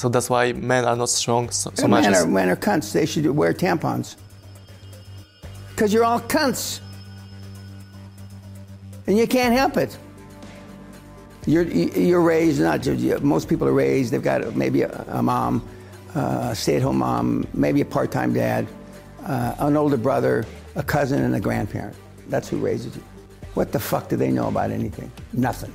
So 0.00 0.08
that's 0.08 0.30
why 0.30 0.54
men 0.54 0.86
are 0.86 0.96
not 0.96 1.10
strong 1.10 1.50
so, 1.50 1.70
so 1.74 1.82
men 1.82 1.90
much. 1.90 2.06
Are, 2.06 2.22
as- 2.22 2.26
men 2.26 2.48
are 2.48 2.56
cunts. 2.56 2.90
They 2.90 3.04
should 3.04 3.26
wear 3.26 3.52
tampons. 3.52 4.16
Because 5.68 5.92
you're 5.92 6.06
all 6.06 6.20
cunts. 6.20 6.80
And 9.06 9.18
you 9.18 9.26
can't 9.26 9.52
help 9.52 9.76
it. 9.76 9.98
You're, 11.44 11.64
you're 11.64 12.22
raised, 12.22 12.62
not 12.62 12.86
most 13.22 13.46
people 13.46 13.68
are 13.68 13.74
raised, 13.74 14.10
they've 14.10 14.22
got 14.22 14.56
maybe 14.56 14.82
a, 14.82 15.04
a 15.08 15.22
mom, 15.22 15.68
uh, 16.14 16.48
a 16.52 16.56
stay 16.56 16.76
at 16.76 16.82
home 16.82 16.98
mom, 16.98 17.46
maybe 17.52 17.82
a 17.82 17.84
part 17.84 18.10
time 18.10 18.32
dad, 18.32 18.66
uh, 19.26 19.54
an 19.58 19.76
older 19.76 19.98
brother, 19.98 20.46
a 20.76 20.82
cousin, 20.82 21.22
and 21.22 21.34
a 21.34 21.40
grandparent. 21.40 21.96
That's 22.28 22.48
who 22.48 22.56
raises 22.56 22.96
you. 22.96 23.04
What 23.52 23.70
the 23.70 23.80
fuck 23.80 24.08
do 24.08 24.16
they 24.16 24.30
know 24.30 24.48
about 24.48 24.70
anything? 24.70 25.12
Nothing. 25.34 25.74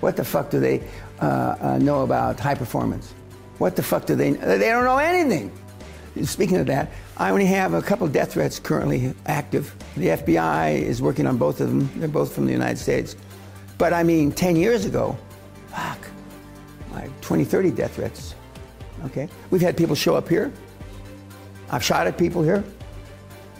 What 0.00 0.16
the 0.16 0.24
fuck 0.24 0.50
do 0.50 0.58
they 0.58 0.82
uh, 1.20 1.54
uh, 1.60 1.78
know 1.78 2.02
about 2.02 2.40
high 2.40 2.56
performance? 2.56 3.14
What 3.58 3.76
the 3.76 3.82
fuck 3.82 4.06
do 4.06 4.14
they? 4.14 4.32
They 4.32 4.68
don't 4.68 4.84
know 4.84 4.98
anything. 4.98 5.52
Speaking 6.24 6.56
of 6.56 6.66
that, 6.66 6.90
I 7.16 7.30
only 7.30 7.46
have 7.46 7.74
a 7.74 7.82
couple 7.82 8.06
death 8.08 8.32
threats 8.32 8.58
currently 8.58 9.14
active. 9.26 9.74
The 9.96 10.08
FBI 10.08 10.80
is 10.80 11.00
working 11.02 11.26
on 11.26 11.36
both 11.36 11.60
of 11.60 11.68
them. 11.68 11.90
They're 11.96 12.08
both 12.08 12.34
from 12.34 12.46
the 12.46 12.52
United 12.52 12.78
States. 12.78 13.14
But 13.78 13.92
I 13.92 14.02
mean, 14.02 14.32
10 14.32 14.56
years 14.56 14.84
ago, 14.84 15.16
fuck, 15.68 15.98
like 16.92 17.20
20, 17.20 17.44
30 17.44 17.70
death 17.70 17.94
threats. 17.94 18.34
Okay? 19.06 19.28
We've 19.50 19.60
had 19.60 19.76
people 19.76 19.94
show 19.94 20.16
up 20.16 20.28
here. 20.28 20.52
I've 21.70 21.84
shot 21.84 22.06
at 22.06 22.18
people 22.18 22.42
here. 22.42 22.64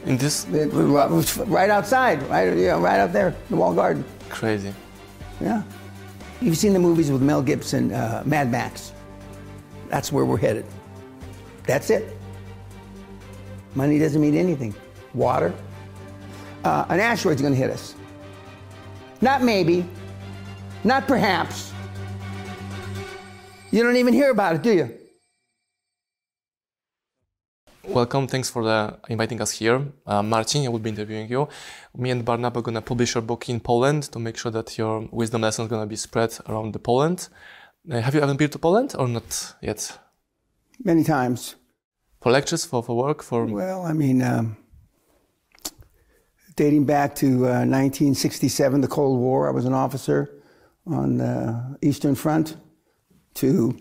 in 0.04 0.16
this 0.16 0.46
Right 0.48 1.70
outside, 1.70 2.22
right, 2.24 2.56
you 2.56 2.66
know, 2.68 2.80
right 2.80 2.98
out 2.98 3.12
there, 3.12 3.36
the 3.50 3.56
wall 3.56 3.74
garden. 3.74 4.04
crazy. 4.30 4.74
Yeah. 5.40 5.62
You've 6.40 6.56
seen 6.56 6.72
the 6.72 6.78
movies 6.78 7.10
with 7.12 7.22
Mel 7.22 7.42
Gibson, 7.42 7.92
uh, 7.92 8.22
Mad 8.24 8.50
Max. 8.50 8.92
That's 9.88 10.12
where 10.12 10.24
we're 10.24 10.38
headed. 10.38 10.66
That's 11.64 11.90
it. 11.90 12.16
Money 13.74 13.98
doesn't 13.98 14.20
mean 14.20 14.34
anything. 14.34 14.74
Water. 15.14 15.52
Uh, 16.64 16.84
an 16.88 17.00
asteroid's 17.00 17.40
going 17.40 17.54
to 17.54 17.58
hit 17.58 17.70
us. 17.70 17.94
Not 19.20 19.42
maybe. 19.42 19.88
Not 20.84 21.06
perhaps. 21.06 21.72
You 23.70 23.82
don't 23.82 23.96
even 23.96 24.14
hear 24.14 24.30
about 24.30 24.56
it, 24.56 24.62
do 24.62 24.72
you? 24.72 24.94
Welcome. 27.84 28.26
Thanks 28.26 28.50
for 28.50 28.62
the 28.64 28.98
inviting 29.08 29.40
us 29.40 29.50
here. 29.52 29.86
Uh, 30.06 30.22
Marcin, 30.22 30.64
I 30.64 30.68
will 30.68 30.78
be 30.78 30.90
interviewing 30.90 31.28
you. 31.28 31.48
Me 31.96 32.10
and 32.10 32.24
Barnaba 32.24 32.58
are 32.58 32.62
gonna 32.62 32.82
publish 32.82 33.14
your 33.14 33.22
book 33.22 33.48
in 33.48 33.60
Poland 33.60 34.04
to 34.12 34.18
make 34.18 34.36
sure 34.36 34.52
that 34.52 34.76
your 34.76 35.08
wisdom 35.10 35.40
lessons 35.40 35.68
gonna 35.68 35.86
be 35.86 35.96
spread 35.96 36.36
around 36.48 36.74
the 36.74 36.78
Poland. 36.78 37.28
Have 37.90 38.14
you 38.14 38.20
ever 38.20 38.34
been 38.34 38.50
to 38.50 38.58
Poland 38.58 38.94
or 38.98 39.08
not 39.08 39.54
yet? 39.62 39.98
Many 40.84 41.04
times. 41.04 41.56
For 42.20 42.30
lectures, 42.30 42.66
for, 42.66 42.82
for 42.82 42.94
work, 42.94 43.22
for 43.22 43.46
Well, 43.46 43.82
I 43.82 43.94
mean, 43.94 44.22
um, 44.22 44.58
dating 46.54 46.84
back 46.84 47.14
to 47.16 47.26
uh, 47.26 47.64
1967, 47.64 48.82
the 48.82 48.88
Cold 48.88 49.18
War, 49.18 49.48
I 49.48 49.52
was 49.52 49.64
an 49.64 49.72
officer 49.72 50.28
on 50.86 51.16
the 51.16 51.78
Eastern 51.80 52.14
Front. 52.14 52.56
To 53.34 53.78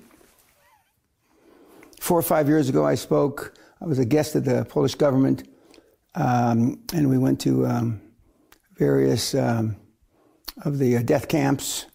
four 1.99 2.19
or 2.19 2.21
five 2.21 2.47
years 2.47 2.69
ago, 2.69 2.86
I 2.86 2.95
spoke. 2.95 3.55
I 3.81 3.86
was 3.86 3.97
a 3.97 4.05
guest 4.05 4.36
of 4.36 4.45
the 4.45 4.66
Polish 4.66 4.94
government, 4.95 5.47
um, 6.14 6.80
and 6.94 7.09
we 7.09 7.17
went 7.17 7.42
to 7.42 7.66
um, 7.66 8.02
various 8.77 9.33
um, 9.33 9.75
of 10.64 10.77
the 10.77 10.97
uh, 10.97 11.02
death 11.02 11.27
camps. 11.27 11.88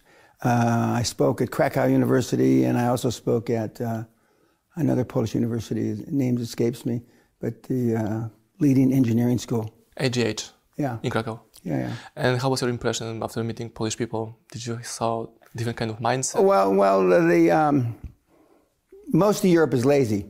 Uh, 0.43 0.99
I 0.99 1.03
spoke 1.03 1.41
at 1.41 1.51
Krakow 1.51 1.85
University, 1.85 2.65
and 2.65 2.77
I 2.77 2.87
also 2.87 3.09
spoke 3.09 3.49
at 3.49 3.79
uh, 3.79 4.03
another 4.75 5.05
Polish 5.05 5.33
university. 5.35 6.03
Name 6.07 6.37
escapes 6.37 6.85
me, 6.85 7.01
but 7.39 7.63
the 7.63 7.95
uh, 7.95 8.27
leading 8.59 8.91
engineering 8.91 9.37
school. 9.37 9.73
AGH 9.97 10.51
Yeah, 10.77 10.97
in 11.03 11.11
Krakow. 11.11 11.39
yeah, 11.63 11.77
yeah. 11.77 11.93
And 12.15 12.41
how 12.41 12.49
was 12.49 12.61
your 12.61 12.69
impression 12.69 13.23
after 13.23 13.43
meeting 13.43 13.69
Polish 13.69 13.95
people? 13.95 14.37
Did 14.51 14.65
you 14.65 14.79
saw 14.83 15.27
different 15.55 15.77
kind 15.77 15.91
of 15.91 15.99
mindset? 15.99 16.43
Well, 16.43 16.73
well, 16.73 17.07
the 17.27 17.51
um, 17.51 17.95
most 19.13 19.45
of 19.45 19.49
Europe 19.49 19.73
is 19.73 19.85
lazy, 19.85 20.25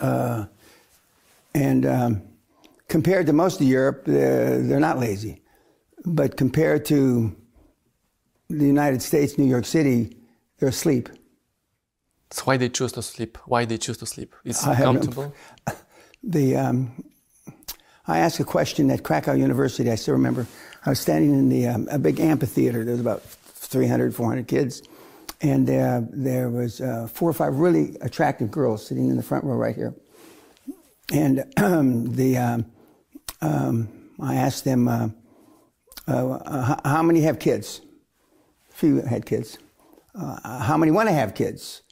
uh, 0.00 0.46
and 1.54 1.84
um, 1.84 2.22
compared 2.88 3.26
to 3.26 3.32
most 3.32 3.60
of 3.60 3.66
Europe, 3.66 4.04
they're, 4.06 4.62
they're 4.62 4.80
not 4.80 4.98
lazy. 4.98 5.42
But 6.06 6.36
compared 6.38 6.84
to 6.86 7.36
the 8.48 8.66
United 8.66 9.02
States, 9.02 9.38
New 9.38 9.44
York 9.44 9.64
City, 9.64 10.16
they're 10.58 10.68
asleep. 10.70 11.08
So 12.30 12.44
why 12.44 12.56
they 12.56 12.68
choose 12.68 12.92
to 12.92 13.02
sleep? 13.02 13.38
Why 13.46 13.64
they 13.64 13.78
choose 13.78 13.98
to 13.98 14.06
sleep? 14.06 14.34
It's 14.44 14.66
I 14.66 14.78
no- 14.78 14.84
comfortable. 14.84 15.34
The 16.24 16.56
um, 16.56 17.04
I 18.08 18.18
asked 18.18 18.40
a 18.40 18.44
question 18.44 18.90
at 18.90 19.04
Krakow 19.04 19.34
University. 19.34 19.88
I 19.88 19.94
still 19.94 20.14
remember. 20.14 20.48
I 20.84 20.90
was 20.90 20.98
standing 20.98 21.32
in 21.32 21.48
the 21.48 21.68
um, 21.68 21.86
a 21.92 21.98
big 21.98 22.18
amphitheater. 22.18 22.82
There 22.84 22.94
was 22.94 23.00
about 23.00 23.22
300, 23.22 24.12
400 24.16 24.48
kids, 24.48 24.82
and 25.40 25.70
uh, 25.70 26.00
there 26.10 26.50
was 26.50 26.80
uh, 26.80 27.06
four 27.06 27.30
or 27.30 27.32
five 27.32 27.54
really 27.54 27.96
attractive 28.00 28.50
girls 28.50 28.84
sitting 28.84 29.08
in 29.08 29.16
the 29.16 29.22
front 29.22 29.44
row 29.44 29.54
right 29.54 29.76
here. 29.76 29.94
And 31.12 31.44
um, 31.56 32.12
the 32.16 32.36
um, 32.36 32.66
um, 33.40 33.88
I 34.20 34.34
asked 34.34 34.64
them, 34.64 34.88
uh, 34.88 35.08
uh, 36.08 36.28
uh, 36.32 36.88
how 36.88 37.02
many 37.04 37.20
have 37.20 37.38
kids? 37.38 37.80
Few 38.78 39.02
had 39.02 39.26
kids. 39.26 39.58
Uh, 40.14 40.60
how 40.60 40.76
many 40.76 40.92
want 40.92 41.08
to 41.08 41.12
have 41.12 41.34
kids? 41.34 41.82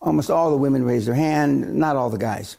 Almost 0.00 0.30
all 0.30 0.52
the 0.52 0.56
women 0.56 0.84
raised 0.84 1.08
their 1.08 1.14
hand. 1.16 1.74
Not 1.74 1.96
all 1.96 2.08
the 2.08 2.18
guys. 2.18 2.56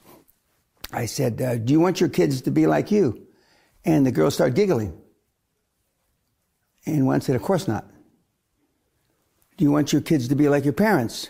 I 0.91 1.05
said, 1.05 1.41
uh, 1.41 1.55
Do 1.55 1.71
you 1.71 1.79
want 1.79 2.01
your 2.01 2.09
kids 2.09 2.41
to 2.41 2.51
be 2.51 2.67
like 2.67 2.91
you? 2.91 3.25
And 3.85 4.05
the 4.05 4.11
girls 4.11 4.33
started 4.33 4.57
giggling. 4.57 5.01
And 6.85 7.07
one 7.07 7.21
said, 7.21 7.37
Of 7.37 7.43
course 7.43 7.65
not. 7.65 7.85
Do 9.55 9.63
you 9.63 9.71
want 9.71 9.93
your 9.93 10.01
kids 10.01 10.27
to 10.27 10.35
be 10.35 10.49
like 10.49 10.65
your 10.65 10.73
parents? 10.73 11.29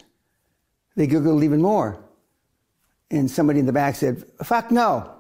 They 0.96 1.06
giggled 1.06 1.44
even 1.44 1.62
more. 1.62 2.04
And 3.12 3.30
somebody 3.30 3.60
in 3.60 3.68
the 3.68 3.72
back 3.72 3.94
said, 3.98 4.24
Fuck 4.44 4.72
no. 4.72 5.14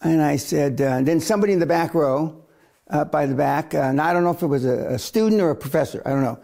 And 0.00 0.20
I 0.20 0.34
said, 0.34 0.80
uh, 0.80 0.84
and 0.86 1.06
then 1.06 1.20
somebody 1.20 1.52
in 1.52 1.60
the 1.60 1.66
back 1.66 1.94
row, 1.94 2.44
up 2.90 3.12
by 3.12 3.26
the 3.26 3.34
back, 3.34 3.74
uh, 3.74 3.78
and 3.78 4.00
I 4.00 4.12
don't 4.12 4.24
know 4.24 4.30
if 4.30 4.42
it 4.42 4.46
was 4.46 4.64
a, 4.64 4.94
a 4.94 4.98
student 4.98 5.40
or 5.40 5.50
a 5.50 5.56
professor, 5.56 6.02
I 6.04 6.10
don't 6.10 6.22
know. 6.22 6.38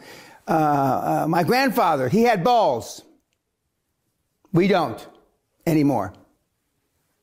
Uh, 0.47 0.53
uh, 0.53 1.27
my 1.29 1.43
grandfather, 1.43 2.09
he 2.09 2.23
had 2.23 2.45
balls. 2.45 3.03
We 4.53 4.69
don't 4.69 5.07
anymore. 5.67 6.13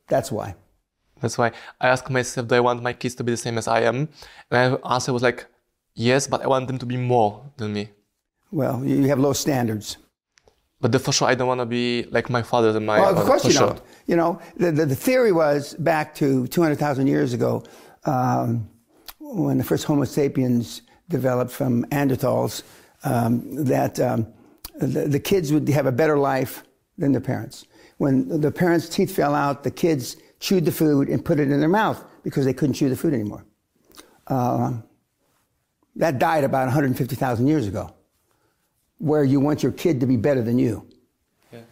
That's 0.08 0.32
why. 0.32 0.56
That's 1.22 1.38
why 1.38 1.52
I 1.80 1.90
asked 1.90 2.10
myself, 2.10 2.48
do 2.48 2.56
I 2.56 2.60
want 2.60 2.82
my 2.82 2.94
kids 2.94 3.16
to 3.16 3.24
be 3.24 3.32
the 3.32 3.38
same 3.38 3.58
as 3.58 3.68
I 3.68 3.82
am? 3.82 4.10
And 4.50 4.80
my 4.82 4.94
answer 4.96 5.14
was 5.14 5.22
like, 5.22 5.46
yes, 5.94 6.28
but 6.28 6.42
I 6.42 6.48
want 6.48 6.68
them 6.68 6.80
to 6.80 6.86
be 6.86 6.98
more 6.98 7.44
than 7.58 7.74
me. 7.74 7.90
Well, 8.52 8.84
you 8.84 8.96
you 8.98 9.08
have 9.08 9.20
low 9.20 9.34
standards. 9.34 9.98
But 10.82 10.92
the, 10.92 11.00
for 11.00 11.12
sure, 11.14 11.28
I 11.28 11.36
don't 11.36 11.48
want 11.48 11.62
to 11.62 11.66
be 11.68 12.08
like 12.10 12.30
my 12.30 12.42
father 12.42 12.76
and 12.76 12.86
my. 12.86 13.00
Well, 13.00 13.18
of 13.18 13.26
course 13.28 13.46
you 13.46 13.52
sure. 13.52 13.68
don't. 13.68 13.82
You 14.08 14.16
know, 14.16 14.42
the, 14.58 14.72
the, 14.72 14.86
the 14.88 14.96
theory 14.96 15.32
was 15.32 15.76
back 15.76 16.16
to 16.16 16.48
200,000 16.48 17.06
years 17.06 17.34
ago 17.34 17.64
um, 18.06 18.68
when 19.32 19.58
the 19.58 19.64
first 19.64 19.86
Homo 19.86 20.04
sapiens 20.04 20.82
developed 21.10 21.52
from 21.52 21.86
Neanderthals 21.86 22.64
um, 23.04 23.66
that 23.66 24.00
um, 24.00 24.28
the, 24.80 25.08
the 25.08 25.20
kids 25.20 25.54
would 25.54 25.68
have 25.70 25.86
a 25.86 25.92
better 25.92 26.18
life 26.18 26.64
than 26.98 27.12
their 27.12 27.22
parents. 27.22 27.66
When 27.98 28.42
the 28.42 28.52
parents' 28.52 28.90
teeth 28.90 29.16
fell 29.16 29.34
out, 29.34 29.64
the 29.64 29.72
kids 29.72 30.18
chewed 30.40 30.66
the 30.66 30.72
food 30.72 31.08
and 31.08 31.24
put 31.24 31.40
it 31.40 31.50
in 31.50 31.60
their 31.60 31.70
mouth 31.70 32.04
because 32.24 32.46
they 32.46 32.54
couldn't 32.54 32.74
chew 32.74 32.90
the 32.90 32.96
food 32.96 33.14
anymore. 33.14 33.46
Uh, 34.28 34.74
that 35.96 36.20
died 36.20 36.44
about 36.44 36.66
150,000 36.66 37.48
years 37.48 37.68
ago, 37.68 37.94
where 38.98 39.24
you 39.24 39.40
want 39.40 39.64
your 39.64 39.72
kid 39.72 40.00
to 40.00 40.06
be 40.06 40.18
better 40.18 40.42
than 40.42 40.58
you. 40.58 40.88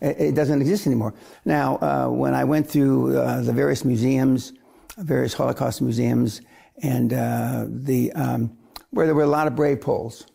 It, 0.01 0.19
it 0.19 0.35
doesn't 0.35 0.61
exist 0.61 0.87
anymore. 0.87 1.13
Now, 1.45 1.77
uh, 1.77 2.09
when 2.09 2.33
I 2.33 2.43
went 2.43 2.69
through 2.69 3.17
uh, 3.17 3.41
the 3.41 3.53
various 3.53 3.85
museums, 3.85 4.53
various 4.97 5.33
Holocaust 5.33 5.81
museums, 5.81 6.41
and 6.81 7.13
uh, 7.13 7.65
the 7.67 8.11
um, 8.13 8.57
where 8.91 9.05
there 9.05 9.15
were 9.15 9.23
a 9.23 9.27
lot 9.27 9.47
of 9.47 9.55
brave 9.55 9.81
Poles, 9.81 10.25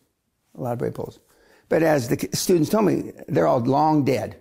a 0.57 0.61
lot 0.61 0.73
of 0.73 0.79
brave 0.79 0.93
Poles. 0.93 1.19
But 1.69 1.83
as 1.83 2.07
the 2.07 2.29
students 2.33 2.69
told 2.69 2.85
me, 2.85 3.11
they're 3.27 3.47
all 3.47 3.59
long 3.59 4.05
dead. 4.05 4.37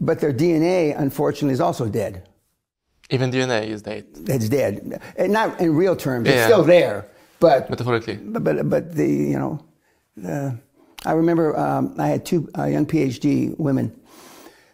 But 0.00 0.20
their 0.20 0.32
DNA, 0.32 0.98
unfortunately, 0.98 1.52
is 1.52 1.60
also 1.60 1.88
dead. 1.88 2.28
Even 3.10 3.30
DNA 3.30 3.68
is 3.68 3.82
dead, 3.82 4.06
It's 4.26 4.48
dead. 4.48 5.00
And 5.16 5.32
not 5.32 5.60
in 5.60 5.74
real 5.74 5.96
terms. 5.96 6.28
It's 6.28 6.44
still 6.44 6.62
there. 6.62 7.06
But 7.40 7.70
metaphorically. 7.70 8.16
but 8.16 8.44
but, 8.44 8.68
but 8.68 8.94
the 8.94 9.06
you 9.06 9.38
know, 9.38 9.64
the, 10.16 10.58
I 11.06 11.12
remember 11.12 11.56
um, 11.56 11.94
I 11.98 12.08
had 12.08 12.26
two 12.26 12.48
uh, 12.58 12.64
young 12.64 12.86
PhD 12.86 13.56
women. 13.58 13.98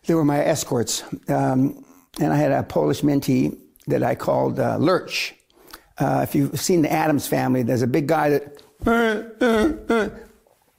They 0.07 0.15
were 0.15 0.25
my 0.25 0.39
escorts, 0.45 1.03
um, 1.29 1.85
and 2.21 2.33
I 2.33 2.37
had 2.37 2.53
a 2.53 2.63
Polish 2.63 3.03
mentee 3.03 3.57
that 3.87 4.03
I 4.03 4.15
called 4.15 4.59
uh, 4.59 4.77
Lurch. 4.79 5.35
Uh, 5.97 6.21
if 6.23 6.35
you've 6.35 6.59
seen 6.61 6.83
the 6.83 6.93
Addams 6.93 7.27
Family, 7.27 7.63
there's 7.63 7.83
a 7.83 7.87
big 7.87 8.09
guy 8.09 8.31
that 8.31 8.63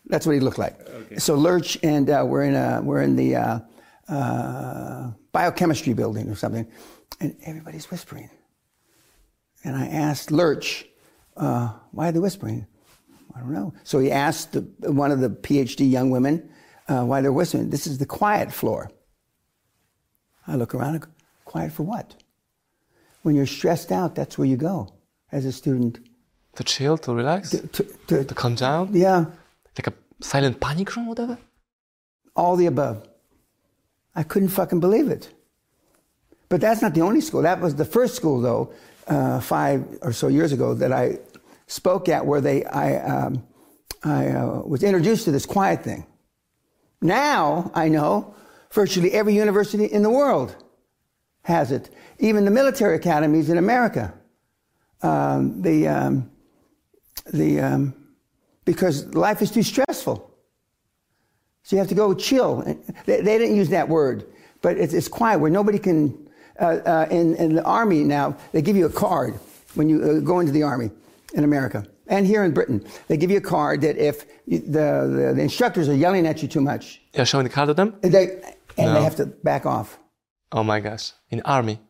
That's 0.07 0.25
what 0.25 0.33
he 0.33 0.39
looked 0.39 0.59
like. 0.59 0.79
Okay. 0.87 1.17
So 1.17 1.35
Lurch 1.35 1.77
and 1.81 2.09
uh, 2.09 2.23
we're 2.27 2.43
in 2.43 2.55
a, 2.55 2.81
we're 2.83 3.01
in 3.01 3.15
the 3.15 3.35
uh, 3.35 3.59
uh, 4.07 5.11
biochemistry 5.31 5.93
building 5.93 6.29
or 6.29 6.35
something, 6.35 6.67
and 7.19 7.35
everybody's 7.43 7.89
whispering. 7.89 8.29
And 9.63 9.75
I 9.75 9.87
asked 9.87 10.31
Lurch, 10.31 10.85
uh, 11.37 11.73
"Why 11.91 12.09
are 12.09 12.11
they 12.11 12.19
whispering?" 12.19 12.67
I 13.35 13.39
don't 13.39 13.53
know. 13.53 13.73
So 13.83 13.99
he 13.99 14.11
asked 14.11 14.53
the, 14.53 14.61
one 14.91 15.11
of 15.11 15.19
the 15.19 15.29
PhD 15.29 15.89
young 15.89 16.09
women 16.09 16.49
uh, 16.87 17.03
why 17.03 17.21
they're 17.21 17.33
whispering. 17.33 17.69
This 17.69 17.87
is 17.87 17.97
the 17.97 18.05
quiet 18.05 18.51
floor. 18.51 18.91
I 20.47 20.55
look 20.55 20.75
around. 20.75 21.05
Quiet 21.43 21.71
for 21.71 21.83
what? 21.83 22.15
When 23.23 23.35
you're 23.35 23.45
stressed 23.45 23.91
out, 23.91 24.15
that's 24.15 24.37
where 24.37 24.47
you 24.47 24.57
go 24.57 24.94
as 25.35 25.45
a 25.45 25.51
student. 25.51 25.99
To 26.55 26.63
chill, 26.63 26.97
to 26.99 27.13
relax, 27.13 27.49
to, 27.49 27.67
to, 27.67 27.83
to, 28.07 28.23
to 28.23 28.33
calm 28.33 28.55
down. 28.55 28.89
Yeah. 28.93 29.25
Like 29.77 29.87
a 29.87 29.93
silent 30.21 30.61
panic 30.61 30.95
room, 30.95 31.07
whatever. 31.07 31.37
All 32.35 32.55
the 32.55 32.67
above. 32.67 32.97
I 34.15 34.23
couldn't 34.23 34.49
fucking 34.49 34.79
believe 34.79 35.09
it. 35.09 35.29
But 36.47 36.61
that's 36.61 36.81
not 36.81 36.93
the 36.93 37.01
only 37.01 37.19
school. 37.19 37.41
That 37.41 37.59
was 37.59 37.75
the 37.75 37.83
first 37.83 38.15
school, 38.15 38.39
though, 38.39 38.73
uh, 39.07 39.41
five 39.41 39.85
or 40.01 40.13
so 40.13 40.29
years 40.29 40.53
ago 40.53 40.73
that 40.75 40.93
I 40.93 41.19
spoke 41.67 42.07
at, 42.07 42.25
where 42.25 42.39
they 42.39 42.63
I 42.63 42.87
um, 43.13 43.43
I 44.03 44.29
uh, 44.29 44.61
was 44.65 44.83
introduced 44.83 45.25
to 45.25 45.31
this 45.31 45.45
quiet 45.45 45.83
thing. 45.83 46.05
Now 47.01 47.71
I 47.73 47.89
know 47.89 48.35
virtually 48.71 49.11
every 49.11 49.35
university 49.35 49.85
in 49.85 50.01
the 50.03 50.09
world 50.09 50.55
has 51.41 51.71
it. 51.71 51.89
Even 52.19 52.45
the 52.45 52.51
military 52.51 52.95
academies 52.95 53.49
in 53.49 53.57
America. 53.57 54.13
Um, 55.05 55.61
the 55.61 55.87
um, 55.87 56.31
the 57.31 57.59
um, 57.59 57.93
because 58.65 59.13
life 59.13 59.41
is 59.41 59.51
too 59.51 59.63
stressful. 59.63 60.31
So 61.63 61.75
you 61.75 61.79
have 61.79 61.89
to 61.89 61.95
go 61.95 62.13
chill. 62.13 62.63
They, 63.05 63.21
they 63.21 63.37
didn't 63.37 63.55
use 63.55 63.69
that 63.69 63.89
word, 63.89 64.25
but 64.61 64.77
it's, 64.77 64.93
it's 64.93 65.07
quiet 65.07 65.39
where 65.39 65.51
nobody 65.51 65.79
can. 65.79 66.21
Uh, 66.57 66.79
uh, 66.85 67.07
in, 67.11 67.35
in, 67.35 67.53
the 67.53 67.63
army 67.65 68.01
now, 68.01 68.37
they 68.53 68.61
give 68.61 68.77
you 68.77 68.85
a 68.85 68.89
card 68.89 69.33
when 69.73 69.89
you 69.89 70.01
uh, 70.01 70.19
go 70.21 70.39
into 70.39 70.53
the 70.53 70.63
army 70.63 70.89
in 71.33 71.43
America 71.43 71.85
and 72.07 72.25
here 72.25 72.45
in 72.45 72.53
Britain. 72.53 72.81
They 73.09 73.17
give 73.17 73.29
you 73.29 73.39
a 73.39 73.41
card 73.41 73.81
that 73.81 73.97
if 73.97 74.25
you, 74.45 74.59
the, 74.59 75.11
the, 75.17 75.33
the 75.35 75.41
instructors 75.41 75.89
are 75.89 75.95
yelling 75.95 76.25
at 76.25 76.41
you 76.41 76.47
too 76.47 76.61
much, 76.61 77.01
you're 77.13 77.25
showing 77.25 77.43
the 77.43 77.49
card 77.49 77.67
to 77.67 77.73
them. 77.73 77.97
They 77.99 78.41
and 78.77 78.87
no. 78.87 78.93
they 78.93 79.03
have 79.03 79.17
to 79.17 79.25
back 79.25 79.65
off. 79.65 79.99
Oh 80.53 80.63
my 80.63 80.79
gosh! 80.79 81.11
In 81.29 81.41
army. 81.41 81.81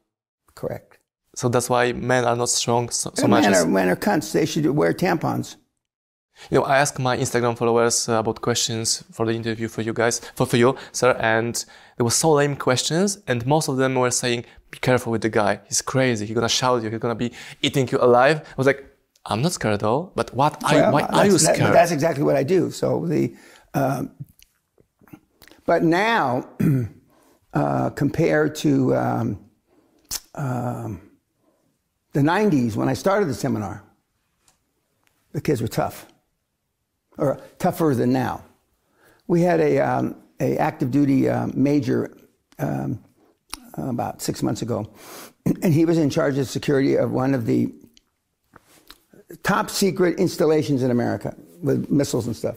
Correct. 0.55 0.94
So 1.35 1.49
that's 1.49 1.69
why 1.69 1.91
men 1.91 2.23
are 2.25 2.35
not 2.35 2.49
strong 2.49 2.89
so, 2.89 3.11
so 3.13 3.27
much. 3.27 3.43
Men 3.43 3.53
are, 3.53 3.67
men 3.67 3.89
are 3.89 3.95
cunts. 3.95 4.31
They 4.31 4.45
should 4.45 4.65
wear 4.67 4.93
tampons. 4.93 5.57
You 6.49 6.59
know, 6.59 6.65
I 6.65 6.77
asked 6.79 6.99
my 6.99 7.17
Instagram 7.17 7.57
followers 7.57 8.09
uh, 8.09 8.13
about 8.13 8.41
questions 8.41 9.03
for 9.11 9.25
the 9.25 9.31
interview 9.31 9.67
for 9.67 9.81
you 9.81 9.93
guys, 9.93 10.19
for, 10.35 10.45
for 10.45 10.57
you, 10.57 10.75
sir, 10.91 11.15
and 11.19 11.53
there 11.97 12.03
were 12.03 12.11
so 12.11 12.31
lame 12.31 12.55
questions, 12.57 13.19
and 13.27 13.45
most 13.45 13.69
of 13.69 13.77
them 13.77 13.95
were 13.95 14.11
saying, 14.11 14.45
"Be 14.69 14.77
careful 14.79 15.11
with 15.13 15.21
the 15.21 15.29
guy. 15.29 15.61
He's 15.67 15.81
crazy. 15.81 16.25
He's 16.25 16.35
gonna 16.35 16.49
shout 16.49 16.83
you. 16.83 16.89
He's 16.89 16.99
gonna 16.99 17.15
be 17.15 17.31
eating 17.61 17.87
you 17.89 17.99
alive." 17.99 18.41
I 18.41 18.55
was 18.57 18.67
like, 18.67 18.85
"I'm 19.25 19.41
not 19.41 19.53
scared 19.53 19.75
at 19.75 19.83
all." 19.83 20.11
But 20.15 20.33
what? 20.33 20.61
Are, 20.63 20.73
well, 20.73 20.91
why 20.91 21.01
are 21.03 21.25
you 21.25 21.37
scared? 21.37 21.59
That, 21.59 21.73
that's 21.73 21.91
exactly 21.91 22.23
what 22.23 22.35
I 22.35 22.43
do. 22.43 22.69
So 22.69 23.05
the, 23.05 23.33
um, 23.73 24.11
but 25.65 25.83
now, 25.83 26.49
uh, 27.53 27.91
compared 27.91 28.55
to 28.55 28.93
um, 28.95 29.39
um, 30.35 31.04
the 32.15 32.21
90s 32.21 32.77
when 32.77 32.87
I 32.87 32.93
started 32.93 33.27
the 33.27 33.33
seminar, 33.33 33.83
the 35.33 35.41
kids 35.41 35.61
were 35.61 35.67
tough, 35.67 36.07
or 37.17 37.41
tougher 37.59 37.93
than 37.93 38.13
now. 38.13 38.41
We 39.27 39.41
had 39.41 39.59
a, 39.59 39.79
um, 39.79 40.15
a 40.39 40.57
active 40.57 40.91
duty 40.91 41.27
uh, 41.27 41.47
major 41.53 42.15
um, 42.57 43.03
about 43.73 44.21
six 44.21 44.41
months 44.41 44.61
ago, 44.61 44.89
and 45.61 45.73
he 45.73 45.83
was 45.83 45.97
in 45.97 46.09
charge 46.09 46.37
of 46.37 46.47
security 46.47 46.95
of 46.95 47.11
one 47.11 47.33
of 47.33 47.45
the 47.45 47.73
top 49.43 49.69
secret 49.69 50.17
installations 50.17 50.83
in 50.83 50.91
America 50.91 51.35
with 51.61 51.89
missiles 51.89 52.27
and 52.27 52.35
stuff. 52.35 52.55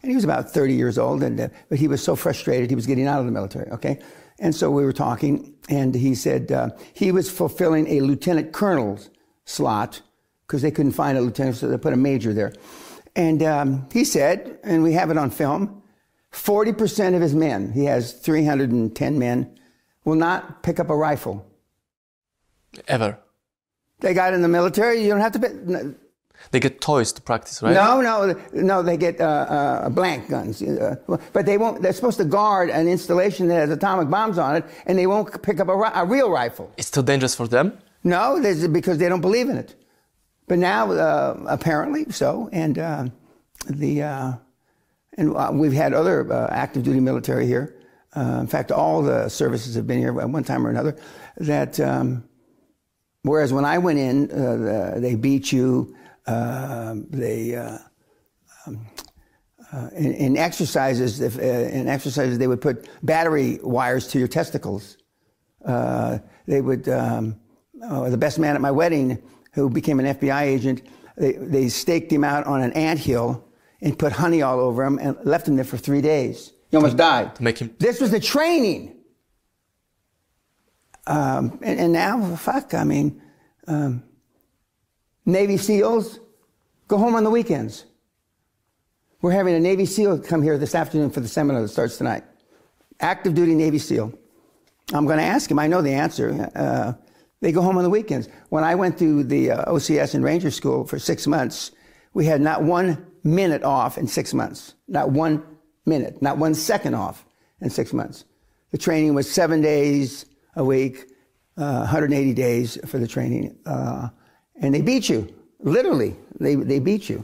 And 0.00 0.10
he 0.10 0.14
was 0.14 0.24
about 0.24 0.50
30 0.50 0.72
years 0.72 0.96
old, 0.96 1.22
and, 1.22 1.38
uh, 1.38 1.48
but 1.68 1.78
he 1.78 1.88
was 1.88 2.02
so 2.02 2.16
frustrated 2.16 2.70
he 2.70 2.74
was 2.74 2.86
getting 2.86 3.06
out 3.06 3.20
of 3.20 3.26
the 3.26 3.32
military, 3.32 3.70
okay? 3.70 4.00
And 4.38 4.54
so 4.54 4.70
we 4.70 4.84
were 4.84 4.92
talking, 4.92 5.54
and 5.68 5.94
he 5.94 6.14
said 6.14 6.50
uh, 6.50 6.70
he 6.92 7.12
was 7.12 7.30
fulfilling 7.30 7.86
a 7.88 8.00
lieutenant 8.00 8.52
colonel's 8.52 9.10
slot 9.44 10.02
because 10.46 10.62
they 10.62 10.70
couldn't 10.70 10.92
find 10.92 11.16
a 11.16 11.20
lieutenant, 11.20 11.56
so 11.56 11.68
they 11.68 11.78
put 11.78 11.92
a 11.92 11.96
major 11.96 12.32
there. 12.32 12.52
And 13.16 13.42
um, 13.42 13.88
he 13.92 14.04
said, 14.04 14.58
and 14.64 14.82
we 14.82 14.92
have 14.92 15.10
it 15.10 15.16
on 15.16 15.30
film 15.30 15.82
40% 16.32 17.14
of 17.14 17.22
his 17.22 17.34
men, 17.34 17.70
he 17.72 17.84
has 17.84 18.12
310 18.12 19.18
men, 19.18 19.58
will 20.04 20.16
not 20.16 20.64
pick 20.64 20.80
up 20.80 20.90
a 20.90 20.96
rifle. 20.96 21.46
Ever. 22.88 23.18
They 24.00 24.14
got 24.14 24.34
in 24.34 24.42
the 24.42 24.48
military, 24.48 25.00
you 25.02 25.10
don't 25.10 25.20
have 25.20 25.32
to. 25.32 25.94
They 26.50 26.60
get 26.60 26.80
toys 26.80 27.12
to 27.12 27.22
practice, 27.22 27.62
right? 27.62 27.74
No, 27.74 28.00
no, 28.00 28.34
no. 28.52 28.82
They 28.82 28.96
get 28.96 29.20
uh, 29.20 29.24
uh, 29.24 29.88
blank 29.88 30.28
guns, 30.28 30.62
uh, 30.62 30.96
but 31.32 31.46
they 31.46 31.58
won't. 31.58 31.82
They're 31.82 31.92
supposed 31.92 32.18
to 32.18 32.24
guard 32.24 32.70
an 32.70 32.86
installation 32.88 33.48
that 33.48 33.56
has 33.56 33.70
atomic 33.70 34.10
bombs 34.10 34.38
on 34.38 34.56
it, 34.56 34.64
and 34.86 34.98
they 34.98 35.06
won't 35.06 35.42
pick 35.42 35.60
up 35.60 35.68
a, 35.68 35.72
a 35.72 36.04
real 36.04 36.30
rifle. 36.30 36.70
It's 36.76 36.90
too 36.90 37.02
dangerous 37.02 37.34
for 37.34 37.48
them. 37.48 37.78
No, 38.02 38.40
because 38.70 38.98
they 38.98 39.08
don't 39.08 39.22
believe 39.22 39.48
in 39.48 39.56
it. 39.56 39.74
But 40.46 40.58
now, 40.58 40.92
uh, 40.92 41.42
apparently, 41.48 42.10
so, 42.10 42.50
and 42.52 42.78
uh, 42.78 43.06
the 43.66 44.02
uh, 44.02 44.32
and 45.16 45.58
we've 45.58 45.72
had 45.72 45.94
other 45.94 46.30
active 46.50 46.82
duty 46.82 47.00
military 47.00 47.46
here. 47.46 47.74
in 48.14 48.46
fact, 48.46 48.70
all 48.70 49.02
the 49.02 49.28
services 49.28 49.74
have 49.74 49.86
been 49.86 49.98
here 49.98 50.20
at 50.20 50.28
one 50.28 50.44
time 50.44 50.66
or 50.66 50.70
another. 50.70 50.96
That 51.38 51.80
um, 51.80 52.24
whereas 53.22 53.52
when 53.52 53.64
I 53.64 53.78
went 53.78 53.98
in, 53.98 55.00
they 55.00 55.14
beat 55.14 55.50
you. 55.50 55.96
Um, 56.26 57.06
they 57.10 57.54
uh, 57.54 57.78
um, 58.66 58.86
uh, 59.72 59.88
in, 59.96 60.12
in, 60.14 60.36
exercises, 60.36 61.20
if, 61.20 61.38
uh, 61.38 61.42
in 61.42 61.88
exercises, 61.88 62.38
they 62.38 62.46
would 62.46 62.60
put 62.60 62.88
battery 63.02 63.58
wires 63.62 64.08
to 64.08 64.18
your 64.18 64.28
testicles. 64.28 64.96
Uh, 65.64 66.18
they 66.46 66.60
would. 66.60 66.88
Um, 66.88 67.40
oh, 67.82 68.08
the 68.08 68.16
best 68.16 68.38
man 68.38 68.54
at 68.54 68.60
my 68.60 68.70
wedding, 68.70 69.22
who 69.52 69.68
became 69.68 70.00
an 70.00 70.06
FBI 70.16 70.42
agent, 70.42 70.82
they, 71.16 71.32
they 71.32 71.68
staked 71.68 72.12
him 72.12 72.24
out 72.24 72.46
on 72.46 72.62
an 72.62 72.72
ant 72.72 73.00
hill 73.00 73.44
and 73.80 73.98
put 73.98 74.12
honey 74.12 74.42
all 74.42 74.60
over 74.60 74.84
him 74.84 74.98
and 74.98 75.16
left 75.24 75.46
him 75.46 75.56
there 75.56 75.64
for 75.64 75.76
three 75.76 76.00
days. 76.00 76.52
He 76.70 76.76
almost 76.76 76.96
died. 76.96 77.40
Make 77.40 77.58
him. 77.58 77.74
This 77.78 78.00
was 78.00 78.10
the 78.10 78.20
training. 78.20 78.96
Um, 81.06 81.58
and, 81.62 81.78
and, 81.78 81.92
now, 81.92 82.34
fuck, 82.36 82.72
I 82.72 82.84
mean, 82.84 83.20
um, 83.66 84.02
Navy 85.26 85.56
SEALs 85.56 86.20
go 86.88 86.98
home 86.98 87.14
on 87.14 87.24
the 87.24 87.30
weekends. 87.30 87.86
We're 89.22 89.32
having 89.32 89.54
a 89.54 89.60
Navy 89.60 89.86
SEAL 89.86 90.20
come 90.20 90.42
here 90.42 90.58
this 90.58 90.74
afternoon 90.74 91.10
for 91.10 91.20
the 91.20 91.28
seminar 91.28 91.62
that 91.62 91.68
starts 91.68 91.96
tonight. 91.96 92.24
Active 93.00 93.34
duty 93.34 93.54
Navy 93.54 93.78
SEAL. 93.78 94.12
I'm 94.92 95.06
going 95.06 95.18
to 95.18 95.24
ask 95.24 95.50
him. 95.50 95.58
I 95.58 95.66
know 95.66 95.80
the 95.80 95.92
answer. 95.92 96.50
Uh, 96.54 96.92
they 97.40 97.52
go 97.52 97.62
home 97.62 97.78
on 97.78 97.84
the 97.84 97.90
weekends. 97.90 98.28
When 98.50 98.64
I 98.64 98.74
went 98.74 98.98
through 98.98 99.24
the 99.24 99.52
uh, 99.52 99.72
OCS 99.72 100.14
and 100.14 100.22
Ranger 100.22 100.50
School 100.50 100.84
for 100.84 100.98
six 100.98 101.26
months, 101.26 101.70
we 102.12 102.26
had 102.26 102.42
not 102.42 102.62
one 102.62 103.06
minute 103.22 103.62
off 103.64 103.96
in 103.96 104.06
six 104.06 104.34
months. 104.34 104.74
Not 104.88 105.10
one 105.10 105.42
minute, 105.86 106.20
not 106.20 106.36
one 106.36 106.54
second 106.54 106.94
off 106.94 107.24
in 107.60 107.70
six 107.70 107.94
months. 107.94 108.24
The 108.72 108.78
training 108.78 109.14
was 109.14 109.30
seven 109.30 109.62
days 109.62 110.26
a 110.54 110.64
week, 110.64 111.06
uh, 111.56 111.78
180 111.78 112.34
days 112.34 112.78
for 112.86 112.98
the 112.98 113.08
training. 113.08 113.56
And 114.64 114.74
they 114.74 114.80
beat 114.80 115.10
you, 115.10 115.28
literally. 115.60 116.16
They, 116.40 116.54
they 116.54 116.78
beat 116.78 117.10
you. 117.10 117.22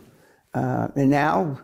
Uh, 0.53 0.89
and 0.95 1.09
now 1.09 1.59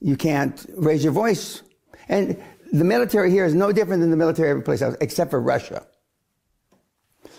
you 0.00 0.16
can't 0.16 0.66
raise 0.76 1.04
your 1.04 1.12
voice. 1.12 1.62
And 2.08 2.36
the 2.72 2.84
military 2.84 3.30
here 3.30 3.44
is 3.44 3.54
no 3.54 3.70
different 3.70 4.00
than 4.00 4.10
the 4.10 4.16
military 4.16 4.50
every 4.50 4.62
place 4.62 4.82
else, 4.82 4.96
except 5.00 5.30
for 5.30 5.40
Russia. 5.40 5.86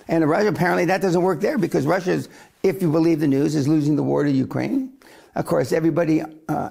And 0.07 0.27
Russia, 0.29 0.48
apparently 0.48 0.86
that 0.86 1.01
doesn't 1.01 1.21
work 1.21 1.41
there 1.41 1.57
because 1.57 1.86
Russia 1.86 2.12
is, 2.12 2.29
if 2.63 2.81
you 2.81 2.89
believe 2.89 3.19
the 3.19 3.27
news, 3.27 3.55
is 3.55 3.67
losing 3.67 3.98
the 3.98 4.03
war 4.03 4.24
to 4.24 4.31
Ukraine. 4.31 4.93
Of 5.36 5.45
course, 5.45 5.74
everybody 5.74 6.21
uh, 6.21 6.25
uh, 6.50 6.69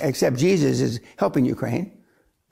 except 0.00 0.36
Jesus 0.38 0.80
is 0.80 1.00
helping 1.18 1.44
Ukraine. 1.44 1.92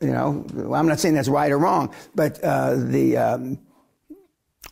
You 0.01 0.13
know, 0.13 0.47
I'm 0.75 0.87
not 0.87 1.01
saying 1.01 1.15
that's 1.15 1.29
right 1.29 1.51
or 1.51 1.59
wrong, 1.59 1.93
but 2.15 2.43
uh, 2.45 2.77
the 2.77 3.17
um, 3.17 3.59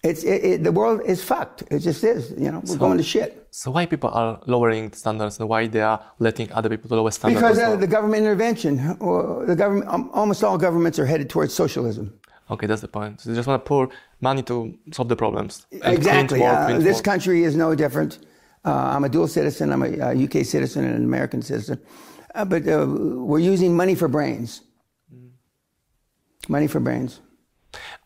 it's 0.04 0.22
it, 0.22 0.44
it, 0.44 0.64
the 0.64 0.70
world 0.70 1.00
is 1.06 1.24
fucked. 1.24 1.62
It 1.70 1.78
just 1.78 2.04
is. 2.04 2.30
You 2.32 2.52
know, 2.52 2.60
we're 2.60 2.78
so, 2.78 2.78
going 2.78 2.98
to 2.98 3.02
shit. 3.02 3.48
So 3.50 3.70
why 3.70 3.86
people 3.86 4.10
are 4.10 4.38
lowering 4.46 4.92
standards 4.92 5.40
and 5.40 5.48
why 5.48 5.66
they 5.66 5.80
are 5.80 6.00
letting 6.18 6.52
other 6.52 6.68
people 6.68 6.96
lower 6.96 7.10
standards? 7.10 7.40
Because 7.40 7.58
uh, 7.58 7.76
the 7.76 7.86
government 7.86 8.22
intervention. 8.24 8.76
The 8.76 9.56
government, 9.56 9.88
um, 9.88 10.10
almost 10.12 10.44
all 10.44 10.58
governments 10.58 10.98
are 10.98 11.06
headed 11.06 11.30
towards 11.30 11.54
socialism. 11.54 12.12
Okay, 12.50 12.66
that's 12.66 12.82
the 12.82 12.88
point. 12.88 13.22
So 13.22 13.30
they 13.30 13.36
just 13.36 13.48
want 13.48 13.64
to 13.64 13.66
pour 13.66 13.88
money 14.20 14.42
to 14.42 14.76
solve 14.92 15.08
the 15.08 15.16
problems. 15.16 15.66
Exactly. 15.72 16.44
Uh, 16.44 16.78
this 16.78 17.00
country 17.00 17.42
is 17.44 17.56
no 17.56 17.74
different. 17.74 18.18
Uh, 18.62 18.72
I'm 18.94 19.04
a 19.04 19.08
dual 19.08 19.28
citizen. 19.28 19.72
I'm 19.72 19.82
a 19.82 20.24
UK 20.24 20.44
citizen 20.44 20.84
and 20.84 20.96
an 20.96 21.04
American 21.04 21.40
citizen. 21.40 21.80
Uh, 22.34 22.44
but 22.44 22.68
uh, 22.68 22.86
we're 22.86 23.38
using 23.38 23.74
money 23.74 23.94
for 23.94 24.08
brains. 24.08 24.60
Money 26.48 26.66
for 26.66 26.80
brains. 26.80 27.20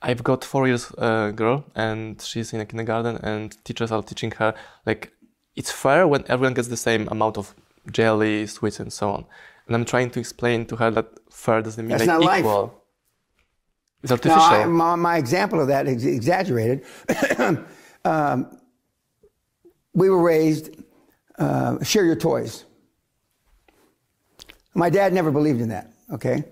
I've 0.00 0.22
got 0.22 0.44
four 0.44 0.66
years 0.66 0.92
uh, 0.96 1.32
girl, 1.32 1.64
and 1.74 2.20
she's 2.20 2.52
in 2.52 2.60
a 2.60 2.66
kindergarten, 2.66 3.16
and 3.16 3.56
teachers 3.64 3.90
are 3.90 4.02
teaching 4.02 4.30
her 4.32 4.54
like 4.86 5.12
it's 5.56 5.72
fair 5.72 6.06
when 6.06 6.24
everyone 6.28 6.54
gets 6.54 6.68
the 6.68 6.76
same 6.76 7.08
amount 7.08 7.36
of 7.36 7.54
jelly, 7.90 8.46
sweets, 8.46 8.78
and 8.78 8.92
so 8.92 9.10
on. 9.10 9.24
And 9.66 9.74
I'm 9.74 9.84
trying 9.84 10.10
to 10.10 10.20
explain 10.20 10.66
to 10.66 10.76
her 10.76 10.90
that 10.92 11.08
fair 11.30 11.62
doesn't 11.62 11.84
mean 11.84 11.98
That's 11.98 12.06
like 12.06 12.20
not 12.20 12.38
equal. 12.38 12.62
life. 12.62 12.70
It's 14.02 14.12
artificial. 14.12 14.40
I, 14.40 14.64
my, 14.66 14.94
my 14.94 15.16
example 15.16 15.60
of 15.60 15.68
that 15.68 15.88
is 15.88 16.04
exaggerated. 16.04 16.84
um, 18.04 18.58
we 19.94 20.08
were 20.08 20.22
raised, 20.22 20.76
uh, 21.38 21.82
share 21.82 22.04
your 22.04 22.14
toys. 22.14 22.64
My 24.74 24.90
dad 24.90 25.12
never 25.12 25.32
believed 25.32 25.60
in 25.60 25.70
that, 25.70 25.92
okay? 26.12 26.44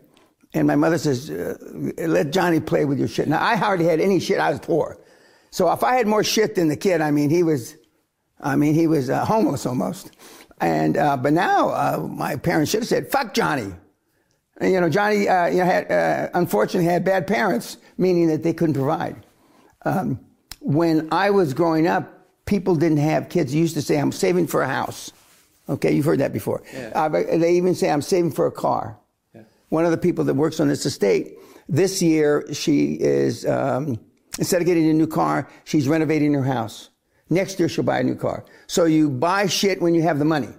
And 0.57 0.67
my 0.67 0.75
mother 0.75 0.97
says, 0.97 1.29
uh, 1.29 1.59
let 1.99 2.33
Johnny 2.33 2.61
play 2.61 2.87
with 2.87 2.99
your 2.99 3.09
shit. 3.09 3.29
Now, 3.29 3.45
I 3.45 3.57
hardly 3.57 3.85
had 3.85 4.01
any 4.01 4.19
shit. 4.19 4.41
I 4.41 4.51
was 4.51 4.59
poor. 4.59 4.99
So 5.51 5.71
if 5.71 5.85
I 5.85 5.97
had 5.97 6.07
more 6.07 6.25
shit 6.25 6.55
than 6.55 6.69
the 6.69 6.77
kid, 6.77 7.03
I 7.03 7.11
mean, 7.11 7.29
he 7.29 7.43
was, 7.43 7.77
I 8.41 8.57
mean, 8.57 8.73
he 8.73 8.87
was 8.87 9.11
uh, 9.11 9.23
homeless 9.27 9.67
almost. 9.67 10.13
And, 10.59 10.97
uh, 10.97 11.19
but 11.19 11.35
now, 11.35 11.69
uh, 11.69 12.09
my 12.09 12.37
parents 12.37 12.71
should 12.71 12.81
have 12.81 12.89
said, 12.89 13.13
fuck 13.13 13.35
Johnny. 13.35 13.71
And, 14.57 14.73
you 14.73 14.81
know, 14.81 14.89
Johnny, 14.89 15.29
uh, 15.29 15.49
you 15.49 15.59
know, 15.59 15.67
had, 15.67 15.93
uh, 15.93 16.31
unfortunately 16.33 16.91
had 16.91 17.05
bad 17.05 17.27
parents, 17.27 17.77
meaning 17.99 18.29
that 18.29 18.43
they 18.43 18.55
couldn't 18.55 18.77
provide. 18.77 19.27
Um, 19.85 20.19
when 20.61 21.09
I 21.13 21.29
was 21.29 21.53
growing 21.53 21.87
up, 21.87 22.27
people 22.47 22.77
didn't 22.77 22.97
have 22.97 23.29
kids. 23.29 23.53
They 23.53 23.59
used 23.59 23.75
to 23.75 23.83
say, 23.83 23.99
I'm 23.99 24.11
saving 24.11 24.47
for 24.47 24.63
a 24.63 24.69
house. 24.69 25.13
Okay, 25.69 25.93
you've 25.93 26.07
heard 26.07 26.21
that 26.21 26.33
before. 26.33 26.63
Yeah. 26.73 26.93
Uh, 26.95 27.09
they 27.11 27.57
even 27.57 27.75
say, 27.75 27.91
I'm 27.91 28.01
saving 28.01 28.33
for 28.33 28.47
a 28.47 28.53
car. 28.53 28.99
One 29.69 29.85
of 29.85 29.91
the 29.91 29.99
people 29.99 30.25
that 30.25 30.35
works 30.35 30.61
on 30.61 30.69
this 30.69 30.87
estate, 30.87 31.35
this 31.69 32.01
year 32.01 32.47
she 32.53 32.95
is, 32.95 33.45
um, 33.47 33.99
instead 34.39 34.61
of 34.61 34.67
getting 34.67 34.89
a 34.89 34.93
new 34.93 35.07
car, 35.07 35.49
she's 35.65 35.89
renovating 35.89 36.33
her 36.35 36.45
house. 36.45 36.91
Next 37.31 37.59
year 37.59 37.69
she'll 37.69 37.85
buy 37.85 37.99
a 37.99 38.05
new 38.05 38.15
car. 38.15 38.45
So 38.69 38.85
you 38.85 39.11
buy 39.11 39.47
shit 39.47 39.83
when 39.83 39.95
you 39.95 40.03
have 40.03 40.19
the 40.19 40.25
money. 40.25 40.51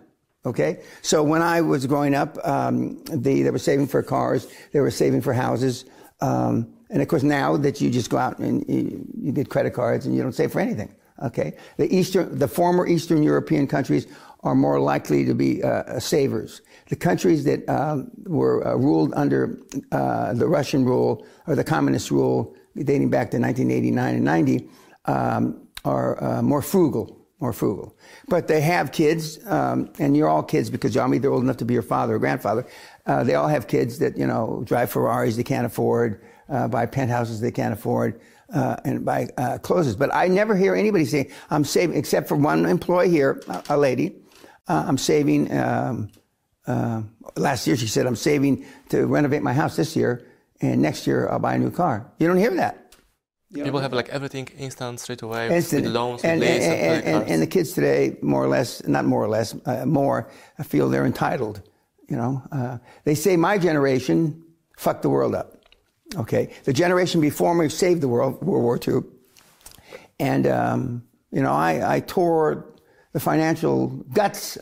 Okay? 0.46 0.82
So 1.02 1.24
when 1.24 1.42
I 1.42 1.62
was 1.62 1.86
growing 1.86 2.16
up, 2.16 2.38
um, 2.48 3.04
they, 3.06 3.42
they 3.42 3.50
were 3.50 3.60
saving 3.60 3.88
for 3.88 4.04
cars, 4.04 4.48
they 4.72 4.80
were 4.80 4.92
saving 4.92 5.22
for 5.22 5.34
houses. 5.34 5.86
Um, 6.22 6.74
and 6.90 7.02
of 7.02 7.08
course, 7.08 7.24
now 7.24 7.58
that 7.58 7.82
you 7.82 7.90
just 7.90 8.10
go 8.10 8.18
out 8.18 8.40
and 8.40 8.66
you, 8.68 9.06
you 9.18 9.32
get 9.32 9.50
credit 9.50 9.74
cards 9.74 10.06
and 10.06 10.16
you 10.16 10.22
don't 10.22 10.34
save 10.34 10.52
for 10.52 10.60
anything. 10.60 10.94
Okay? 11.24 11.58
The 11.78 11.94
Eastern, 11.94 12.38
the 12.38 12.48
former 12.48 12.88
Eastern 12.88 13.24
European 13.24 13.68
countries 13.68 14.08
are 14.44 14.56
more 14.56 14.79
likely 14.79 15.25
to 15.25 15.34
be 15.34 15.63
uh, 15.63 16.00
savers. 16.00 16.62
The 16.89 16.96
countries 16.96 17.44
that 17.46 17.67
um, 17.70 18.12
were 18.25 18.65
uh, 18.65 18.75
ruled 18.75 19.13
under 19.15 19.60
uh, 19.91 20.34
the 20.34 20.48
Russian 20.48 20.86
rule 20.86 21.25
or 21.48 21.56
the 21.56 21.63
communist 21.63 22.12
rule 22.12 22.56
dating 22.75 23.10
back 23.10 23.32
to 23.32 23.39
1989 23.39 24.15
and 24.15 24.24
90 24.24 24.70
um, 25.06 25.67
are 25.84 26.24
uh, 26.24 26.41
more 26.41 26.62
frugal, 26.62 27.17
more 27.39 27.53
frugal. 27.53 27.96
But 28.27 28.48
they 28.48 28.62
have 28.62 28.91
kids, 28.91 29.39
um, 29.48 29.91
and 30.00 30.15
you're 30.15 30.29
all 30.29 30.44
kids 30.44 30.70
because 30.70 30.94
you're 30.94 31.13
either 31.13 31.32
old 31.32 31.44
enough 31.44 31.58
to 31.58 31.65
be 31.65 31.74
your 31.74 31.84
father 31.84 32.15
or 32.15 32.20
grandfather. 32.20 32.65
Uh, 33.06 33.24
they 33.24 33.36
all 33.36 33.48
have 33.48 33.67
kids 33.67 34.00
that, 34.00 34.17
you 34.17 34.27
know, 34.27 34.62
drive 34.65 34.91
Ferraris 34.91 35.36
they 35.36 35.44
can't 35.44 35.65
afford, 35.65 36.22
uh, 36.50 36.67
buy 36.67 36.86
penthouses 36.86 37.41
they 37.41 37.51
can't 37.51 37.74
afford, 37.74 38.22
uh, 38.53 38.77
and 38.86 39.03
buy 39.06 39.27
uh, 39.38 39.58
clothes. 39.58 39.96
But 39.96 40.13
I 40.13 40.27
never 40.27 40.56
hear 40.56 40.75
anybody 40.75 41.06
say, 41.06 41.32
I'm 41.50 41.63
saving, 41.63 41.98
except 41.98 42.27
for 42.27 42.36
one 42.36 42.65
employee 42.65 43.10
here, 43.10 43.41
a, 43.48 43.63
a 43.70 43.77
lady, 43.77 44.15
uh, 44.68 44.86
I'm 44.88 44.98
saving, 44.98 45.52
um, 45.56 46.10
uh, 46.66 47.02
last 47.36 47.68
year 47.68 47.78
she 47.78 47.88
said, 47.88 48.06
I'm 48.06 48.16
saving 48.16 48.66
to 48.90 49.06
renovate 49.06 49.42
my 49.42 49.54
house 49.54 49.76
this 49.76 49.96
year, 49.96 50.26
and 50.62 50.82
next 50.82 51.08
year 51.08 51.30
I'll 51.30 51.40
buy 51.40 51.56
a 51.56 51.58
new 51.60 51.72
car. 51.72 52.12
You 52.20 52.28
don't 52.28 52.38
hear 52.38 52.56
that. 52.56 52.88
People 53.54 53.80
have 53.80 53.94
like 53.94 54.10
everything 54.10 54.48
instant 54.58 55.00
straight 55.00 55.22
away 55.22 55.56
Instant. 55.56 55.86
with 55.86 55.94
loans, 55.94 56.22
with 56.22 56.32
and, 56.32 56.42
lease, 56.42 56.50
and, 56.50 56.74
and, 56.74 57.04
and, 57.06 57.16
cards. 57.16 57.32
and 57.32 57.42
the 57.42 57.48
kids 57.48 57.72
today, 57.72 58.18
more 58.22 58.44
or 58.44 58.48
less, 58.50 58.86
not 58.86 59.06
more 59.06 59.24
or 59.24 59.30
less, 59.30 59.56
uh, 59.66 59.86
more, 59.86 60.30
feel 60.64 60.90
they're 60.90 61.06
entitled. 61.06 61.62
You 62.10 62.18
know, 62.18 62.44
uh, 62.52 62.78
they 63.06 63.16
say 63.16 63.38
my 63.38 63.58
generation 63.58 64.44
fucked 64.78 65.02
the 65.02 65.10
world 65.10 65.34
up. 65.34 65.54
Okay, 66.16 66.50
the 66.66 66.74
generation 66.74 67.22
before 67.22 67.56
me 67.56 67.70
saved 67.70 68.02
the 68.02 68.08
world, 68.08 68.42
World 68.44 68.64
War 68.64 68.80
II, 68.86 69.04
and 70.20 70.48
um, 70.48 71.04
you 71.32 71.42
know, 71.42 71.52
I, 71.52 71.96
I 71.96 72.00
tore 72.02 72.66
the 73.18 73.24
financial 73.24 73.88
guts 74.14 74.60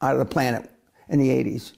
out 0.00 0.14
of 0.14 0.18
the 0.18 0.24
planet 0.24 0.70
in 1.10 1.18
the 1.18 1.28
'80s. 1.28 1.72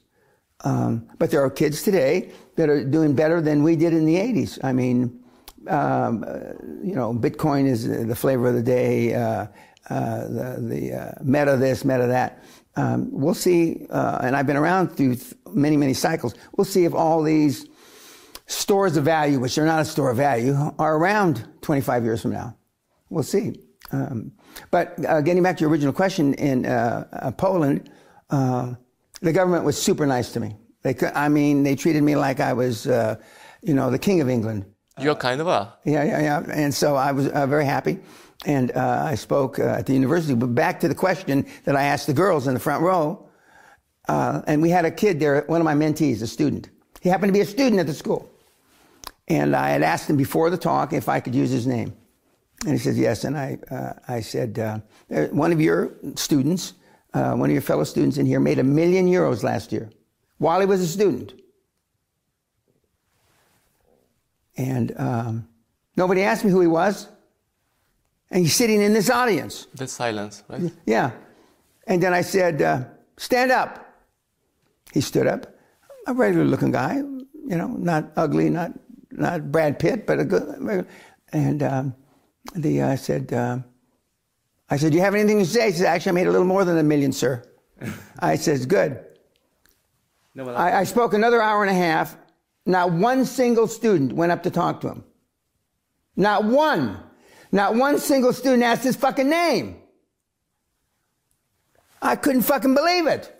Um, 0.63 1.09
but 1.19 1.33
there 1.33 1.43
are 1.43 1.51
kids 1.51 1.83
today 1.83 2.31
that 2.55 2.69
are 2.69 2.85
doing 2.85 3.15
better 3.15 3.41
than 3.41 3.65
we 3.65 3.75
did 3.75 3.93
in 3.93 4.05
the 4.05 4.15
'80s. 4.15 4.63
I 4.63 4.73
mean, 4.73 5.25
um, 5.67 6.25
uh, 6.27 6.53
you 6.85 6.95
know, 6.95 7.13
Bitcoin 7.13 7.67
is 7.67 7.89
the 7.89 8.15
flavor 8.15 8.49
of 8.49 8.55
the 8.55 8.63
day. 8.63 9.15
Uh, 9.15 9.47
uh, 9.89 10.29
the 10.29 10.57
the 10.61 10.93
uh, 10.93 11.13
meta 11.23 11.57
this, 11.57 11.85
meta 11.85 12.07
that. 12.07 12.45
Um, 12.77 13.09
we'll 13.11 13.35
see, 13.35 13.87
uh, 13.91 14.21
and 14.23 14.37
I've 14.37 14.47
been 14.47 14.57
around 14.57 14.91
through 14.97 15.17
th- 15.17 15.35
many, 15.53 15.77
many 15.77 15.95
cycles. 15.95 16.35
We'll 16.57 16.65
see 16.65 16.85
if 16.85 16.95
all 16.95 17.25
these 17.25 17.67
stores 18.47 18.97
of 18.97 19.05
value, 19.05 19.41
which 19.41 19.59
are 19.59 19.67
not 19.67 19.81
a 19.81 19.85
store 19.85 20.11
of 20.11 20.17
value, 20.17 20.55
are 20.79 20.97
around 20.97 21.45
25 21.63 22.05
years 22.05 22.23
from 22.23 22.31
now. 22.31 22.57
We'll 23.09 23.25
see. 23.25 23.61
Um, 23.93 24.33
but 24.71 24.95
uh, 25.05 25.21
getting 25.21 25.43
back 25.43 25.57
to 25.59 25.63
your 25.63 25.71
original 25.71 25.93
question, 25.93 26.35
in 26.35 26.67
uh, 26.67 27.07
uh, 27.13 27.31
Poland, 27.33 27.91
uh, 28.31 28.75
the 29.21 29.33
government 29.33 29.65
was 29.65 29.81
super 29.81 30.07
nice 30.07 30.33
to 30.33 30.41
me. 30.41 30.57
They, 30.83 30.95
I 31.15 31.29
mean, 31.29 31.63
they 31.63 31.77
treated 31.77 32.03
me 32.03 32.17
like 32.17 32.41
I 32.41 32.53
was, 32.53 32.87
uh, 32.87 33.17
you 33.63 33.75
know, 33.75 33.91
the 33.91 33.99
king 33.99 34.21
of 34.21 34.29
England. 34.29 34.65
You're 34.99 35.15
kind 35.15 35.41
of 35.41 35.47
a. 35.47 35.75
Yeah, 35.85 36.05
yeah, 36.05 36.21
yeah. 36.21 36.45
And 36.53 36.75
so 36.75 36.97
I 36.97 37.13
was 37.13 37.29
uh, 37.29 37.47
very 37.47 37.65
happy. 37.65 37.99
And 38.47 38.75
uh, 38.75 39.03
I 39.07 39.15
spoke 39.15 39.59
uh, 39.59 39.65
at 39.65 39.87
the 39.87 39.93
university. 39.93 40.35
But 40.35 40.55
back 40.55 40.81
to 40.81 40.89
the 40.89 40.95
question 40.95 41.47
that 41.65 41.77
I 41.77 41.85
asked 41.85 42.07
the 42.07 42.15
girls 42.15 42.47
in 42.47 42.55
the 42.55 42.61
front 42.61 42.83
row. 42.83 43.29
Uh, 44.09 44.43
and 44.47 44.63
we 44.63 44.71
had 44.71 44.85
a 44.85 44.91
kid 44.91 45.21
there, 45.21 45.45
one 45.47 45.61
of 45.61 45.65
my 45.65 45.75
mentees, 45.75 46.23
a 46.23 46.27
student. 46.27 46.71
He 47.01 47.09
happened 47.09 47.29
to 47.29 47.33
be 47.33 47.41
a 47.41 47.47
student 47.47 47.81
at 47.81 47.87
the 47.87 47.95
school. 47.95 48.31
And 49.29 49.55
I 49.55 49.71
had 49.71 49.83
asked 49.83 50.09
him 50.09 50.17
before 50.17 50.51
the 50.51 50.59
talk 50.59 50.93
if 50.93 51.09
I 51.09 51.21
could 51.21 51.35
use 51.35 51.51
his 51.51 51.67
name. 51.67 51.95
And 52.65 52.73
he 52.73 52.79
says, 52.79 52.99
yes. 52.99 53.25
And 53.25 53.39
I, 53.39 53.59
uh, 53.71 53.93
I 54.09 54.21
said, 54.21 54.59
uh, 54.59 54.81
uh, 55.15 55.27
one 55.27 55.53
of 55.53 55.61
your 55.61 55.95
students, 56.15 56.75
uh, 57.15 57.33
one 57.35 57.49
of 57.49 57.53
your 57.53 57.63
fellow 57.63 57.85
students 57.85 58.19
in 58.19 58.27
here 58.27 58.41
made 58.41 58.59
a 58.59 58.65
million 58.65 59.09
euros 59.09 59.43
last 59.43 59.73
year 59.73 59.91
while 60.39 60.61
he 60.61 60.67
was 60.67 60.81
a 60.81 60.87
student. 60.87 61.33
And 64.57 64.93
um, 64.99 65.49
nobody 65.97 66.23
asked 66.23 66.45
me 66.45 66.51
who 66.51 66.61
he 66.61 66.67
was. 66.67 67.09
And 68.31 68.43
he's 68.43 68.55
sitting 68.55 68.81
in 68.81 68.93
this 68.93 69.11
audience. 69.11 69.67
The 69.75 69.89
silence, 69.89 70.45
right? 70.49 70.71
Yeah. 70.87 71.13
And 71.87 72.03
then 72.03 72.13
I 72.13 72.21
said, 72.21 72.63
uh, 72.63 72.85
stand 73.17 73.51
up. 73.51 73.93
He 74.93 75.01
stood 75.01 75.27
up. 75.27 75.55
A 76.07 76.15
regular 76.15 76.45
looking 76.45 76.71
guy, 76.71 76.97
you 76.97 77.57
know, 77.57 77.69
not 77.69 78.13
ugly, 78.17 78.51
not, 78.51 78.73
not 79.11 79.51
Brad 79.51 79.79
Pitt, 79.79 80.07
but 80.07 80.21
a 80.21 80.25
good. 80.25 80.87
And 81.33 81.63
um, 81.63 81.95
the, 82.55 82.83
I 82.83 82.95
said, 82.97 83.33
uh, 83.33 83.59
I 84.69 84.77
said, 84.77 84.93
do 84.93 84.99
you 84.99 85.05
have 85.05 85.15
anything 85.15 85.39
to 85.39 85.47
say? 85.47 85.71
He 85.71 85.79
said, 85.79 85.87
actually, 85.87 86.11
I 86.11 86.13
made 86.13 86.27
a 86.27 86.31
little 86.31 86.47
more 86.47 86.65
than 86.65 86.79
a 86.79 86.83
million, 86.83 87.13
sir. 87.13 87.43
I 88.19 88.37
said, 88.37 88.69
good. 88.69 89.05
No, 90.35 90.45
well, 90.45 90.57
I, 90.57 90.81
I 90.81 90.85
spoke 90.85 91.13
another 91.13 91.43
hour 91.43 91.63
and 91.63 91.71
a 91.71 91.75
half. 91.75 92.17
Not 92.67 92.93
one 92.93 93.25
single 93.25 93.67
student 93.67 94.13
went 94.13 94.33
up 94.33 94.43
to 94.45 94.51
talk 94.51 94.81
to 94.83 94.89
him. 94.89 95.05
Not 96.17 96.45
one. 96.45 96.99
Not 97.53 97.75
one 97.75 97.99
single 97.99 98.33
student 98.33 98.63
asked 98.63 98.85
his 98.85 98.97
fucking 98.97 99.29
name. 99.29 99.77
I 102.01 102.17
couldn't 102.17 102.43
fucking 102.43 102.75
believe 102.75 103.07
it. 103.07 103.35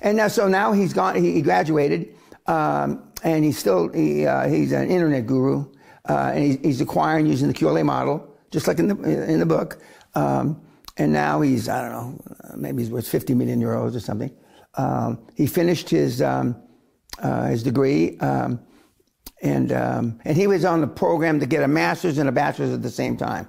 And 0.00 0.18
now, 0.18 0.28
so 0.28 0.46
now 0.46 0.72
he's 0.72 0.92
gone. 0.92 1.16
He, 1.16 1.32
he 1.32 1.42
graduated, 1.42 2.14
um, 2.46 3.12
and 3.22 3.44
he's 3.44 3.58
still 3.58 3.88
he, 3.92 4.26
uh, 4.26 4.46
he's 4.48 4.72
an 4.72 4.90
internet 4.90 5.26
guru, 5.26 5.66
uh, 6.08 6.32
and 6.34 6.44
he's, 6.44 6.58
he's 6.62 6.80
acquiring 6.80 7.26
using 7.26 7.48
the 7.48 7.54
QLA 7.54 7.84
model, 7.84 8.26
just 8.50 8.66
like 8.66 8.78
in 8.78 8.88
the 8.88 9.30
in 9.30 9.40
the 9.40 9.46
book. 9.46 9.80
Um, 10.14 10.60
and 10.96 11.12
now 11.12 11.40
he's 11.40 11.68
I 11.68 11.82
don't 11.82 11.92
know, 11.92 12.56
maybe 12.56 12.82
he's 12.82 12.90
worth 12.90 13.08
50 13.08 13.34
million 13.34 13.60
euros 13.60 13.94
or 13.94 14.00
something. 14.00 14.30
Um, 14.74 15.26
he 15.34 15.46
finished 15.46 15.88
his 15.90 16.22
um, 16.22 16.56
uh, 17.18 17.46
his 17.46 17.62
degree, 17.62 18.18
um, 18.18 18.60
and 19.42 19.72
um, 19.72 20.20
and 20.24 20.36
he 20.36 20.46
was 20.46 20.64
on 20.64 20.80
the 20.80 20.86
program 20.86 21.40
to 21.40 21.46
get 21.46 21.62
a 21.62 21.68
master's 21.68 22.18
and 22.18 22.28
a 22.28 22.32
bachelor's 22.32 22.72
at 22.72 22.82
the 22.82 22.90
same 22.90 23.16
time. 23.16 23.48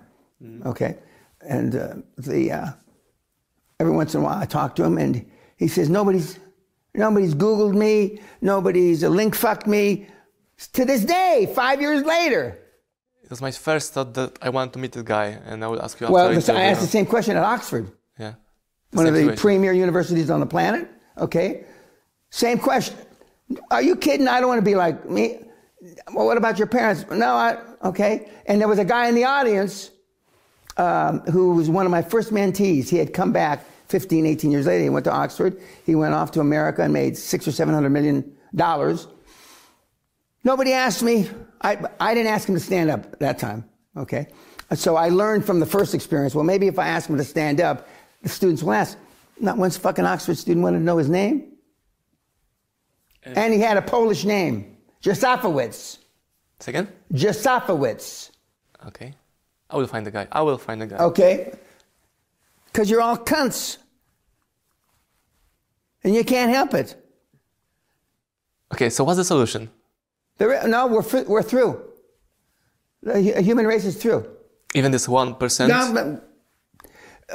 Okay, 0.66 0.98
and 1.42 1.76
uh, 1.76 1.96
the 2.18 2.52
uh, 2.52 2.68
every 3.80 3.94
once 3.94 4.14
in 4.14 4.22
a 4.22 4.24
while 4.24 4.38
I 4.38 4.46
talk 4.46 4.76
to 4.78 4.84
him, 4.84 4.98
and 4.98 5.26
he 5.58 5.68
says 5.68 5.90
nobody's 5.90 6.40
nobody's 6.94 7.36
Googled 7.36 7.76
me, 7.76 8.22
nobody's 8.42 9.04
uh, 9.04 9.10
link 9.10 9.36
fucked 9.36 9.68
me. 9.68 10.08
To 10.74 10.86
this 10.86 11.04
day, 11.06 11.52
five 11.54 11.82
years 11.82 12.04
later. 12.04 12.58
it 13.24 13.30
was 13.30 13.42
my 13.42 13.52
first 13.52 13.94
thought 13.94 14.14
that 14.16 14.38
I 14.42 14.50
want 14.50 14.74
to 14.74 14.80
meet 14.80 14.94
the 14.94 15.04
guy, 15.04 15.38
and 15.46 15.64
I 15.64 15.68
will 15.68 15.82
ask 15.82 16.00
you 16.00 16.08
Well, 16.10 16.30
this- 16.34 16.50
I 16.50 16.62
asked 16.64 16.82
the 16.82 16.88
same 16.88 17.06
question 17.06 17.38
at 17.38 17.44
Oxford, 17.44 17.92
Yeah. 18.18 18.34
one 18.92 19.06
of 19.06 19.14
the 19.14 19.20
situation. 19.20 19.42
premier 19.42 19.74
universities 19.74 20.30
on 20.30 20.40
the 20.40 20.46
planet. 20.46 20.88
Okay, 21.18 21.64
Same 22.30 22.58
question. 22.58 22.96
Are 23.72 23.82
you 23.82 23.96
kidding? 23.96 24.28
I 24.28 24.40
don't 24.42 24.50
want 24.50 24.60
to 24.60 24.66
be 24.66 24.76
like 24.76 25.10
me. 25.10 25.40
Well, 26.14 26.26
what 26.26 26.38
about 26.38 26.58
your 26.58 26.68
parents? 26.68 27.06
No, 27.10 27.36
I, 27.36 27.58
okay. 27.86 28.28
And 28.48 28.60
there 28.60 28.68
was 28.68 28.80
a 28.80 28.86
guy 28.86 29.08
in 29.08 29.16
the 29.16 29.24
audience 29.24 29.92
um, 30.76 31.22
who 31.32 31.54
was 31.56 31.70
one 31.70 31.86
of 31.86 31.92
my 31.92 32.02
first 32.02 32.32
mentees. 32.34 32.90
He 32.90 32.98
had 32.98 33.14
come 33.14 33.32
back 33.32 33.64
15, 33.88 34.26
18 34.26 34.52
years 34.52 34.66
later. 34.66 34.84
He 34.84 34.90
went 34.90 35.06
to 35.06 35.12
Oxford. 35.12 35.58
He 35.86 35.96
went 35.96 36.14
off 36.14 36.32
to 36.32 36.42
America 36.42 36.82
and 36.84 36.92
made 36.92 37.16
six 37.18 37.48
or 37.48 37.54
seven 37.54 37.74
hundred 37.74 37.92
million 37.92 38.30
dollars. 38.54 39.08
Nobody 40.44 40.74
asked 40.74 41.04
me. 41.04 41.30
I, 41.62 41.78
I 42.00 42.14
didn't 42.14 42.32
ask 42.32 42.48
him 42.48 42.56
to 42.56 42.62
stand 42.62 42.90
up 42.90 43.20
that 43.20 43.38
time. 43.38 43.66
Okay. 43.96 44.28
So 44.76 44.96
I 44.96 45.10
learned 45.10 45.46
from 45.46 45.60
the 45.60 45.66
first 45.66 45.94
experience. 45.94 46.36
Well, 46.36 46.44
maybe 46.44 46.68
if 46.68 46.78
I 46.78 46.88
ask 46.88 47.10
him 47.10 47.18
to 47.18 47.24
stand 47.24 47.62
up, 47.62 47.88
the 48.22 48.30
students 48.30 48.64
will 48.64 48.74
ask. 48.74 48.98
Not 49.40 49.58
once 49.58 49.78
fucking 49.78 50.06
Oxford 50.06 50.38
student 50.38 50.64
wanted 50.64 50.80
to 50.80 50.84
know 50.84 50.98
his 50.98 51.10
name. 51.10 51.54
And 53.24 53.54
he 53.54 53.60
had 53.60 53.78
a 53.78 53.82
Polish 53.82 54.24
name, 54.24 54.78
Josafowicz. 55.02 55.98
Second? 56.60 56.88
Josafowicz. 57.14 58.32
Okay. 58.88 59.14
I 59.70 59.76
will 59.76 59.88
find 59.88 60.06
the 60.06 60.12
guy. 60.12 60.28
I 60.32 60.42
will 60.42 60.58
find 60.58 60.82
the 60.82 60.88
guy. 60.88 60.98
Okay? 60.98 61.54
Because 62.66 62.90
you're 62.90 63.02
all 63.02 63.18
cunts. 63.18 63.78
And 66.04 66.16
you 66.16 66.24
can't 66.24 66.52
help 66.52 66.74
it. 66.74 66.96
Okay, 68.74 68.90
so 68.90 69.04
what's 69.04 69.18
the 69.18 69.26
solution? 69.26 69.70
There, 70.38 70.68
no, 70.68 70.88
we're, 70.88 71.24
we're 71.24 71.44
through. 71.44 71.84
The 73.04 73.42
human 73.42 73.66
race 73.66 73.86
is 73.86 74.02
through. 74.02 74.28
Even 74.74 74.92
this 74.92 75.08
1%? 75.08 75.68
No, 75.68 76.22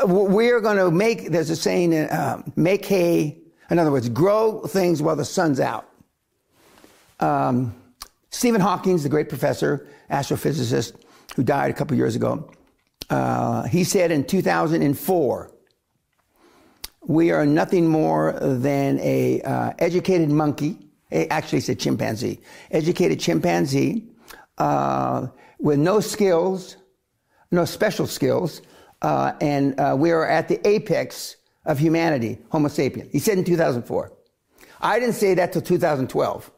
we're 0.06 0.60
going 0.60 0.76
to 0.76 0.90
make, 0.90 1.30
there's 1.30 1.50
a 1.50 1.56
saying, 1.56 1.94
uh, 1.94 2.42
make 2.56 2.84
hay, 2.84 3.38
in 3.70 3.78
other 3.78 3.90
words, 3.90 4.08
grow 4.08 4.60
things 4.66 5.02
while 5.02 5.16
the 5.16 5.24
sun's 5.24 5.60
out. 5.60 5.88
Um, 7.20 7.74
Stephen 8.30 8.60
Hawking, 8.60 8.96
the 8.98 9.08
great 9.08 9.28
professor, 9.28 9.86
astrophysicist, 10.10 10.94
who 11.36 11.42
died 11.42 11.70
a 11.70 11.74
couple 11.74 11.96
years 11.96 12.16
ago, 12.16 12.50
uh, 13.10 13.64
he 13.64 13.84
said 13.84 14.10
in 14.10 14.24
2004, 14.24 15.50
we 17.06 17.30
are 17.30 17.44
nothing 17.44 17.88
more 17.88 18.32
than 18.40 18.98
a 19.00 19.40
uh, 19.42 19.72
educated 19.78 20.30
monkey. 20.30 20.78
Actually, 21.12 21.58
he 21.58 21.60
said 21.60 21.78
chimpanzee. 21.78 22.40
Educated 22.70 23.20
chimpanzee 23.20 24.08
uh, 24.58 25.26
with 25.58 25.78
no 25.78 26.00
skills, 26.00 26.76
no 27.50 27.64
special 27.64 28.06
skills, 28.06 28.62
uh, 29.02 29.32
and 29.40 29.78
uh, 29.78 29.94
we 29.98 30.10
are 30.10 30.26
at 30.26 30.48
the 30.48 30.66
apex 30.66 31.36
of 31.64 31.78
humanity, 31.78 32.38
Homo 32.50 32.68
sapien. 32.68 33.10
He 33.10 33.18
said 33.18 33.38
in 33.38 33.44
2004. 33.44 34.12
I 34.80 34.98
didn't 34.98 35.14
say 35.14 35.34
that 35.34 35.52
till 35.52 35.62
2012. 35.62 36.50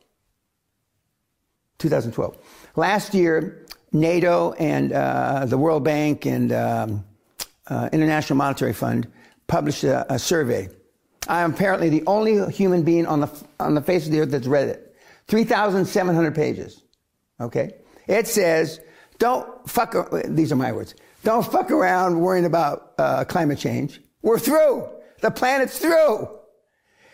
2012. 1.78 2.38
Last 2.76 3.14
year, 3.14 3.66
NATO 3.92 4.52
and 4.52 4.92
uh, 4.92 5.46
the 5.46 5.58
World 5.58 5.84
Bank 5.84 6.26
and 6.26 6.52
um, 6.52 7.04
uh, 7.68 7.88
International 7.92 8.36
Monetary 8.36 8.72
Fund 8.72 9.10
published 9.46 9.84
a, 9.84 10.12
a, 10.12 10.18
survey. 10.18 10.68
I 11.28 11.42
am 11.42 11.54
apparently 11.54 11.88
the 11.88 12.02
only 12.06 12.50
human 12.52 12.82
being 12.82 13.06
on 13.06 13.20
the, 13.20 13.30
on 13.60 13.74
the 13.74 13.82
face 13.82 14.06
of 14.06 14.12
the 14.12 14.20
earth 14.20 14.30
that's 14.30 14.46
read 14.46 14.68
it. 14.68 14.96
3,700 15.28 16.34
pages. 16.34 16.82
Okay? 17.40 17.74
It 18.06 18.26
says, 18.26 18.80
don't 19.18 19.68
fuck, 19.68 19.94
these 20.26 20.52
are 20.52 20.56
my 20.56 20.72
words, 20.72 20.94
don't 21.22 21.44
fuck 21.44 21.70
around 21.70 22.20
worrying 22.20 22.44
about 22.44 22.92
uh, 22.98 23.24
climate 23.24 23.58
change. 23.58 24.00
We're 24.22 24.38
through. 24.38 24.88
The 25.20 25.30
planet's 25.30 25.78
through. 25.78 26.28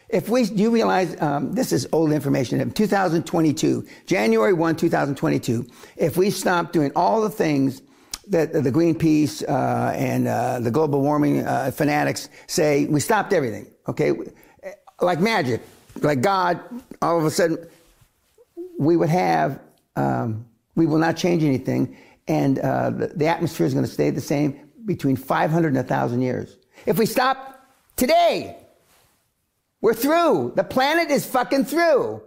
If 0.08 0.28
we, 0.28 0.44
do 0.44 0.60
you 0.60 0.70
realize, 0.70 1.20
um, 1.22 1.52
this 1.52 1.72
is 1.72 1.86
old 1.92 2.10
information, 2.10 2.60
in 2.60 2.72
2022, 2.72 3.86
January 4.06 4.52
1, 4.52 4.76
2022, 4.76 5.66
if 5.96 6.16
we 6.16 6.30
stop 6.30 6.72
doing 6.72 6.90
all 6.96 7.20
the 7.20 7.30
things 7.30 7.82
that 8.30 8.52
the 8.52 8.72
Greenpeace 8.72 9.42
uh, 9.48 9.92
and 9.92 10.26
uh, 10.26 10.60
the 10.60 10.70
global 10.70 11.02
warming 11.02 11.44
uh, 11.44 11.70
fanatics 11.72 12.28
say, 12.46 12.86
we 12.86 13.00
stopped 13.00 13.32
everything, 13.32 13.66
okay? 13.88 14.12
Like 15.00 15.20
magic, 15.20 15.60
like 16.00 16.20
God, 16.20 16.60
all 17.02 17.18
of 17.18 17.24
a 17.24 17.30
sudden, 17.30 17.58
we 18.78 18.96
would 18.96 19.08
have, 19.08 19.60
um, 19.96 20.46
we 20.76 20.86
will 20.86 20.98
not 20.98 21.16
change 21.16 21.42
anything, 21.42 21.96
and 22.28 22.60
uh, 22.60 22.90
the, 22.90 23.08
the 23.08 23.26
atmosphere 23.26 23.66
is 23.66 23.74
going 23.74 23.84
to 23.84 23.90
stay 23.90 24.10
the 24.10 24.20
same 24.20 24.58
between 24.86 25.16
500 25.16 25.68
and 25.68 25.76
1,000 25.76 26.22
years. 26.22 26.56
If 26.86 26.98
we 26.98 27.06
stop 27.06 27.66
today, 27.96 28.56
we're 29.80 29.94
through. 29.94 30.52
The 30.56 30.64
planet 30.64 31.10
is 31.10 31.26
fucking 31.26 31.64
through. 31.64 32.22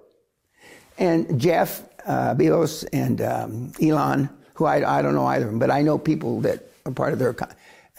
And 0.98 1.40
Jeff 1.40 1.84
uh, 2.06 2.36
Bezos 2.36 2.86
and 2.92 3.22
um, 3.22 3.72
Elon, 3.82 4.30
who 4.64 4.68
I, 4.68 5.00
I, 5.00 5.02
don't 5.02 5.14
know 5.14 5.26
either 5.26 5.46
of 5.46 5.52
them, 5.52 5.60
but 5.60 5.70
I 5.70 5.82
know 5.82 5.98
people 5.98 6.42
that 6.42 6.70
are 6.86 6.92
part 6.92 7.14
of 7.14 7.20
their 7.20 7.36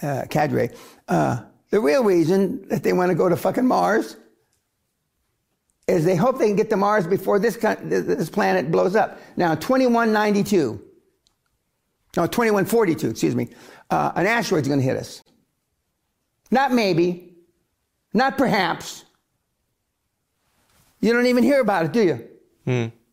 uh, 0.02 0.24
cadre. 0.30 0.70
Uh, 1.08 1.42
the 1.70 1.80
real 1.80 2.02
reason 2.02 2.66
that 2.68 2.82
they 2.82 2.92
want 2.92 3.10
to 3.10 3.14
go 3.14 3.28
to 3.28 3.36
fucking 3.36 3.66
Mars 3.66 4.16
is 5.86 6.04
they 6.04 6.16
hope 6.16 6.38
they 6.38 6.46
can 6.46 6.56
get 6.56 6.70
to 6.70 6.76
Mars 6.76 7.06
before 7.06 7.38
this, 7.38 7.56
this 7.56 8.30
planet 8.30 8.70
blows 8.70 8.96
up. 8.96 9.20
Now, 9.36 9.54
2192, 9.54 10.80
no, 12.16 12.26
2142, 12.26 13.10
excuse 13.10 13.34
me, 13.34 13.48
uh, 13.90 14.12
an 14.16 14.26
asteroid's 14.26 14.68
going 14.68 14.80
to 14.80 14.86
hit 14.86 14.96
us. 14.96 15.22
Not 16.50 16.72
maybe, 16.72 17.34
not 18.14 18.38
perhaps, 18.38 19.04
you 21.00 21.12
don't 21.12 21.26
even 21.26 21.44
hear 21.44 21.60
about 21.60 21.84
it, 21.84 21.92
do 21.92 22.02
you? 22.02 22.28
Hmm. 22.64 23.03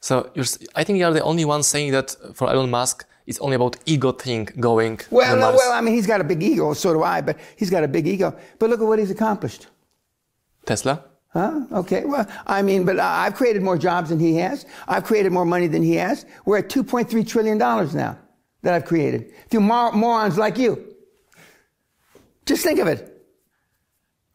So 0.00 0.30
I 0.74 0.84
think 0.84 0.98
you 0.98 1.04
are 1.04 1.12
the 1.12 1.22
only 1.22 1.44
one 1.44 1.62
saying 1.62 1.92
that 1.92 2.16
for 2.34 2.48
Elon 2.50 2.70
Musk, 2.70 3.04
it's 3.26 3.38
only 3.38 3.56
about 3.56 3.76
ego 3.84 4.12
thing 4.12 4.48
going. 4.58 4.98
Well, 5.10 5.36
no, 5.36 5.52
well, 5.52 5.72
I 5.72 5.80
mean, 5.80 5.94
he's 5.94 6.06
got 6.06 6.20
a 6.20 6.24
big 6.24 6.42
ego, 6.42 6.72
so 6.72 6.92
do 6.92 7.02
I, 7.02 7.20
but 7.20 7.38
he's 7.56 7.70
got 7.70 7.84
a 7.84 7.88
big 7.88 8.06
ego. 8.06 8.34
But 8.58 8.70
look 8.70 8.80
at 8.80 8.86
what 8.86 8.98
he's 8.98 9.10
accomplished. 9.10 9.66
Tesla? 10.64 11.04
Huh? 11.32 11.60
Okay. 11.72 12.04
Well, 12.04 12.26
I 12.46 12.62
mean, 12.62 12.84
but 12.84 12.98
I've 12.98 13.34
created 13.34 13.62
more 13.62 13.78
jobs 13.78 14.08
than 14.08 14.18
he 14.18 14.34
has. 14.36 14.66
I've 14.88 15.04
created 15.04 15.32
more 15.32 15.44
money 15.44 15.68
than 15.68 15.82
he 15.82 15.94
has. 15.94 16.26
We're 16.44 16.58
at 16.58 16.68
$2.3 16.68 17.26
trillion 17.28 17.58
now 17.58 18.18
that 18.62 18.74
I've 18.74 18.84
created 18.84 19.32
through 19.48 19.60
mor- 19.60 19.92
morons 19.92 20.36
like 20.38 20.58
you. 20.58 20.94
Just 22.46 22.64
think 22.64 22.80
of 22.80 22.88
it. 22.88 23.22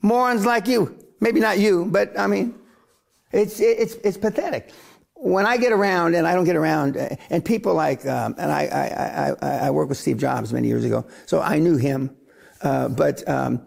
Morons 0.02 0.46
like 0.46 0.68
you. 0.68 0.98
Maybe 1.20 1.40
not 1.40 1.60
you, 1.60 1.86
but 1.86 2.18
I 2.18 2.28
mean, 2.28 2.56
it's, 3.32 3.60
it's, 3.60 3.96
it's 3.96 4.18
pathetic. 4.18 4.72
When 5.26 5.48
I 5.48 5.58
get 5.58 5.72
around, 5.72 6.14
and 6.14 6.28
I 6.28 6.36
don't 6.36 6.46
get 6.46 6.56
around, 6.56 6.98
uh, 6.98 7.16
and 7.32 7.44
people 7.44 7.74
like, 7.74 8.06
um, 8.06 8.36
and 8.38 8.52
I, 8.52 9.36
I, 9.42 9.48
I, 9.48 9.68
I 9.68 9.72
worked 9.72 9.90
with 9.90 9.98
Steve 9.98 10.20
Jobs 10.20 10.54
many 10.54 10.68
years 10.68 10.86
ago, 10.86 11.04
so 11.26 11.42
I 11.42 11.58
knew 11.58 11.78
him. 11.78 12.16
Uh, 12.62 12.90
but 12.90 13.28
um, 13.28 13.66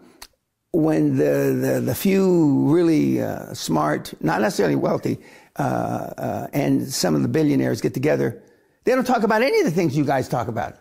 when 0.71 1.17
the, 1.17 1.59
the, 1.61 1.81
the, 1.81 1.93
few 1.93 2.71
really 2.73 3.21
uh, 3.21 3.53
smart, 3.53 4.13
not 4.21 4.39
necessarily 4.39 4.77
wealthy, 4.77 5.19
uh, 5.57 5.61
uh, 5.61 6.47
and 6.53 6.87
some 6.87 7.13
of 7.13 7.23
the 7.23 7.27
billionaires 7.27 7.81
get 7.81 7.93
together, 7.93 8.41
they 8.85 8.93
don't 8.95 9.03
talk 9.03 9.23
about 9.23 9.41
any 9.41 9.59
of 9.59 9.65
the 9.65 9.71
things 9.71 9.97
you 9.97 10.05
guys 10.05 10.29
talk 10.29 10.47
about. 10.47 10.77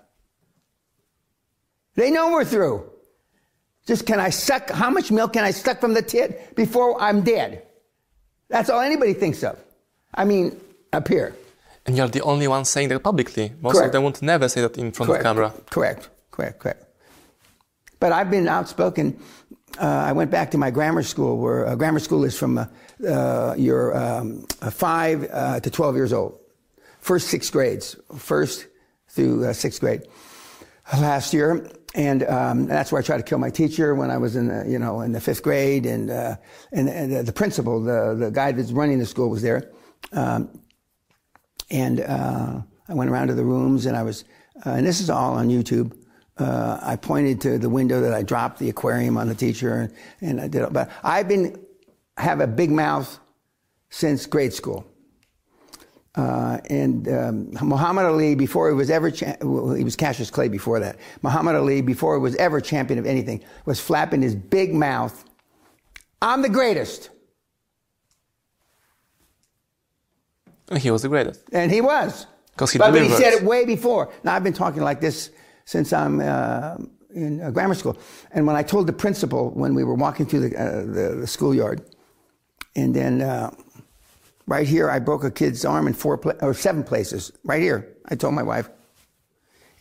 They 1.97 2.13
know 2.13 2.31
we're 2.31 2.45
through. 2.45 2.89
Just 3.85 4.07
can 4.07 4.21
I 4.21 4.31
suck, 4.31 4.71
how 4.71 4.91
much 4.91 5.11
milk 5.11 5.33
can 5.33 5.43
I 5.43 5.51
suck 5.51 5.81
from 5.81 5.95
the 5.95 6.03
tit 6.03 6.55
before 6.55 7.03
I'm 7.03 7.23
dead? 7.23 7.67
That's 8.49 8.71
all 8.71 8.81
anybody 8.81 9.15
thinks 9.15 9.43
of. 9.43 9.59
I 10.15 10.25
mean, 10.25 10.61
up 10.93 11.09
here. 11.09 11.35
And 11.87 11.97
you're 11.97 12.09
the 12.09 12.23
only 12.23 12.49
one 12.49 12.65
saying 12.65 12.89
that 12.91 13.03
publicly. 13.03 13.53
Most 13.61 13.75
correct. 13.75 13.87
of 13.87 13.93
them 13.93 14.05
would 14.05 14.23
never 14.23 14.49
say 14.49 14.61
that 14.61 14.77
in 14.77 14.93
front 14.93 15.09
correct. 15.09 15.25
of 15.25 15.29
camera. 15.29 15.55
Correct, 15.71 16.11
correct, 16.31 16.59
correct. 16.59 16.85
But 18.01 18.13
I've 18.13 18.31
been 18.31 18.47
outspoken. 18.47 19.19
Uh, 19.81 19.87
I 19.87 20.13
went 20.13 20.31
back 20.31 20.51
to 20.53 20.59
my 20.59 20.71
grammar 20.71 21.03
school, 21.03 21.39
where 21.39 21.67
uh, 21.67 21.75
grammar 21.77 22.01
school 22.01 22.25
is 22.25 22.39
from 22.39 22.59
uh, 22.59 22.67
uh 23.07 23.55
your 23.57 23.97
um, 23.97 24.47
uh, 24.61 24.71
five 24.71 25.29
uh, 25.31 25.61
to 25.61 25.71
12 25.71 25.95
years 25.97 26.13
old. 26.13 26.39
First 27.01 27.29
six 27.29 27.49
grades, 27.49 27.97
first 28.17 28.67
through 29.09 29.53
sixth 29.55 29.81
grade. 29.81 30.03
Last 30.93 31.33
year, 31.33 31.71
and 31.95 32.23
um, 32.25 32.67
that's 32.67 32.93
where 32.93 33.01
I 33.01 33.05
tried 33.05 33.19
to 33.19 33.23
kill 33.23 33.39
my 33.39 33.51
teacher 33.51 33.95
when 33.95 34.11
I 34.11 34.19
was 34.19 34.37
in 34.37 34.49
the, 34.49 34.69
you 34.69 34.79
know 34.79 35.01
in 35.01 35.13
the 35.13 35.21
fifth 35.21 35.43
grade, 35.43 35.87
and 35.87 36.11
uh, 36.11 36.37
and, 36.73 36.89
and, 36.89 37.27
the 37.27 37.33
principal, 37.33 37.81
the 37.81 38.15
the 38.15 38.31
guy 38.31 38.53
that's 38.53 38.73
running 38.73 38.99
the 38.99 39.07
school, 39.07 39.29
was 39.29 39.43
there, 39.43 39.71
um, 40.13 40.49
and 41.71 42.01
uh, 42.01 42.61
I 42.89 42.95
went 42.95 43.11
around 43.11 43.29
to 43.29 43.35
the 43.35 43.45
rooms, 43.45 43.87
and 43.87 43.97
I 43.97 44.03
was, 44.03 44.25
uh, 44.65 44.71
and 44.71 44.87
this 44.87 45.01
is 45.01 45.11
all 45.11 45.35
on 45.35 45.49
YouTube. 45.49 45.97
Uh, 46.39 46.79
I 46.83 46.97
pointed 46.97 47.41
to 47.43 47.59
the 47.59 47.69
window 47.69 48.01
that 48.01 48.15
I 48.15 48.23
dropped 48.23 48.59
the 48.59 48.69
aquarium 48.71 49.17
on 49.17 49.29
the 49.29 49.35
teacher, 49.35 49.75
and, 49.75 49.93
and 50.21 50.41
I 50.41 50.49
did. 50.49 50.63
it. 50.63 50.73
But 50.73 50.91
I've 51.03 51.29
been 51.29 51.59
have 52.17 52.41
a 52.41 52.47
big 52.47 52.71
mouth 52.71 53.19
since 53.91 54.27
grade 54.27 54.53
school. 54.53 54.85
Uh, 56.15 56.59
and 56.69 57.09
um, 57.09 57.51
Muhammad 57.63 58.07
Ali, 58.07 58.35
before 58.35 58.69
he 58.69 58.75
was 58.75 58.91
ever, 58.91 59.11
cha- 59.11 59.37
well, 59.41 59.75
he 59.75 59.85
was 59.85 59.95
Cassius 59.95 60.31
Clay 60.31 60.49
before 60.49 60.81
that. 60.81 60.97
Muhammad 61.23 61.55
Ali, 61.55 61.81
before 61.81 62.17
he 62.17 62.21
was 62.21 62.35
ever 62.37 62.61
champion 62.61 62.99
of 62.99 63.07
anything, 63.07 63.43
was 63.67 63.79
flapping 63.79 64.21
his 64.21 64.35
big 64.35 64.75
mouth. 64.75 65.25
I'm 66.21 66.43
the 66.43 66.49
greatest. 66.49 67.11
He 70.77 70.91
was 70.91 71.03
the 71.03 71.09
greatest. 71.09 71.43
And 71.53 71.71
he 71.71 71.81
was. 71.81 72.27
Because 72.53 72.73
he 72.73 72.79
but, 72.79 72.93
but 72.93 73.03
he 73.03 73.09
said 73.11 73.33
it 73.33 73.43
way 73.43 73.65
before. 73.65 74.13
Now, 74.25 74.35
I've 74.35 74.45
been 74.45 74.53
talking 74.53 74.83
like 74.83 75.01
this 75.01 75.31
since 75.65 75.93
I'm 75.93 76.21
uh, 76.21 76.77
in 77.15 77.41
uh, 77.41 77.51
grammar 77.51 77.75
school. 77.75 77.97
And 78.33 78.47
when 78.47 78.57
I 78.57 78.63
told 78.63 78.87
the 78.87 78.93
principal 78.93 79.51
when 79.51 79.75
we 79.75 79.85
were 79.85 79.95
walking 79.95 80.27
through 80.27 80.49
the, 80.49 80.61
uh, 80.61 80.81
the, 80.81 81.17
the 81.21 81.27
schoolyard, 81.27 81.83
and 82.75 82.95
then 82.95 83.23
uh, 83.23 83.51
right 84.47 84.67
here, 84.67 84.91
I 84.91 84.99
broke 84.99 85.25
a 85.25 85.31
kid's 85.31 85.65
arm 85.65 85.87
in 85.87 85.95
four 85.95 86.19
pla- 86.19 86.35
or 86.43 86.53
seven 86.53 86.83
places. 86.83 87.33
Right 87.45 87.63
here, 87.63 87.89
I 88.07 88.15
told 88.15 88.35
my 88.35 88.43
wife. 88.43 88.69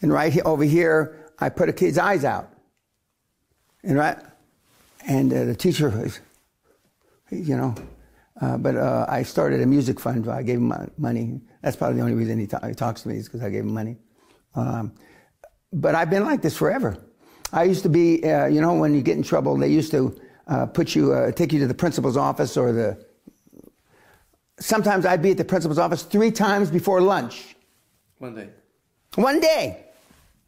And 0.02 0.14
right 0.14 0.32
here, 0.32 0.44
over 0.46 0.64
here, 0.64 1.32
I 1.40 1.50
put 1.50 1.70
a 1.70 1.74
kid's 1.74 1.98
eyes 1.98 2.24
out. 2.24 2.54
And 3.84 3.98
right, 3.98 4.18
and 5.08 5.34
uh, 5.34 5.46
the 5.46 5.56
teacher 5.56 5.90
was, 5.90 6.20
you 7.32 7.56
know, 7.56 7.76
uh, 8.42 8.58
but 8.58 8.76
uh, 8.76 9.06
I 9.10 9.24
started 9.24 9.62
a 9.62 9.66
music 9.66 10.00
fund. 10.00 10.30
I 10.30 10.44
gave 10.44 10.58
him 10.58 10.74
money. 10.98 11.42
That's 11.62 11.76
probably 11.76 11.98
the 11.98 12.04
only 12.04 12.16
reason 12.16 12.40
he, 12.40 12.48
ta- 12.48 12.66
he 12.68 12.74
talks 12.74 13.02
to 13.02 13.10
me 13.10 13.18
is 13.18 13.26
because 13.26 13.42
I 13.42 13.50
gave 13.50 13.64
him 13.64 13.74
money. 13.74 13.98
Um, 14.56 14.94
but 15.74 15.96
I've 15.96 16.10
been 16.10 16.24
like 16.24 16.42
this 16.42 16.56
forever. 16.56 16.98
I 17.52 17.64
used 17.64 17.84
to 17.84 17.90
be, 17.90 18.24
uh, 18.24 18.46
you 18.46 18.62
know, 18.62 18.74
when 18.74 18.94
you 18.94 19.02
get 19.02 19.18
in 19.18 19.24
trouble, 19.24 19.58
they 19.58 19.70
used 19.70 19.92
to 19.92 20.20
uh, 20.48 20.66
put 20.66 20.96
you, 20.96 21.14
uh, 21.14 21.32
take 21.32 21.52
you 21.52 21.60
to 21.60 21.68
the 21.68 21.74
principal's 21.74 22.18
office 22.18 22.58
or 22.58 22.72
the. 22.72 23.06
Sometimes 24.60 25.06
I'd 25.06 25.22
be 25.22 25.32
at 25.32 25.38
the 25.38 25.46
principal's 25.46 25.78
office 25.78 26.04
three 26.04 26.32
times 26.32 26.72
before 26.72 27.00
lunch. 27.02 27.56
Monday. 28.20 28.50
One 29.16 29.40
day. 29.40 29.86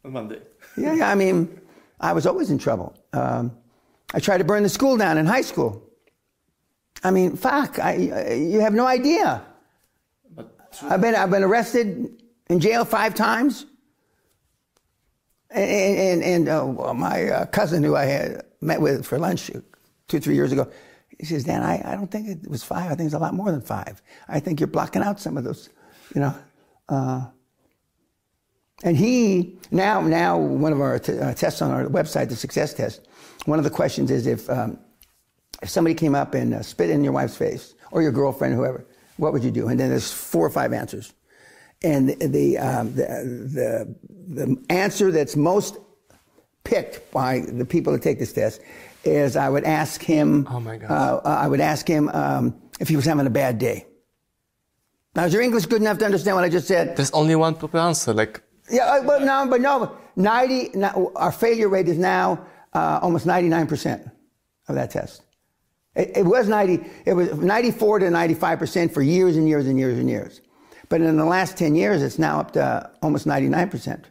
On 0.03 0.11
Monday. 0.11 0.41
Yeah, 0.77 0.93
yeah. 0.93 1.11
I 1.11 1.15
mean, 1.15 1.59
I 1.99 2.13
was 2.13 2.25
always 2.25 2.49
in 2.49 2.57
trouble. 2.57 2.95
Um, 3.13 3.55
I 4.13 4.19
tried 4.19 4.39
to 4.39 4.43
burn 4.43 4.63
the 4.63 4.69
school 4.69 4.97
down 4.97 5.17
in 5.17 5.25
high 5.25 5.41
school. 5.41 5.88
I 7.03 7.11
mean, 7.11 7.35
fuck. 7.35 7.79
I, 7.79 7.95
you 8.33 8.59
have 8.59 8.73
no 8.73 8.85
idea. 8.85 9.43
I've 10.83 11.01
been 11.01 11.15
I've 11.15 11.31
been 11.31 11.43
arrested 11.43 12.21
in 12.49 12.59
jail 12.59 12.85
five 12.85 13.15
times. 13.15 13.65
And 15.51 16.23
and, 16.23 16.23
and 16.23 16.49
uh, 16.49 16.93
my 16.93 17.29
uh, 17.29 17.45
cousin 17.47 17.83
who 17.83 17.95
I 17.95 18.05
had 18.05 18.43
met 18.61 18.81
with 18.81 19.05
for 19.05 19.17
lunch 19.17 19.49
two 20.07 20.19
three 20.19 20.35
years 20.35 20.51
ago, 20.51 20.69
he 21.17 21.25
says, 21.25 21.43
Dan, 21.43 21.63
I, 21.63 21.81
I 21.83 21.95
don't 21.95 22.11
think 22.11 22.27
it 22.27 22.49
was 22.49 22.63
five. 22.63 22.91
I 22.91 22.95
think 22.95 23.07
it's 23.07 23.15
a 23.15 23.19
lot 23.19 23.33
more 23.33 23.51
than 23.51 23.61
five. 23.61 24.01
I 24.27 24.39
think 24.39 24.59
you're 24.59 24.67
blocking 24.67 25.01
out 25.01 25.19
some 25.19 25.37
of 25.37 25.43
those, 25.43 25.69
you 26.13 26.21
know. 26.21 26.35
Uh, 26.87 27.25
and 28.83 28.95
he 28.95 29.57
now 29.71 30.01
now 30.01 30.37
one 30.37 30.71
of 30.71 30.81
our 30.81 30.99
t- 30.99 31.17
uh, 31.17 31.33
tests 31.33 31.61
on 31.61 31.71
our 31.71 31.85
website, 31.85 32.29
the 32.29 32.35
success 32.35 32.73
test. 32.73 33.07
One 33.45 33.57
of 33.57 33.63
the 33.63 33.71
questions 33.71 34.11
is 34.11 34.27
if 34.27 34.49
um, 34.49 34.79
if 35.61 35.69
somebody 35.69 35.93
came 35.93 36.15
up 36.15 36.33
and 36.33 36.53
uh, 36.53 36.61
spit 36.61 36.89
in 36.89 37.03
your 37.03 37.13
wife's 37.13 37.37
face 37.37 37.75
or 37.91 38.01
your 38.01 38.11
girlfriend, 38.11 38.55
whoever, 38.55 38.85
what 39.17 39.33
would 39.33 39.43
you 39.43 39.51
do? 39.51 39.67
And 39.67 39.79
then 39.79 39.89
there's 39.89 40.11
four 40.11 40.45
or 40.45 40.49
five 40.49 40.73
answers, 40.73 41.13
and 41.83 42.09
the 42.09 42.27
the 42.27 42.57
um, 42.57 42.93
the, 42.93 43.95
the, 44.27 44.45
the 44.45 44.63
answer 44.69 45.11
that's 45.11 45.35
most 45.35 45.77
picked 46.63 47.11
by 47.11 47.41
the 47.41 47.65
people 47.65 47.93
that 47.93 48.01
take 48.01 48.19
this 48.19 48.33
test 48.33 48.61
is 49.03 49.35
I 49.35 49.49
would 49.49 49.63
ask 49.63 50.01
him. 50.01 50.47
Oh, 50.49 50.59
my 50.59 50.77
gosh. 50.77 50.89
Uh, 50.89 51.21
I 51.23 51.47
would 51.47 51.61
ask 51.61 51.87
him 51.87 52.09
um, 52.09 52.61
if 52.79 52.87
he 52.89 52.95
was 52.95 53.05
having 53.05 53.25
a 53.25 53.29
bad 53.29 53.57
day. 53.57 53.85
Now, 55.15 55.25
is 55.25 55.33
your 55.33 55.41
English 55.41 55.65
good 55.65 55.81
enough 55.81 55.97
to 55.99 56.05
understand 56.05 56.35
what 56.35 56.43
I 56.43 56.49
just 56.49 56.67
said? 56.67 56.95
there's 56.95 57.11
only 57.11 57.35
one 57.35 57.55
proper 57.55 57.77
answer. 57.77 58.13
Like, 58.13 58.41
Yeah, 58.69 58.83
uh, 58.83 59.03
but 59.03 59.23
no, 59.23 59.47
but 59.49 59.61
no, 59.61 59.97
90, 60.15 60.83
our 61.15 61.31
failure 61.31 61.69
rate 61.69 61.87
is 61.87 61.97
now 61.97 62.45
uh, 62.73 62.99
almost 63.01 63.25
99% 63.25 64.11
of 64.67 64.75
that 64.75 64.91
test. 64.91 65.23
It, 65.99 66.11
it 66.15 66.25
was 66.25 66.47
90, 66.47 66.79
it 67.05 67.13
was 67.13 67.33
94 67.33 67.99
to 67.99 68.05
95% 68.05 68.93
for 68.93 69.01
years 69.01 69.35
and 69.35 69.49
years 69.49 69.67
and 69.67 69.77
years 69.77 69.99
and 69.99 70.09
years. 70.09 70.39
But 70.87 71.01
in 71.01 71.17
the 71.17 71.25
last 71.25 71.57
10 71.57 71.75
years, 71.75 72.01
it's 72.01 72.17
now 72.17 72.39
up 72.39 72.51
to 72.53 72.89
almost 73.01 73.27
99%. 73.27 74.05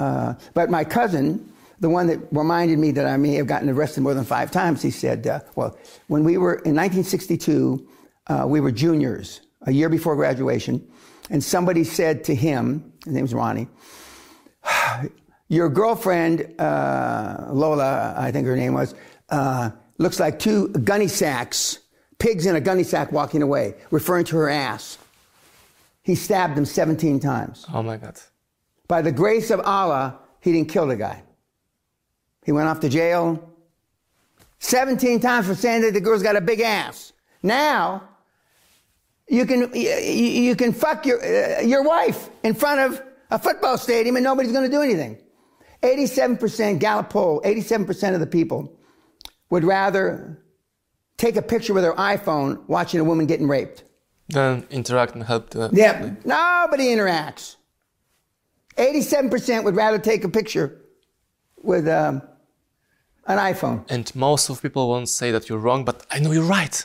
Uh, 0.00 0.34
but 0.54 0.70
my 0.70 0.82
cousin, 0.82 1.52
the 1.78 1.88
one 1.88 2.08
that 2.08 2.18
reminded 2.32 2.80
me 2.80 2.90
that 2.90 3.06
I 3.06 3.16
may 3.16 3.34
have 3.34 3.46
gotten 3.46 3.68
arrested 3.70 4.02
more 4.02 4.12
than 4.12 4.24
five 4.24 4.50
times, 4.50 4.82
he 4.82 4.90
said, 4.90 5.26
uh, 5.26 5.40
well, 5.54 5.78
when 6.08 6.24
we 6.24 6.36
were 6.36 6.54
in 6.54 6.74
1962, 6.74 7.88
uh, 8.26 8.44
we 8.46 8.60
were 8.60 8.72
juniors, 8.72 9.40
a 9.62 9.72
year 9.72 9.88
before 9.88 10.16
graduation, 10.16 10.86
and 11.30 11.42
somebody 11.42 11.84
said 11.84 12.24
to 12.24 12.34
him, 12.34 12.92
his 13.04 13.14
name's 13.14 13.32
Ronnie, 13.32 13.68
your 15.48 15.68
girlfriend, 15.68 16.60
uh, 16.60 17.46
Lola, 17.50 18.14
I 18.18 18.32
think 18.32 18.46
her 18.46 18.56
name 18.56 18.74
was, 18.74 18.94
uh, 19.30 19.70
looks 19.98 20.18
like 20.18 20.38
two 20.38 20.68
gunny 20.68 21.08
sacks, 21.08 21.80
pigs 22.18 22.46
in 22.46 22.56
a 22.56 22.60
gunny 22.60 22.84
sack 22.84 23.12
walking 23.12 23.42
away, 23.42 23.74
referring 23.90 24.24
to 24.26 24.36
her 24.36 24.48
ass. 24.48 24.98
He 26.02 26.14
stabbed 26.14 26.56
him 26.56 26.64
17 26.64 27.20
times. 27.20 27.66
oh 27.72 27.82
my 27.82 27.96
God. 27.96 28.18
By 28.86 29.02
the 29.02 29.12
grace 29.12 29.50
of 29.50 29.60
Allah, 29.60 30.18
he 30.40 30.52
didn't 30.52 30.70
kill 30.70 30.86
the 30.86 30.96
guy. 30.96 31.22
He 32.44 32.52
went 32.52 32.68
off 32.68 32.80
to 32.80 32.88
jail 32.88 33.44
17 34.60 35.20
times 35.20 35.46
for 35.46 35.54
saying 35.54 35.82
that 35.82 35.92
the 35.92 36.00
girl's 36.00 36.22
got 36.22 36.36
a 36.36 36.40
big 36.40 36.60
ass. 36.60 37.12
Now, 37.42 38.08
you 39.28 39.44
can, 39.44 39.74
you, 39.74 39.90
you 39.90 40.56
can 40.56 40.72
fuck 40.72 41.04
your, 41.04 41.22
uh, 41.22 41.60
your 41.60 41.82
wife 41.82 42.30
in 42.42 42.54
front 42.54 42.80
of 42.80 43.02
a 43.30 43.38
football 43.38 43.76
stadium 43.76 44.16
and 44.16 44.24
nobody's 44.24 44.52
going 44.52 44.68
to 44.68 44.74
do 44.74 44.80
anything. 44.80 45.18
87% 45.82 46.78
Gallup 46.78 47.10
poll, 47.10 47.42
87% 47.42 48.14
of 48.14 48.20
the 48.20 48.26
people 48.26 48.77
would 49.50 49.64
rather 49.64 50.38
take 51.16 51.36
a 51.36 51.42
picture 51.42 51.74
with 51.74 51.82
their 51.82 51.94
iPhone 51.94 52.66
watching 52.68 53.00
a 53.00 53.04
woman 53.04 53.26
getting 53.26 53.48
raped. 53.48 53.84
Then 54.28 54.66
interact 54.70 55.14
and 55.14 55.24
help 55.24 55.50
the. 55.50 55.70
Yeah, 55.72 56.10
nobody 56.24 56.86
interacts. 56.88 57.56
87% 58.76 59.64
would 59.64 59.74
rather 59.74 59.98
take 59.98 60.22
a 60.24 60.28
picture 60.28 60.80
with 61.62 61.88
um, 61.88 62.22
an 63.26 63.38
iPhone. 63.38 63.84
And 63.90 64.14
most 64.14 64.48
of 64.50 64.62
people 64.62 64.88
won't 64.88 65.08
say 65.08 65.30
that 65.32 65.48
you're 65.48 65.58
wrong, 65.58 65.84
but 65.84 66.06
I 66.10 66.20
know 66.20 66.30
you're 66.32 66.44
right. 66.44 66.84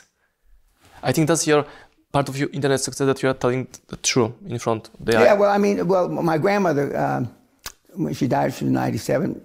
I 1.02 1.12
think 1.12 1.28
that's 1.28 1.46
your 1.46 1.66
part 2.12 2.28
of 2.28 2.36
your 2.38 2.48
internet 2.50 2.80
success 2.80 3.06
that 3.06 3.22
you 3.22 3.28
are 3.28 3.34
telling 3.34 3.68
the 3.88 3.96
truth 3.96 4.32
in 4.46 4.58
front 4.58 4.88
of 4.98 5.04
the 5.04 5.12
Yeah, 5.12 5.32
eye. 5.32 5.34
well, 5.34 5.50
I 5.50 5.58
mean, 5.58 5.86
well, 5.86 6.08
my 6.08 6.38
grandmother, 6.38 6.96
um, 6.96 7.34
when 7.94 8.14
she 8.14 8.26
died, 8.26 8.54
she 8.54 8.64
was 8.64 8.72
97. 8.72 9.40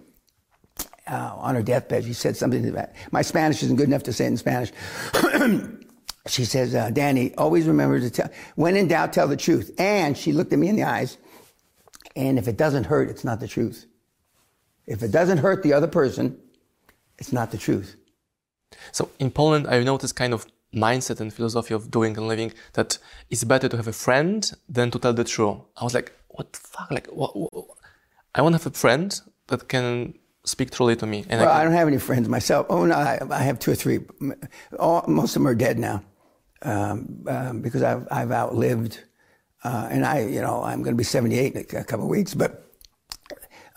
Uh, 1.09 1.33
on 1.37 1.55
her 1.55 1.63
deathbed, 1.63 2.03
she 2.05 2.13
said 2.13 2.37
something 2.37 2.61
to 2.61 2.71
that. 2.71 2.93
My 3.11 3.23
Spanish 3.23 3.63
isn't 3.63 3.77
good 3.77 3.87
enough 3.87 4.03
to 4.03 4.13
say 4.13 4.25
it 4.25 4.27
in 4.27 4.37
Spanish. 4.37 4.71
she 6.27 6.45
says, 6.45 6.75
uh, 6.75 6.91
Danny, 6.91 7.33
always 7.35 7.65
remember 7.65 7.99
to 7.99 8.09
tell, 8.11 8.29
when 8.55 8.75
in 8.75 8.87
doubt, 8.87 9.11
tell 9.11 9.27
the 9.27 9.35
truth. 9.37 9.71
And 9.79 10.15
she 10.15 10.31
looked 10.31 10.53
at 10.53 10.59
me 10.59 10.69
in 10.69 10.75
the 10.75 10.83
eyes, 10.83 11.17
and 12.15 12.37
if 12.37 12.47
it 12.47 12.57
doesn't 12.57 12.83
hurt, 12.83 13.09
it's 13.09 13.23
not 13.23 13.39
the 13.39 13.47
truth. 13.47 13.87
If 14.85 15.01
it 15.01 15.11
doesn't 15.11 15.39
hurt 15.39 15.63
the 15.63 15.73
other 15.73 15.87
person, 15.87 16.37
it's 17.17 17.33
not 17.33 17.49
the 17.49 17.57
truth. 17.57 17.95
So 18.91 19.09
in 19.17 19.31
Poland, 19.31 19.65
I 19.67 19.81
noticed 19.83 20.15
kind 20.15 20.33
of 20.33 20.45
mindset 20.73 21.19
and 21.19 21.33
philosophy 21.33 21.73
of 21.73 21.89
doing 21.89 22.15
and 22.17 22.27
living 22.27 22.53
that 22.73 22.99
it's 23.31 23.43
better 23.43 23.67
to 23.67 23.77
have 23.77 23.87
a 23.87 23.93
friend 23.93 24.51
than 24.67 24.91
to 24.91 24.99
tell 24.99 25.13
the 25.13 25.23
truth. 25.23 25.57
I 25.75 25.83
was 25.83 25.95
like, 25.95 26.11
what 26.27 26.53
the 26.53 26.59
fuck? 26.59 26.91
Like, 26.91 27.07
what, 27.07 27.35
what- 27.35 27.65
I 28.35 28.43
want 28.43 28.53
to 28.53 28.59
have 28.61 28.67
a 28.75 28.77
friend 28.77 29.19
that 29.47 29.67
can 29.67 30.13
speak 30.43 30.71
truly 30.71 30.95
to 30.95 31.05
me. 31.05 31.25
And 31.29 31.41
Well, 31.41 31.49
I 31.49 31.61
I 31.61 31.63
don't 31.63 31.73
have 31.73 31.87
any 31.87 31.97
friends 31.99 32.27
myself. 32.27 32.67
Oh 32.69 32.85
no, 32.85 32.95
I, 32.95 33.19
I 33.29 33.43
have 33.43 33.59
two 33.59 33.71
or 33.71 33.75
three. 33.75 33.99
All, 34.79 35.03
most 35.07 35.35
of 35.35 35.41
them 35.41 35.47
are 35.47 35.55
dead 35.55 35.79
now 35.79 36.03
um, 36.61 37.25
um, 37.27 37.61
because 37.61 37.83
I've, 37.83 38.07
I've 38.11 38.31
outlived. 38.31 38.99
Uh, 39.63 39.87
and 39.91 40.05
I, 40.05 40.21
you 40.21 40.41
know, 40.41 40.63
I'm 40.63 40.83
going 40.83 40.95
to 40.95 40.97
be 40.97 41.03
78 41.03 41.55
in 41.55 41.77
a 41.77 41.83
couple 41.83 42.05
of 42.05 42.09
weeks. 42.09 42.33
But 42.33 42.65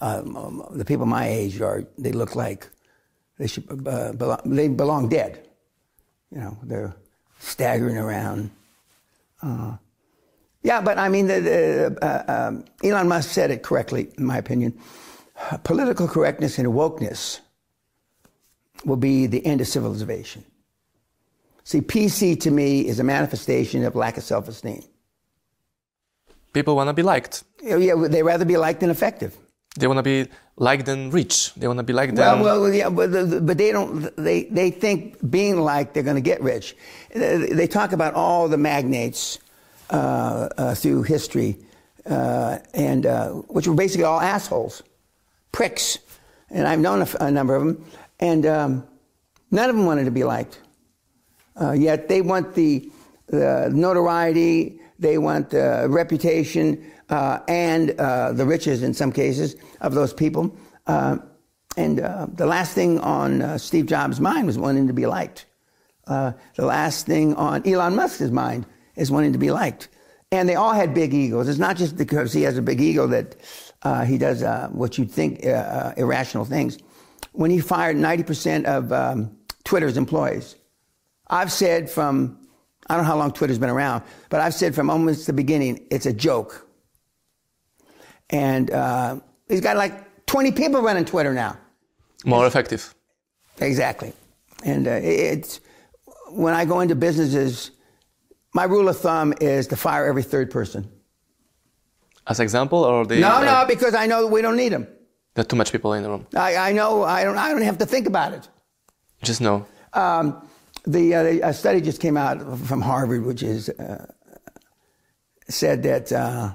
um, 0.00 0.64
the 0.70 0.84
people 0.84 1.06
my 1.06 1.28
age 1.28 1.60
are, 1.60 1.84
they 1.98 2.12
look 2.12 2.36
like 2.36 2.68
they 3.38 3.46
should 3.48 3.64
uh, 3.86 4.12
belong, 4.12 4.40
they 4.44 4.68
belong 4.68 5.08
dead. 5.08 5.48
You 6.30 6.38
know, 6.38 6.58
they're 6.62 6.94
staggering 7.40 7.98
around. 7.98 8.50
Uh, 9.42 9.76
yeah, 10.62 10.80
but 10.80 10.98
I 10.98 11.08
mean, 11.08 11.26
the, 11.26 11.40
the, 11.40 11.98
uh, 12.00 12.48
um, 12.48 12.64
Elon 12.84 13.08
Musk 13.08 13.30
said 13.30 13.50
it 13.50 13.64
correctly, 13.64 14.12
in 14.16 14.24
my 14.24 14.38
opinion. 14.38 14.78
Political 15.64 16.08
correctness 16.08 16.58
and 16.58 16.68
wokeness 16.68 17.40
will 18.84 18.96
be 18.96 19.26
the 19.26 19.44
end 19.44 19.60
of 19.60 19.66
civilization. 19.68 20.44
See, 21.64 21.80
PC 21.80 22.40
to 22.40 22.50
me 22.50 22.86
is 22.88 22.98
a 22.98 23.04
manifestation 23.04 23.84
of 23.84 23.94
lack 23.94 24.16
of 24.16 24.24
self 24.24 24.48
esteem. 24.48 24.82
people 26.52 26.74
want 26.76 26.88
to 26.88 26.92
be 26.94 27.02
liked. 27.02 27.44
Yeah, 27.62 27.94
they 28.08 28.22
rather 28.22 28.44
be 28.44 28.56
liked 28.56 28.80
than 28.80 28.90
effective. 28.90 29.36
They 29.78 29.86
want 29.86 29.98
to 29.98 30.02
be 30.02 30.28
liked 30.56 30.86
than 30.86 31.10
rich. 31.10 31.54
They 31.54 31.66
want 31.66 31.78
to 31.78 31.82
be 31.82 31.92
liked 31.94 32.14
than. 32.16 32.40
Well, 32.40 32.60
well, 32.62 32.74
yeah, 32.74 32.90
but, 32.90 33.10
the- 33.12 33.40
but 33.40 33.56
they 33.58 33.72
don't. 33.72 34.14
They 34.16 34.44
they 34.44 34.70
think 34.70 35.18
being 35.30 35.60
liked 35.60 35.94
they're 35.94 36.02
going 36.02 36.16
to 36.22 36.28
get 36.32 36.42
rich. 36.42 36.76
They 37.14 37.36
they 37.52 37.66
talk 37.66 37.92
about 37.92 38.14
all 38.14 38.48
the 38.48 38.58
magnates 38.58 39.38
uh, 39.90 40.48
uh, 40.58 40.74
through 40.74 41.04
history, 41.04 41.56
uh, 42.06 42.58
and 42.74 43.06
uh, 43.06 43.28
which 43.48 43.66
were 43.68 43.74
basically 43.74 44.04
all 44.04 44.20
assholes, 44.20 44.82
pricks, 45.52 45.98
and 46.50 46.66
I've 46.66 46.80
known 46.80 47.06
a 47.20 47.30
number 47.30 47.54
of 47.54 47.64
them, 47.64 47.84
and 48.18 48.44
um, 48.46 48.88
none 49.50 49.70
of 49.70 49.76
them 49.76 49.86
wanted 49.86 50.04
to 50.06 50.10
be 50.10 50.24
liked. 50.24 50.58
Uh, 51.60 51.72
yet 51.72 52.08
they 52.08 52.22
want 52.22 52.54
the, 52.54 52.90
the 53.28 53.70
notoriety, 53.72 54.80
They 54.98 55.18
want 55.18 55.50
the 55.50 55.86
reputation 55.88 56.90
uh, 57.10 57.40
and 57.48 57.90
uh, 57.98 58.32
the 58.32 58.46
riches, 58.46 58.82
in 58.82 58.94
some 58.94 59.10
cases, 59.10 59.56
of 59.80 59.94
those 59.94 60.14
people. 60.14 60.56
Uh, 60.86 61.18
and 61.76 62.00
uh, 62.00 62.26
the 62.32 62.46
last 62.46 62.74
thing 62.74 63.00
on 63.00 63.42
uh, 63.42 63.58
Steve 63.58 63.86
Jobs' 63.86 64.20
mind 64.20 64.46
was 64.46 64.58
wanting 64.58 64.86
to 64.86 64.92
be 64.92 65.06
liked. 65.06 65.46
The 66.06 66.36
last 66.58 67.06
thing 67.06 67.34
on 67.34 67.66
Elon 67.66 67.96
Musk's 67.96 68.30
mind 68.30 68.64
is 68.96 69.10
wanting 69.10 69.32
to 69.32 69.38
be 69.38 69.50
liked. 69.50 69.88
And 70.30 70.48
they 70.48 70.54
all 70.54 70.72
had 70.72 70.94
big 70.94 71.12
egos. 71.12 71.48
It's 71.48 71.58
not 71.58 71.76
just 71.76 71.96
because 71.96 72.32
he 72.32 72.42
has 72.42 72.56
a 72.56 72.62
big 72.62 72.80
ego 72.80 73.06
that 73.08 73.36
he 74.06 74.18
does 74.18 74.42
what 74.72 74.98
you'd 74.98 75.10
think 75.10 75.44
irrational 75.44 76.44
things. 76.44 76.78
When 77.32 77.50
he 77.50 77.60
fired 77.60 77.96
90% 77.96 78.64
of 78.64 78.92
um, 78.92 79.36
Twitter's 79.64 79.96
employees, 79.96 80.56
I've 81.28 81.50
said 81.50 81.88
from 81.88 82.38
I 82.88 82.96
don't 82.96 83.04
know 83.04 83.10
how 83.10 83.16
long 83.16 83.32
Twitter's 83.32 83.58
been 83.58 83.70
around, 83.70 84.02
but 84.28 84.40
I've 84.40 84.54
said 84.54 84.74
from 84.74 84.90
almost 84.90 85.26
the 85.26 85.32
beginning, 85.32 85.86
it's 85.90 86.06
a 86.06 86.12
joke. 86.12 86.66
And 88.30 88.70
uh, 88.70 89.20
he's 89.48 89.60
got 89.60 89.76
like 89.76 90.26
20 90.26 90.52
people 90.52 90.82
running 90.82 91.04
Twitter 91.04 91.32
now. 91.32 91.56
More 92.24 92.46
effective. 92.46 92.94
Exactly. 93.60 94.12
And 94.64 94.88
uh, 94.88 94.98
it's 95.02 95.60
when 96.30 96.54
I 96.54 96.64
go 96.64 96.80
into 96.80 96.94
businesses, 96.94 97.70
my 98.54 98.64
rule 98.64 98.88
of 98.88 98.98
thumb 98.98 99.34
is 99.40 99.66
to 99.68 99.76
fire 99.76 100.06
every 100.06 100.22
third 100.22 100.50
person. 100.50 100.90
As 102.26 102.38
example, 102.40 102.84
or 102.84 103.04
the 103.04 103.18
no, 103.18 103.42
no, 103.42 103.64
because 103.66 103.94
I 103.94 104.06
know 104.06 104.26
we 104.26 104.42
don't 104.42 104.56
need 104.56 104.72
them. 104.72 104.86
There 105.34 105.42
are 105.42 105.46
too 105.46 105.56
much 105.56 105.72
people 105.72 105.92
in 105.94 106.02
the 106.02 106.10
room. 106.10 106.26
I, 106.36 106.56
I 106.56 106.72
know. 106.72 107.02
I 107.02 107.24
don't. 107.24 107.38
I 107.38 107.50
don't 107.50 107.62
have 107.62 107.78
to 107.78 107.86
think 107.86 108.06
about 108.06 108.32
it. 108.32 108.48
Just 109.22 109.40
know. 109.40 109.66
Um, 109.92 110.48
the, 110.84 111.14
uh, 111.14 111.48
a 111.48 111.54
study 111.54 111.80
just 111.80 112.00
came 112.00 112.16
out 112.16 112.58
from 112.58 112.80
Harvard, 112.80 113.24
which 113.24 113.42
is 113.42 113.68
uh, 113.68 114.06
said 115.48 115.82
that 115.84 116.12
uh, 116.12 116.52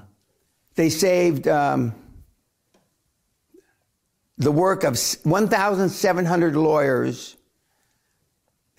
they 0.74 0.90
saved 0.90 1.48
um, 1.48 1.94
the 4.36 4.52
work 4.52 4.84
of 4.84 4.98
1,700 4.98 6.56
lawyers 6.56 7.36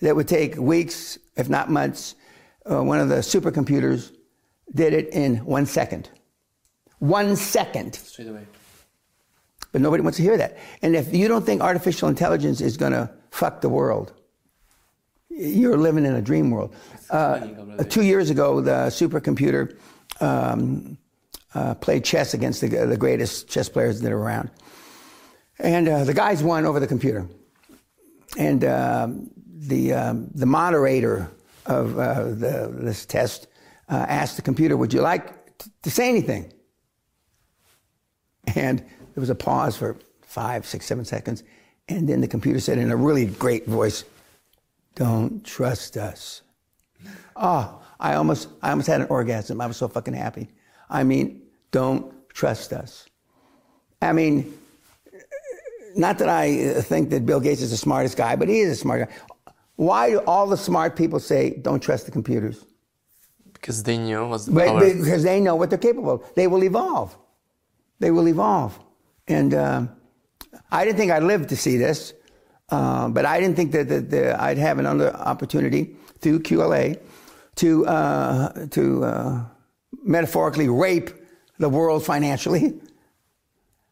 that 0.00 0.16
would 0.16 0.28
take 0.28 0.56
weeks, 0.56 1.18
if 1.36 1.48
not 1.48 1.70
months. 1.70 2.14
Uh, 2.70 2.82
one 2.82 3.00
of 3.00 3.08
the 3.08 3.16
supercomputers 3.16 4.12
did 4.74 4.92
it 4.92 5.08
in 5.12 5.44
one 5.44 5.66
second. 5.66 6.08
One 7.00 7.34
second. 7.34 7.94
Straight 7.94 8.28
away. 8.28 8.46
But 9.72 9.80
nobody 9.80 10.02
wants 10.02 10.16
to 10.18 10.22
hear 10.22 10.36
that. 10.36 10.58
And 10.82 10.94
if 10.94 11.14
you 11.14 11.28
don't 11.28 11.44
think 11.44 11.62
artificial 11.62 12.08
intelligence 12.08 12.60
is 12.60 12.76
going 12.76 12.92
to 12.92 13.10
fuck 13.30 13.60
the 13.60 13.68
world, 13.68 14.12
you're 15.28 15.78
living 15.78 16.04
in 16.04 16.14
a 16.14 16.22
dream 16.22 16.50
world. 16.50 16.74
Uh, 17.08 17.46
two 17.88 18.02
years 18.02 18.30
ago, 18.30 18.60
the 18.60 18.88
supercomputer 18.88 19.76
um, 20.20 20.98
uh, 21.54 21.74
played 21.74 22.04
chess 22.04 22.34
against 22.34 22.60
the, 22.60 22.68
the, 22.68 22.96
greatest 22.96 23.48
chess 23.48 23.68
players 23.68 24.00
that 24.00 24.12
are 24.12 24.18
around. 24.18 24.50
And 25.58 25.88
uh, 25.88 26.04
the 26.04 26.14
guys 26.14 26.42
won 26.42 26.66
over 26.66 26.78
the 26.78 26.86
computer. 26.86 27.26
And 28.36 28.64
um, 28.64 29.30
the, 29.46 29.94
um, 29.94 30.30
the 30.34 30.46
moderator 30.46 31.30
of 31.66 31.98
uh, 31.98 32.24
the, 32.24 32.70
this 32.72 33.06
test 33.06 33.46
uh, 33.88 34.04
asked 34.08 34.36
the 34.36 34.42
computer, 34.42 34.76
Would 34.76 34.92
you 34.92 35.00
like 35.00 35.58
t- 35.58 35.70
to 35.82 35.90
say 35.90 36.08
anything? 36.08 36.52
And 38.60 38.80
there 38.80 39.22
was 39.22 39.30
a 39.30 39.34
pause 39.34 39.74
for 39.74 39.96
five, 40.20 40.66
six, 40.66 40.84
seven 40.84 41.06
seconds. 41.06 41.42
And 41.88 42.06
then 42.06 42.20
the 42.20 42.28
computer 42.28 42.60
said 42.60 42.76
in 42.76 42.90
a 42.90 42.96
really 42.96 43.24
great 43.24 43.66
voice, 43.66 44.04
don't 44.96 45.42
trust 45.44 45.96
us. 45.96 46.42
Oh, 47.36 47.80
I 47.98 48.14
almost, 48.14 48.48
I 48.62 48.70
almost 48.70 48.86
had 48.86 49.00
an 49.00 49.06
orgasm. 49.08 49.62
I 49.62 49.66
was 49.66 49.78
so 49.78 49.88
fucking 49.88 50.12
happy. 50.12 50.48
I 50.90 51.04
mean, 51.04 51.40
don't 51.70 52.12
trust 52.28 52.74
us. 52.74 53.06
I 54.02 54.12
mean, 54.12 54.52
not 55.96 56.18
that 56.18 56.28
I 56.28 56.68
uh, 56.68 56.82
think 56.82 57.08
that 57.10 57.24
Bill 57.24 57.40
Gates 57.40 57.62
is 57.62 57.70
the 57.70 57.78
smartest 57.78 58.18
guy, 58.18 58.36
but 58.36 58.46
he 58.48 58.60
is 58.60 58.72
a 58.72 58.76
smart 58.76 59.08
guy. 59.08 59.52
Why 59.76 60.10
do 60.10 60.18
all 60.26 60.46
the 60.46 60.58
smart 60.58 60.96
people 60.96 61.18
say 61.18 61.50
don't 61.62 61.80
trust 61.80 62.04
the 62.04 62.12
computers? 62.12 62.66
Because 63.54 63.82
they 63.82 63.96
knew 63.96 64.28
what's 64.28 64.44
the. 64.44 64.52
Because 64.52 65.22
they 65.22 65.40
know 65.40 65.56
what 65.56 65.70
they're 65.70 65.78
capable 65.78 66.12
of. 66.12 66.34
They 66.34 66.46
will 66.46 66.62
evolve. 66.62 67.16
They 68.00 68.10
will 68.10 68.28
evolve. 68.28 68.78
And 69.28 69.54
uh, 69.54 69.86
I 70.72 70.84
didn't 70.84 70.98
think 70.98 71.12
I'd 71.12 71.22
live 71.22 71.46
to 71.48 71.56
see 71.56 71.76
this. 71.76 72.12
Uh, 72.70 73.08
but 73.08 73.26
I 73.26 73.40
didn't 73.40 73.56
think 73.56 73.72
that, 73.72 73.88
that, 73.88 74.10
that, 74.10 74.40
I'd 74.40 74.58
have 74.58 74.78
another 74.78 75.14
opportunity 75.14 75.96
through 76.20 76.40
QLA 76.40 77.00
to, 77.56 77.86
uh, 77.86 78.66
to 78.66 79.04
uh, 79.04 79.44
metaphorically 80.04 80.68
rape 80.68 81.10
the 81.58 81.68
world 81.68 82.04
financially. 82.04 82.80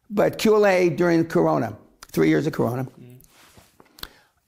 But 0.09 0.39
QLA 0.39 0.95
during 0.95 1.25
Corona, 1.25 1.77
three 2.11 2.29
years 2.29 2.47
of 2.47 2.53
Corona, 2.53 2.87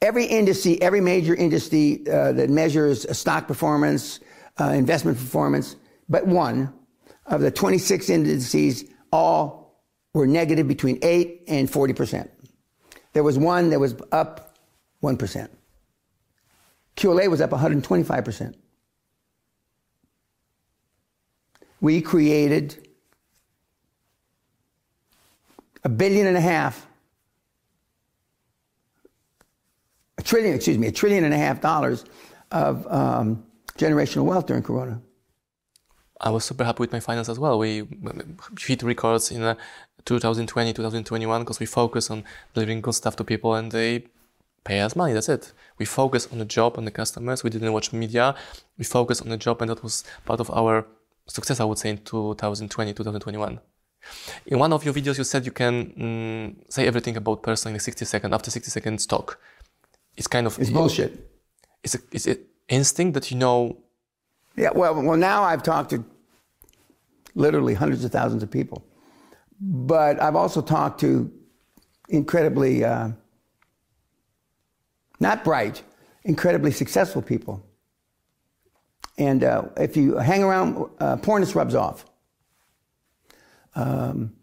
every 0.02 0.26
industry, 0.26 0.82
every 0.82 1.02
major 1.02 1.36
industry 1.36 2.02
uh, 2.08 2.32
that 2.32 2.50
measures 2.50 3.06
stock 3.16 3.48
performance, 3.48 4.20
uh, 4.60 4.70
investment 4.70 5.18
performance, 5.18 5.76
but 6.10 6.26
one 6.26 6.74
of 7.28 7.42
the 7.42 7.52
26 7.52 8.10
indices, 8.10 8.86
all 9.12 9.82
were 10.14 10.28
negative 10.28 10.68
between 10.68 11.00
8 11.02 11.44
and 11.48 11.70
40 11.70 11.94
percent. 11.94 12.32
There 13.14 13.24
was 13.24 13.38
one 13.38 13.70
that 13.70 13.80
was 13.80 13.96
up 14.12 14.56
1%. 15.04 15.50
QLA 16.96 17.30
was 17.30 17.42
up 17.42 17.50
125%. 17.50 18.54
We 21.80 22.02
created 22.02 22.88
a 25.84 25.90
billion 25.90 26.28
and 26.28 26.38
a 26.38 26.42
half, 26.42 26.86
a 30.18 30.22
trillion, 30.22 30.54
excuse 30.54 30.78
me, 30.78 30.88
a 30.88 30.92
trillion 30.92 31.24
and 31.24 31.34
a 31.34 31.38
half 31.38 31.60
dollars 31.60 32.06
of 32.52 32.86
um, 32.88 33.44
generational 33.78 34.26
wealth 34.26 34.46
during 34.46 34.62
Corona. 34.62 35.02
I 36.22 36.30
was 36.30 36.46
super 36.46 36.64
happy 36.64 36.82
with 36.82 36.92
my 36.92 37.00
finance 37.00 37.30
as 37.30 37.40
well. 37.40 37.58
We 37.58 37.88
hit 38.60 38.84
records 38.84 39.32
in 39.32 39.42
uh, 39.42 39.56
2020, 40.06 40.74
2021 40.74 41.42
because 41.42 41.60
we 41.60 41.66
focus 41.66 42.12
on 42.12 42.24
delivering 42.54 42.82
good 42.82 42.94
stuff 42.94 43.16
to 43.18 43.24
people 43.24 43.56
and 43.56 43.72
they 43.72 44.06
pay 44.64 44.82
us 44.82 44.96
money. 44.96 45.14
That's 45.14 45.30
it. 45.30 45.52
We 45.80 45.86
focus 45.86 46.28
on 46.32 46.38
the 46.38 46.46
job 46.46 46.78
and 46.78 46.86
the 46.86 46.92
customers. 46.92 47.44
We 47.44 47.50
didn't 47.50 47.74
watch 47.74 47.92
media. 47.92 48.36
We 48.78 48.84
focus 48.84 49.22
on 49.22 49.30
the 49.30 49.38
job 49.38 49.62
and 49.62 49.70
that 49.72 49.84
was 49.84 50.04
part 50.26 50.40
of 50.40 50.52
our 50.52 50.86
success, 51.28 51.60
I 51.60 51.64
would 51.66 51.80
say, 51.80 51.90
in 51.90 51.98
2020, 51.98 52.94
2021. 52.94 53.60
In 54.48 54.60
one 54.60 54.74
of 54.74 54.84
your 54.84 54.94
videos, 54.94 55.18
you 55.18 55.24
said 55.24 55.46
you 55.46 55.52
can 55.52 55.86
mm, 55.92 56.72
say 56.72 56.88
everything 56.88 57.18
about 57.18 57.44
person 57.44 57.74
in 57.74 57.80
60 57.80 58.06
seconds. 58.06 58.34
After 58.34 58.52
60 58.52 58.70
seconds 58.70 59.06
talk, 59.06 59.40
it's 60.18 60.28
kind 60.28 60.48
of 60.48 60.58
it's 60.60 60.70
bullshit. 60.70 61.30
It's 61.84 61.96
a, 61.96 62.00
it's 62.12 62.28
an 62.28 62.40
instinct 62.68 63.14
that 63.16 63.32
you 63.32 63.38
know. 63.38 63.78
Yeah, 64.56 64.72
well, 64.74 65.02
well, 65.02 65.18
now 65.18 65.44
I've 65.44 65.64
talked 65.64 65.92
to 65.92 66.04
literally 67.36 67.74
hundreds 67.74 68.04
of 68.04 68.12
thousands 68.12 68.44
of 68.44 68.52
people. 68.52 68.86
But 69.60 70.22
I've 70.22 70.36
also 70.36 70.62
talked 70.62 71.00
to 71.02 71.32
incredibly, 72.10 72.84
uh, 72.84 73.12
not 75.20 75.44
bright, 75.44 75.84
incredibly 76.24 76.72
successful 76.72 77.22
people. 77.22 77.64
And 79.18 79.44
uh, 79.44 79.66
if 79.78 79.96
you 79.96 80.18
hang 80.18 80.44
around, 80.44 80.90
uh, 81.00 81.18
rubs 81.56 81.76
off. 81.76 82.06
Um, 83.76 84.34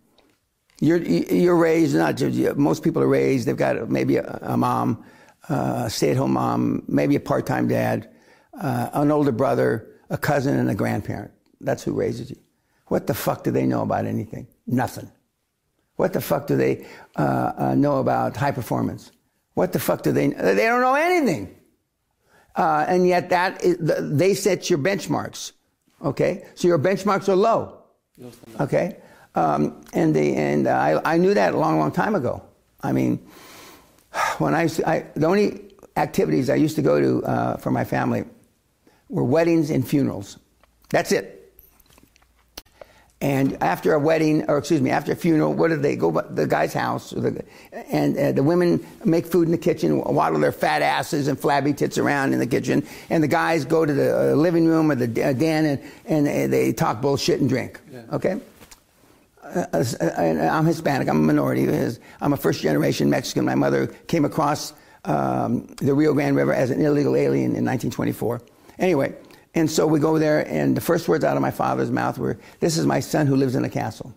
you're, 0.80 1.02
you're 1.02 1.56
raised, 1.56 1.96
not 1.96 2.16
just, 2.16 2.56
most 2.56 2.84
people 2.84 3.02
are 3.02 3.08
raised, 3.08 3.46
they've 3.46 3.56
got 3.56 3.90
maybe 3.90 4.16
a, 4.16 4.38
a 4.42 4.56
mom, 4.56 5.04
uh, 5.48 5.82
a 5.86 5.90
stay 5.90 6.12
at 6.12 6.16
home 6.16 6.34
mom, 6.34 6.84
maybe 6.86 7.16
a 7.16 7.20
part 7.20 7.44
time 7.46 7.66
dad, 7.66 8.08
uh, 8.60 8.90
an 8.92 9.10
older 9.10 9.32
brother, 9.32 9.87
a 10.10 10.18
cousin, 10.18 10.58
and 10.58 10.70
a 10.70 10.74
grandparent. 10.74 11.32
That's 11.60 11.82
who 11.82 11.92
raises 11.92 12.30
you. 12.30 12.36
What 12.86 13.06
the 13.06 13.14
fuck 13.14 13.44
do 13.44 13.50
they 13.50 13.66
know 13.66 13.82
about 13.82 14.06
anything? 14.06 14.46
Nothing. 14.66 15.10
What 15.96 16.12
the 16.12 16.20
fuck 16.20 16.46
do 16.46 16.56
they 16.56 16.86
uh, 17.16 17.52
uh, 17.56 17.74
know 17.74 17.98
about 17.98 18.36
high 18.36 18.52
performance? 18.52 19.10
What 19.54 19.72
the 19.72 19.80
fuck 19.80 20.02
do 20.02 20.12
they? 20.12 20.28
They 20.28 20.66
don't 20.66 20.80
know 20.80 20.94
anything. 20.94 21.54
Uh, 22.54 22.84
and 22.88 23.06
yet 23.06 23.30
that 23.30 23.62
is, 23.62 23.76
they 23.80 24.34
set 24.34 24.70
your 24.70 24.78
benchmarks. 24.78 25.52
Okay, 26.02 26.44
so 26.54 26.68
your 26.68 26.78
benchmarks 26.78 27.28
are 27.28 27.36
low. 27.36 27.78
Okay, 28.60 28.96
um, 29.34 29.84
and 29.92 30.14
the 30.14 30.34
and 30.34 30.68
I, 30.68 31.00
I 31.04 31.18
knew 31.18 31.34
that 31.34 31.54
a 31.54 31.58
long, 31.58 31.78
long 31.78 31.92
time 31.92 32.14
ago. 32.14 32.42
I 32.80 32.92
mean, 32.92 33.18
when 34.38 34.54
I, 34.54 34.68
I 34.86 35.06
the 35.14 35.26
only 35.26 35.64
activities 35.96 36.48
I 36.48 36.54
used 36.54 36.76
to 36.76 36.82
go 36.82 37.00
to 37.00 37.24
uh, 37.26 37.56
for 37.56 37.72
my 37.72 37.84
family 37.84 38.24
were 39.08 39.24
weddings 39.24 39.70
and 39.70 39.86
funerals. 39.86 40.38
That's 40.90 41.12
it. 41.12 41.38
And 43.20 43.60
after 43.60 43.94
a 43.94 43.98
wedding, 43.98 44.48
or 44.48 44.58
excuse 44.58 44.80
me, 44.80 44.90
after 44.90 45.10
a 45.10 45.16
funeral, 45.16 45.52
what 45.52 45.70
do 45.70 45.76
they 45.76 45.96
go? 45.96 46.12
to 46.12 46.32
The 46.32 46.46
guy's 46.46 46.72
house, 46.72 47.10
the, 47.10 47.44
and 47.72 48.16
uh, 48.16 48.30
the 48.30 48.44
women 48.44 48.86
make 49.04 49.26
food 49.26 49.48
in 49.48 49.50
the 49.50 49.58
kitchen, 49.58 49.98
waddle 50.04 50.38
their 50.38 50.52
fat 50.52 50.82
asses 50.82 51.26
and 51.26 51.38
flabby 51.38 51.72
tits 51.72 51.98
around 51.98 52.32
in 52.32 52.38
the 52.38 52.46
kitchen, 52.46 52.86
and 53.10 53.20
the 53.20 53.28
guys 53.28 53.64
go 53.64 53.84
to 53.84 53.92
the 53.92 54.32
uh, 54.32 54.34
living 54.36 54.66
room 54.66 54.88
or 54.88 54.94
the 54.94 55.24
uh, 55.24 55.32
den 55.32 55.64
and, 56.06 56.28
and 56.28 56.52
they 56.52 56.72
talk 56.72 57.00
bullshit 57.00 57.40
and 57.40 57.48
drink. 57.48 57.80
Yeah. 57.90 58.02
Okay. 58.12 58.40
Uh, 59.42 59.64
uh, 59.72 60.48
I'm 60.52 60.66
Hispanic. 60.66 61.08
I'm 61.08 61.16
a 61.16 61.20
minority. 61.20 61.66
I'm 62.20 62.32
a 62.32 62.36
first 62.36 62.60
generation 62.60 63.10
Mexican. 63.10 63.44
My 63.44 63.56
mother 63.56 63.88
came 64.06 64.24
across 64.24 64.74
um, 65.06 65.66
the 65.78 65.94
Rio 65.94 66.12
Grande 66.14 66.36
River 66.36 66.52
as 66.52 66.70
an 66.70 66.80
illegal 66.80 67.16
alien 67.16 67.56
in 67.56 67.64
1924. 67.64 68.40
Anyway, 68.78 69.14
and 69.54 69.70
so 69.70 69.86
we 69.86 69.98
go 69.98 70.18
there, 70.18 70.46
and 70.46 70.76
the 70.76 70.80
first 70.80 71.08
words 71.08 71.24
out 71.24 71.36
of 71.36 71.42
my 71.42 71.50
father's 71.50 71.90
mouth 71.90 72.18
were, 72.18 72.38
This 72.60 72.78
is 72.78 72.86
my 72.86 73.00
son 73.00 73.26
who 73.26 73.36
lives 73.36 73.54
in 73.54 73.64
a 73.64 73.68
castle. 73.68 74.14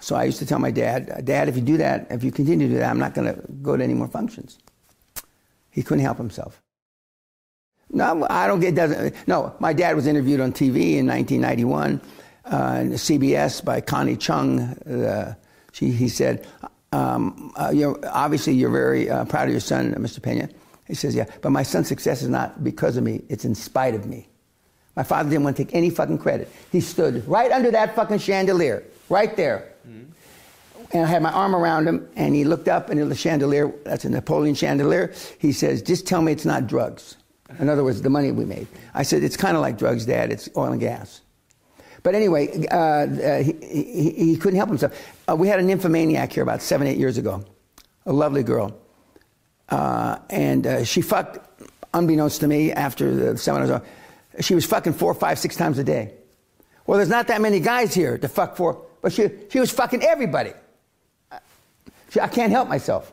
So 0.00 0.16
I 0.16 0.24
used 0.24 0.38
to 0.38 0.46
tell 0.46 0.58
my 0.58 0.70
dad, 0.70 1.24
Dad, 1.24 1.48
if 1.48 1.56
you 1.56 1.62
do 1.62 1.76
that, 1.76 2.06
if 2.10 2.24
you 2.24 2.32
continue 2.32 2.66
to 2.68 2.74
do 2.74 2.78
that, 2.80 2.90
I'm 2.90 2.98
not 2.98 3.14
going 3.14 3.32
to 3.32 3.40
go 3.62 3.76
to 3.76 3.84
any 3.84 3.94
more 3.94 4.08
functions. 4.08 4.58
He 5.70 5.82
couldn't 5.82 6.02
help 6.02 6.16
himself. 6.16 6.60
No, 7.92 8.26
I 8.30 8.46
don't 8.46 8.60
get, 8.60 8.74
doesn't, 8.74 9.14
no, 9.26 9.54
my 9.58 9.72
dad 9.72 9.96
was 9.96 10.06
interviewed 10.06 10.40
on 10.40 10.52
TV 10.52 10.96
in 10.96 11.06
1991, 11.06 12.00
uh, 12.46 12.50
CBS 12.96 13.64
by 13.64 13.80
Connie 13.80 14.16
Chung. 14.16 14.60
Uh, 14.60 15.34
she, 15.72 15.90
he 15.90 16.08
said, 16.08 16.46
um, 16.92 17.52
uh, 17.56 17.70
you 17.72 17.82
know, 17.82 17.98
obviously 18.10 18.54
you're 18.54 18.70
very 18.70 19.10
uh, 19.10 19.24
proud 19.26 19.48
of 19.48 19.50
your 19.50 19.60
son, 19.60 19.92
Mr. 19.94 20.22
Pena. 20.22 20.48
He 20.90 20.96
says, 20.96 21.14
Yeah, 21.14 21.26
but 21.40 21.50
my 21.50 21.62
son's 21.62 21.86
success 21.86 22.20
is 22.20 22.28
not 22.28 22.64
because 22.64 22.96
of 22.96 23.04
me, 23.04 23.22
it's 23.28 23.44
in 23.44 23.54
spite 23.54 23.94
of 23.94 24.06
me. 24.06 24.28
My 24.96 25.04
father 25.04 25.30
didn't 25.30 25.44
want 25.44 25.56
to 25.56 25.64
take 25.64 25.72
any 25.72 25.88
fucking 25.88 26.18
credit. 26.18 26.50
He 26.72 26.80
stood 26.80 27.26
right 27.28 27.52
under 27.52 27.70
that 27.70 27.94
fucking 27.94 28.18
chandelier, 28.18 28.82
right 29.08 29.36
there. 29.36 29.72
Mm-hmm. 29.88 30.10
And 30.92 31.04
I 31.04 31.06
had 31.06 31.22
my 31.22 31.30
arm 31.30 31.54
around 31.54 31.86
him, 31.86 32.08
and 32.16 32.34
he 32.34 32.42
looked 32.42 32.66
up 32.66 32.90
into 32.90 33.04
the 33.04 33.14
chandelier. 33.14 33.72
That's 33.84 34.04
a 34.04 34.10
Napoleon 34.10 34.56
chandelier. 34.56 35.14
He 35.38 35.52
says, 35.52 35.80
Just 35.80 36.08
tell 36.08 36.22
me 36.22 36.32
it's 36.32 36.44
not 36.44 36.66
drugs. 36.66 37.16
In 37.60 37.68
other 37.68 37.84
words, 37.84 38.02
the 38.02 38.10
money 38.10 38.32
we 38.32 38.44
made. 38.44 38.66
I 38.92 39.04
said, 39.04 39.22
It's 39.22 39.36
kind 39.36 39.56
of 39.56 39.62
like 39.62 39.78
drugs, 39.78 40.06
Dad. 40.06 40.32
It's 40.32 40.48
oil 40.56 40.72
and 40.72 40.80
gas. 40.80 41.20
But 42.02 42.16
anyway, 42.16 42.66
uh, 42.66 42.76
uh, 42.76 43.42
he, 43.44 43.52
he, 43.60 44.10
he, 44.10 44.36
couldn't 44.36 44.56
help 44.56 44.70
himself. 44.70 44.92
Uh, 45.28 45.36
we 45.36 45.46
had 45.46 45.60
a 45.60 45.62
nymphomaniac 45.62 46.32
here 46.32 46.42
about 46.42 46.62
seven, 46.62 46.86
eight 46.86 46.96
years 46.96 47.18
ago, 47.18 47.44
a 48.06 48.12
lovely 48.12 48.42
girl. 48.42 48.74
Uh, 49.70 50.18
and 50.28 50.66
uh, 50.66 50.84
she 50.84 51.00
fucked, 51.00 51.38
unbeknownst 51.94 52.40
to 52.40 52.48
me, 52.48 52.72
after 52.72 53.14
the 53.14 53.38
seminars. 53.38 53.80
She 54.40 54.54
was 54.54 54.64
fucking 54.66 54.94
four, 54.94 55.14
five, 55.14 55.38
six 55.38 55.56
times 55.56 55.78
a 55.78 55.84
day. 55.84 56.14
Well, 56.86 56.98
there's 56.98 57.08
not 57.08 57.28
that 57.28 57.40
many 57.40 57.60
guys 57.60 57.94
here 57.94 58.18
to 58.18 58.28
fuck 58.28 58.56
for, 58.56 58.82
but 59.02 59.12
she, 59.12 59.28
she 59.50 59.60
was 59.60 59.70
fucking 59.70 60.02
everybody. 60.02 60.52
She, 62.10 62.20
I 62.20 62.28
can't 62.28 62.50
help 62.50 62.68
myself. 62.68 63.12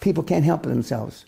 People 0.00 0.22
can't 0.22 0.44
help 0.44 0.62
themselves. 0.62 1.24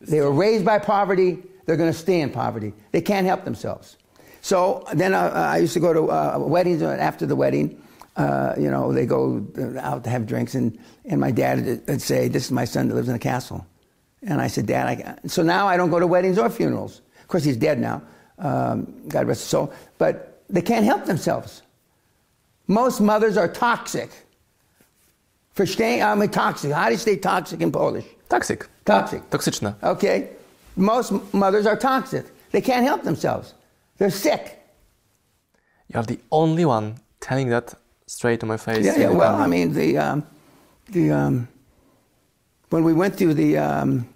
They 0.00 0.20
were 0.20 0.32
raised 0.32 0.64
by 0.64 0.78
poverty, 0.78 1.42
they're 1.64 1.76
going 1.76 1.92
to 1.92 1.98
stay 1.98 2.20
in 2.20 2.30
poverty. 2.30 2.72
They 2.92 3.00
can't 3.00 3.26
help 3.26 3.44
themselves. 3.44 3.96
So 4.40 4.86
then 4.94 5.14
uh, 5.14 5.30
I 5.34 5.58
used 5.58 5.74
to 5.74 5.80
go 5.80 5.92
to 5.92 6.10
uh, 6.10 6.38
weddings 6.38 6.80
after 6.80 7.26
the 7.26 7.34
wedding 7.34 7.82
uh, 8.16 8.54
you 8.58 8.70
know, 8.70 8.92
they 8.92 9.04
go 9.04 9.46
out 9.80 10.04
to 10.04 10.10
have 10.10 10.26
drinks, 10.26 10.54
and, 10.54 10.78
and 11.04 11.20
my 11.20 11.30
dad 11.30 11.82
would 11.86 12.00
say, 12.00 12.28
This 12.28 12.46
is 12.46 12.50
my 12.50 12.64
son 12.64 12.88
that 12.88 12.94
lives 12.94 13.08
in 13.08 13.14
a 13.14 13.18
castle. 13.18 13.66
And 14.22 14.40
I 14.40 14.46
said, 14.46 14.66
Dad, 14.66 14.86
I, 14.86 15.28
so 15.28 15.42
now 15.42 15.68
I 15.68 15.76
don't 15.76 15.90
go 15.90 16.00
to 16.00 16.06
weddings 16.06 16.38
or 16.38 16.48
funerals. 16.48 17.02
Of 17.20 17.28
course, 17.28 17.44
he's 17.44 17.56
dead 17.56 17.78
now, 17.78 18.02
um, 18.38 18.92
God 19.08 19.26
rest 19.26 19.42
his 19.42 19.48
soul, 19.48 19.72
but 19.98 20.42
they 20.48 20.62
can't 20.62 20.84
help 20.84 21.04
themselves. 21.04 21.62
Most 22.66 23.00
mothers 23.00 23.36
are 23.36 23.48
toxic. 23.48 24.10
For 25.52 25.66
staying, 25.66 26.02
I 26.02 26.14
mean, 26.14 26.28
toxic. 26.28 26.72
How 26.72 26.86
do 26.86 26.92
you 26.92 26.98
say 26.98 27.16
toxic 27.16 27.60
in 27.60 27.72
Polish? 27.72 28.04
Toxic. 28.28 28.66
Toxic. 28.84 29.28
Toxyczne. 29.30 29.74
Okay. 29.82 30.30
Most 30.76 31.12
mothers 31.32 31.66
are 31.66 31.76
toxic. 31.76 32.26
They 32.50 32.60
can't 32.60 32.84
help 32.84 33.02
themselves. 33.02 33.54
They're 33.98 34.10
sick. 34.10 34.62
You're 35.88 36.02
the 36.02 36.18
only 36.30 36.64
one 36.64 36.96
telling 37.20 37.48
that 37.48 37.74
straight 38.16 38.40
to 38.40 38.46
my 38.46 38.56
face. 38.56 38.84
Yeah, 38.84 38.98
yeah. 38.98 39.10
Well, 39.10 39.34
I 39.34 39.46
mean, 39.46 39.74
the 39.74 39.98
um, 39.98 40.26
the 40.88 41.10
um, 41.10 41.48
when 42.70 42.82
we 42.82 42.94
went 42.94 43.18
to 43.18 43.34
the 43.34 43.58
um, 43.58 44.08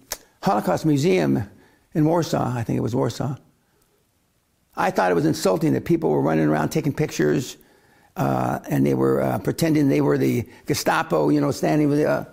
Holocaust 0.43 0.87
Museum 0.87 1.49
in 1.95 2.05
Warsaw, 2.07 2.57
I 2.57 2.63
think 2.63 2.79
it 2.79 2.83
was 2.83 2.95
Warsaw. 2.95 3.37
I 4.77 4.91
thought 4.91 5.11
it 5.11 5.15
was 5.15 5.27
insulting 5.27 5.75
that 5.75 5.85
people 5.85 6.09
were 6.11 6.23
running 6.23 6.49
around 6.49 6.71
taking 6.71 6.95
pictures, 6.95 7.59
uh, 8.17 8.61
and 8.71 8.87
they 8.87 8.95
were 8.95 9.21
uh, 9.21 9.39
pretending 9.39 9.89
they 9.89 10.01
were 10.01 10.17
the 10.17 10.49
Gestapo, 10.67 11.29
you 11.29 11.41
know, 11.41 11.51
standing 11.51 11.89
with. 11.91 12.01
Uh, 12.01 12.25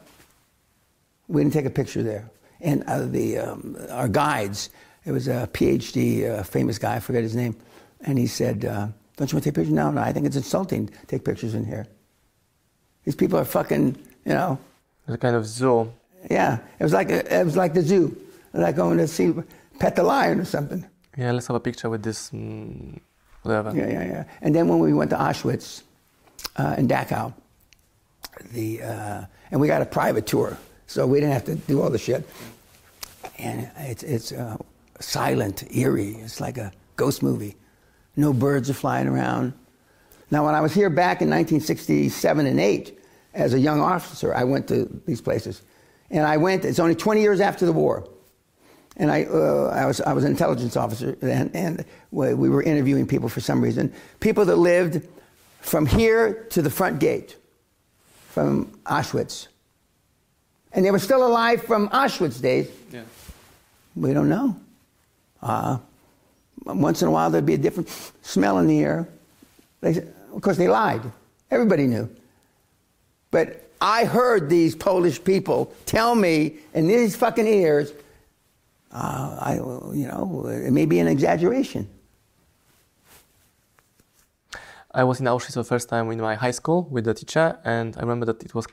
we 1.28 1.42
didn't 1.42 1.54
take 1.54 1.66
a 1.66 1.70
picture 1.70 2.02
there, 2.02 2.32
and 2.62 2.84
uh, 2.84 3.06
the 3.06 3.40
um, 3.40 3.76
our 3.90 4.08
guides. 4.08 4.70
It 5.04 5.12
was 5.12 5.30
a 5.30 5.50
PhD, 5.54 6.30
uh, 6.30 6.44
famous 6.44 6.78
guy, 6.78 6.96
I 6.96 7.00
forget 7.00 7.24
his 7.24 7.34
name, 7.34 7.56
and 8.02 8.18
he 8.18 8.28
said 8.28 8.66
uh, 8.66 8.88
don't 9.18 9.32
you 9.32 9.36
want 9.36 9.44
to 9.44 9.50
take 9.50 9.56
pictures? 9.56 9.74
No, 9.74 9.92
no, 9.92 10.02
I 10.02 10.14
think 10.14 10.26
it's 10.26 10.36
insulting 10.36 10.88
to 10.88 11.06
take 11.08 11.26
pictures 11.26 11.56
in 11.56 11.66
here. 11.66 11.88
These 13.04 13.16
people 13.16 13.40
are 13.40 13.46
fucking, 13.46 13.98
you 14.26 14.34
know. 14.34 14.60
It's 15.08 15.16
a 15.16 15.18
kind 15.18 15.36
of 15.36 15.46
zoo. 15.46 15.92
Yeah, 16.30 16.60
it 16.80 16.84
was 16.84 16.94
like 16.94 17.10
a, 17.10 17.40
it 17.40 17.44
was 17.44 17.56
like 17.56 17.74
the 17.74 17.82
zoo, 17.82 18.16
like 18.54 18.76
going 18.76 18.98
to 19.00 19.08
see 19.08 19.34
pet 19.80 19.96
the 19.96 20.04
lion 20.04 20.40
or 20.40 20.46
something. 20.46 20.86
Yeah, 21.18 21.32
let's 21.32 21.48
have 21.48 21.56
a 21.56 21.60
picture 21.60 21.90
with 21.90 22.04
this, 22.04 22.30
mm, 22.30 23.00
whatever. 23.42 23.76
Yeah, 23.76 23.90
yeah, 23.90 24.06
yeah. 24.06 24.24
And 24.42 24.54
then 24.54 24.68
when 24.68 24.80
we 24.80 24.94
went 24.94 25.10
to 25.12 25.16
Auschwitz 25.18 25.82
uh, 26.58 26.76
in 26.78 26.88
Dachau, 26.88 27.34
the 28.52 28.84
uh, 28.84 29.26
and 29.50 29.60
we 29.60 29.68
got 29.68 29.82
a 29.82 29.86
private 29.86 30.28
tour, 30.28 30.58
so 30.86 31.08
we 31.08 31.20
didn't 31.20 31.34
have 31.34 31.46
to 31.46 31.56
do 31.56 31.82
all 31.82 31.90
the 31.90 31.98
shit. 31.98 32.28
And 33.40 33.70
it's 33.78 34.04
it's 34.04 34.32
uh, 34.32 34.58
silent, 35.00 35.64
eerie. 35.76 36.18
It's 36.18 36.40
like 36.40 36.58
a 36.58 36.72
ghost 36.98 37.24
movie. 37.24 37.56
No 38.18 38.34
birds 38.34 38.70
are 38.70 38.74
flying 38.74 39.08
around. 39.08 39.54
Now, 40.30 40.46
when 40.46 40.56
I 40.56 40.60
was 40.60 40.74
here 40.74 40.90
back 40.90 41.22
in 41.22 41.30
1967 41.30 42.46
and 42.46 42.60
8, 42.60 43.00
as 43.34 43.54
a 43.54 43.60
young 43.60 43.80
officer, 43.80 44.34
I 44.34 44.44
went 44.44 44.68
to 44.68 44.86
these 45.06 45.22
places. 45.22 45.62
And 46.10 46.26
I 46.26 46.38
went, 46.38 46.66
it's 46.66 46.80
only 46.80 46.96
20 46.96 47.22
years 47.22 47.40
after 47.40 47.66
the 47.66 47.72
war. 47.72 48.10
And 48.98 49.12
I, 49.12 49.26
uh, 49.26 49.68
I, 49.68 49.86
was, 49.86 50.02
I 50.02 50.12
was 50.12 50.24
an 50.24 50.32
intelligence 50.32 50.76
officer, 50.76 51.16
and, 51.22 51.56
and 51.56 51.86
we 52.12 52.34
were 52.34 52.64
interviewing 52.64 53.06
people 53.06 53.30
for 53.30 53.40
some 53.40 53.62
reason. 53.62 53.94
People 54.20 54.44
that 54.46 54.56
lived 54.56 55.08
from 55.62 55.86
here 55.86 56.46
to 56.50 56.64
the 56.64 56.72
front 56.72 57.00
gate, 57.00 57.38
from 58.30 58.66
Auschwitz. 58.86 59.48
And 60.74 60.84
they 60.84 60.92
were 60.92 61.00
still 61.00 61.26
alive 61.26 61.64
from 61.64 61.90
Auschwitz 61.90 62.42
days. 62.42 62.70
Yeah. 62.92 63.04
We 63.96 64.14
don't 64.14 64.30
know. 64.30 64.56
Uh, 65.42 65.78
once 66.68 67.02
in 67.02 67.08
a 67.08 67.12
while, 67.12 67.30
there'd 67.30 67.46
be 67.46 67.54
a 67.54 67.58
different 67.58 67.90
smell 68.22 68.60
in 68.60 68.68
the 68.68 68.80
air. 68.80 69.08
They, 69.82 69.98
of 70.34 70.42
course, 70.42 70.58
they 70.58 70.68
lied. 70.68 71.02
Everybody 71.50 71.88
knew. 71.88 72.10
But 73.32 73.70
I 73.82 74.06
heard 74.06 74.50
these 74.50 74.76
Polish 74.76 75.24
people 75.24 75.74
tell 75.86 76.16
me 76.16 76.58
in 76.74 76.88
these 76.88 77.16
fucking 77.16 77.48
ears, 77.48 77.94
uh, 78.92 79.38
I, 79.40 79.56
you 79.56 80.08
know, 80.08 80.48
it 80.48 80.72
may 80.72 80.86
be 80.86 81.00
an 81.00 81.08
exaggeration. 81.08 81.88
I 84.92 85.04
was 85.04 85.20
in 85.20 85.28
Auschwitz 85.28 85.54
the 85.54 85.64
first 85.64 85.90
time 85.90 86.10
in 86.12 86.20
my 86.20 86.36
high 86.36 86.52
school 86.52 86.88
with 86.90 87.06
the 87.06 87.14
teacher, 87.14 87.60
and 87.64 87.96
I 87.98 88.00
remember 88.00 88.26
that 88.26 88.42
it 88.44 88.56
was 88.56 88.66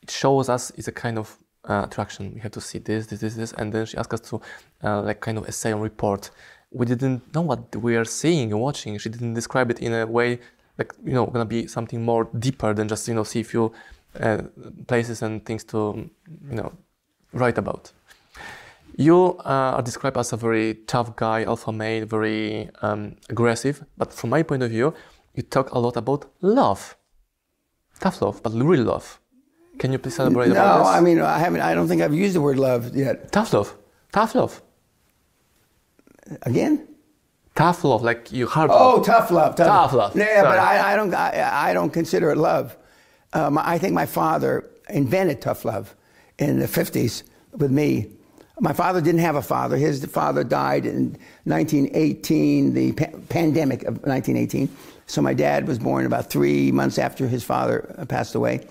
it 0.00 0.10
shows 0.10 0.48
us 0.48 0.72
it's 0.76 0.88
a 0.88 0.92
kind 0.92 1.18
of 1.18 1.36
uh, 1.68 1.82
attraction. 1.84 2.32
We 2.34 2.40
have 2.40 2.52
to 2.52 2.60
see 2.60 2.78
this, 2.78 3.06
this, 3.08 3.20
this, 3.20 3.34
this, 3.34 3.52
and 3.52 3.72
then 3.72 3.84
she 3.86 3.96
asked 3.98 4.14
us 4.14 4.20
to 4.30 4.40
uh, 4.84 5.02
like 5.02 5.20
kind 5.20 5.36
of 5.36 5.46
essay 5.48 5.72
and 5.72 5.82
report 5.82 6.30
we 6.76 6.84
didn't 6.86 7.34
know 7.34 7.42
what 7.50 7.74
we 7.76 7.96
are 7.96 8.04
seeing 8.04 8.52
and 8.52 8.60
watching. 8.60 8.98
She 8.98 9.08
didn't 9.08 9.34
describe 9.34 9.70
it 9.70 9.78
in 9.80 9.92
a 9.94 10.06
way 10.06 10.40
like 10.78 10.92
you 11.04 11.14
know 11.14 11.26
gonna 11.26 11.52
be 11.58 11.66
something 11.66 12.04
more 12.04 12.28
deeper 12.38 12.74
than 12.74 12.86
just 12.88 13.08
you 13.08 13.14
know 13.14 13.24
see 13.24 13.40
a 13.40 13.44
few 13.44 13.72
uh, 14.20 14.42
places 14.86 15.22
and 15.22 15.44
things 15.44 15.64
to 15.64 15.78
you 16.50 16.56
know 16.58 16.72
write 17.32 17.58
about. 17.58 17.92
You 18.96 19.38
uh, 19.44 19.76
are 19.76 19.82
described 19.82 20.16
as 20.16 20.32
a 20.32 20.36
very 20.36 20.74
tough 20.86 21.16
guy, 21.16 21.44
alpha 21.44 21.72
male, 21.72 22.06
very 22.06 22.70
um, 22.80 23.16
aggressive. 23.28 23.84
But 23.98 24.12
from 24.12 24.30
my 24.30 24.42
point 24.42 24.62
of 24.62 24.70
view, 24.70 24.94
you 25.34 25.42
talk 25.42 25.70
a 25.72 25.78
lot 25.78 25.96
about 25.96 26.30
love, 26.40 26.96
tough 28.00 28.22
love, 28.22 28.42
but 28.42 28.52
real 28.54 28.84
love. 28.84 29.20
Can 29.78 29.92
you 29.92 29.98
please 29.98 30.18
elaborate 30.18 30.48
no, 30.48 30.54
about 30.54 30.78
this? 30.78 30.86
No, 30.86 30.92
I 30.92 31.00
mean 31.00 31.20
I 31.20 31.38
haven't. 31.38 31.60
I 31.60 31.74
don't 31.74 31.88
think 31.88 32.02
I've 32.02 32.14
used 32.14 32.34
the 32.34 32.40
word 32.40 32.58
love 32.58 32.96
yet. 32.96 33.32
Tough 33.32 33.52
love, 33.52 33.74
tough 34.12 34.34
love. 34.34 34.62
Again? 36.42 36.86
Tough 37.54 37.84
love, 37.84 38.02
like 38.02 38.30
you 38.32 38.46
hard 38.46 38.70
Oh, 38.72 39.02
tough 39.02 39.30
love. 39.30 39.56
Tough, 39.56 39.66
tough 39.66 39.92
love. 39.94 40.16
Yeah, 40.16 40.42
Sorry. 40.42 40.42
but 40.42 40.58
I, 40.58 40.92
I 40.92 40.96
don't. 40.96 41.14
I, 41.14 41.70
I, 41.70 41.72
don't 41.72 41.90
consider 41.90 42.30
it 42.30 42.36
love. 42.36 42.76
Um, 43.32 43.56
I 43.56 43.78
think 43.78 43.94
my 43.94 44.04
father 44.04 44.68
invented 44.90 45.40
tough 45.40 45.64
love 45.64 45.94
in 46.38 46.58
the 46.58 46.66
'50s 46.66 47.22
with 47.52 47.70
me. 47.70 48.10
My 48.60 48.74
father 48.74 49.00
didn't 49.00 49.20
have 49.20 49.36
a 49.36 49.42
father. 49.42 49.76
His 49.76 50.04
father 50.04 50.44
died 50.44 50.84
in 50.86 51.16
1918, 51.44 52.74
the 52.74 52.92
pa- 52.92 53.06
pandemic 53.28 53.82
of 53.82 53.94
1918. 54.04 54.68
So 55.06 55.22
my 55.22 55.34
dad 55.34 55.66
was 55.68 55.78
born 55.78 56.06
about 56.06 56.30
three 56.30 56.72
months 56.72 56.98
after 56.98 57.28
his 57.28 57.44
father 57.44 57.94
uh, 57.98 58.04
passed 58.06 58.34
away. 58.34 58.66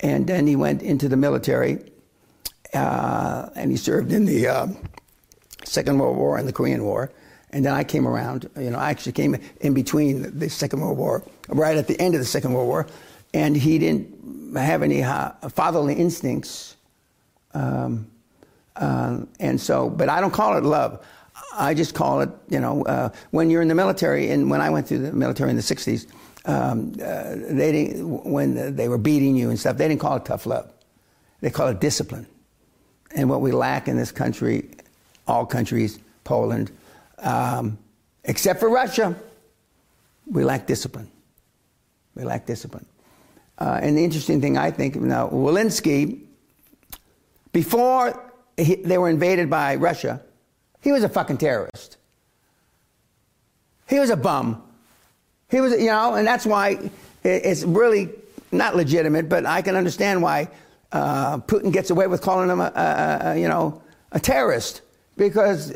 And 0.00 0.26
then 0.26 0.46
he 0.46 0.56
went 0.56 0.82
into 0.82 1.08
the 1.08 1.16
military 1.16 1.78
uh, 2.74 3.48
and 3.54 3.70
he 3.70 3.76
served 3.76 4.12
in 4.12 4.24
the 4.26 4.48
uh, 4.48 4.66
Second 5.64 5.98
World 5.98 6.16
War 6.16 6.38
and 6.38 6.46
the 6.46 6.52
Korean 6.52 6.84
War. 6.84 7.10
And 7.50 7.64
then 7.64 7.74
I 7.74 7.84
came 7.84 8.08
around. 8.08 8.48
You 8.58 8.70
know, 8.70 8.78
I 8.78 8.90
actually 8.90 9.12
came 9.12 9.36
in 9.60 9.74
between 9.74 10.38
the 10.38 10.48
Second 10.48 10.80
World 10.80 10.98
War, 10.98 11.22
right 11.48 11.76
at 11.76 11.86
the 11.86 12.00
end 12.00 12.14
of 12.14 12.20
the 12.20 12.26
Second 12.26 12.54
World 12.54 12.68
War. 12.68 12.86
And 13.34 13.56
he 13.56 13.78
didn't 13.78 14.56
have 14.56 14.82
any 14.82 15.02
uh, 15.02 15.32
fatherly 15.50 15.94
instincts. 15.94 16.76
Um, 17.54 18.06
uh, 18.76 19.20
and 19.38 19.60
so, 19.60 19.90
but 19.90 20.08
I 20.08 20.20
don't 20.20 20.32
call 20.32 20.56
it 20.56 20.64
love. 20.64 21.04
I 21.54 21.74
just 21.74 21.94
call 21.94 22.20
it, 22.22 22.30
you 22.48 22.60
know, 22.60 22.84
uh, 22.84 23.10
when 23.30 23.50
you're 23.50 23.62
in 23.62 23.68
the 23.68 23.74
military, 23.74 24.30
and 24.30 24.50
when 24.50 24.60
I 24.60 24.70
went 24.70 24.86
through 24.88 24.98
the 24.98 25.12
military 25.12 25.50
in 25.50 25.56
the 25.56 25.62
60s, 25.62 26.06
um, 26.44 26.92
uh, 27.02 27.34
they 27.54 27.72
didn't, 27.72 28.24
when 28.24 28.74
they 28.74 28.88
were 28.88 28.98
beating 28.98 29.36
you 29.36 29.50
and 29.50 29.58
stuff, 29.58 29.76
they 29.76 29.88
didn't 29.88 30.00
call 30.00 30.16
it 30.16 30.24
tough 30.24 30.46
love. 30.46 30.72
They 31.40 31.50
call 31.50 31.68
it 31.68 31.80
discipline. 31.80 32.26
And 33.14 33.28
what 33.28 33.40
we 33.42 33.52
lack 33.52 33.88
in 33.88 33.96
this 33.96 34.10
country, 34.10 34.70
all 35.26 35.46
countries, 35.46 35.98
Poland, 36.24 36.70
um, 37.18 37.78
except 38.24 38.60
for 38.60 38.68
Russia, 38.68 39.16
we 40.26 40.44
lack 40.44 40.66
discipline. 40.66 41.08
We 42.14 42.24
lack 42.24 42.46
discipline. 42.46 42.86
Uh, 43.58 43.80
and 43.82 43.96
the 43.96 44.04
interesting 44.04 44.40
thing, 44.40 44.56
I 44.58 44.70
think, 44.70 44.96
now, 44.96 45.28
Walensky, 45.28 46.20
before 47.52 48.32
he, 48.56 48.76
they 48.76 48.98
were 48.98 49.08
invaded 49.08 49.48
by 49.48 49.76
Russia, 49.76 50.20
he 50.80 50.90
was 50.90 51.04
a 51.04 51.08
fucking 51.08 51.38
terrorist. 51.38 51.96
He 53.88 53.98
was 53.98 54.10
a 54.10 54.16
bum. 54.16 54.62
He 55.50 55.60
was, 55.60 55.72
you 55.72 55.86
know, 55.86 56.14
and 56.14 56.26
that's 56.26 56.46
why 56.46 56.90
it's 57.22 57.62
really 57.62 58.10
not 58.50 58.74
legitimate, 58.74 59.28
but 59.28 59.46
I 59.46 59.62
can 59.62 59.76
understand 59.76 60.22
why 60.22 60.48
uh, 60.92 61.38
Putin 61.38 61.72
gets 61.72 61.90
away 61.90 62.06
with 62.06 62.20
calling 62.20 62.48
him, 62.48 62.60
a, 62.60 62.72
a, 62.74 63.20
a, 63.30 63.38
you 63.38 63.48
know, 63.48 63.82
a 64.12 64.20
terrorist 64.20 64.82
because 65.28 65.74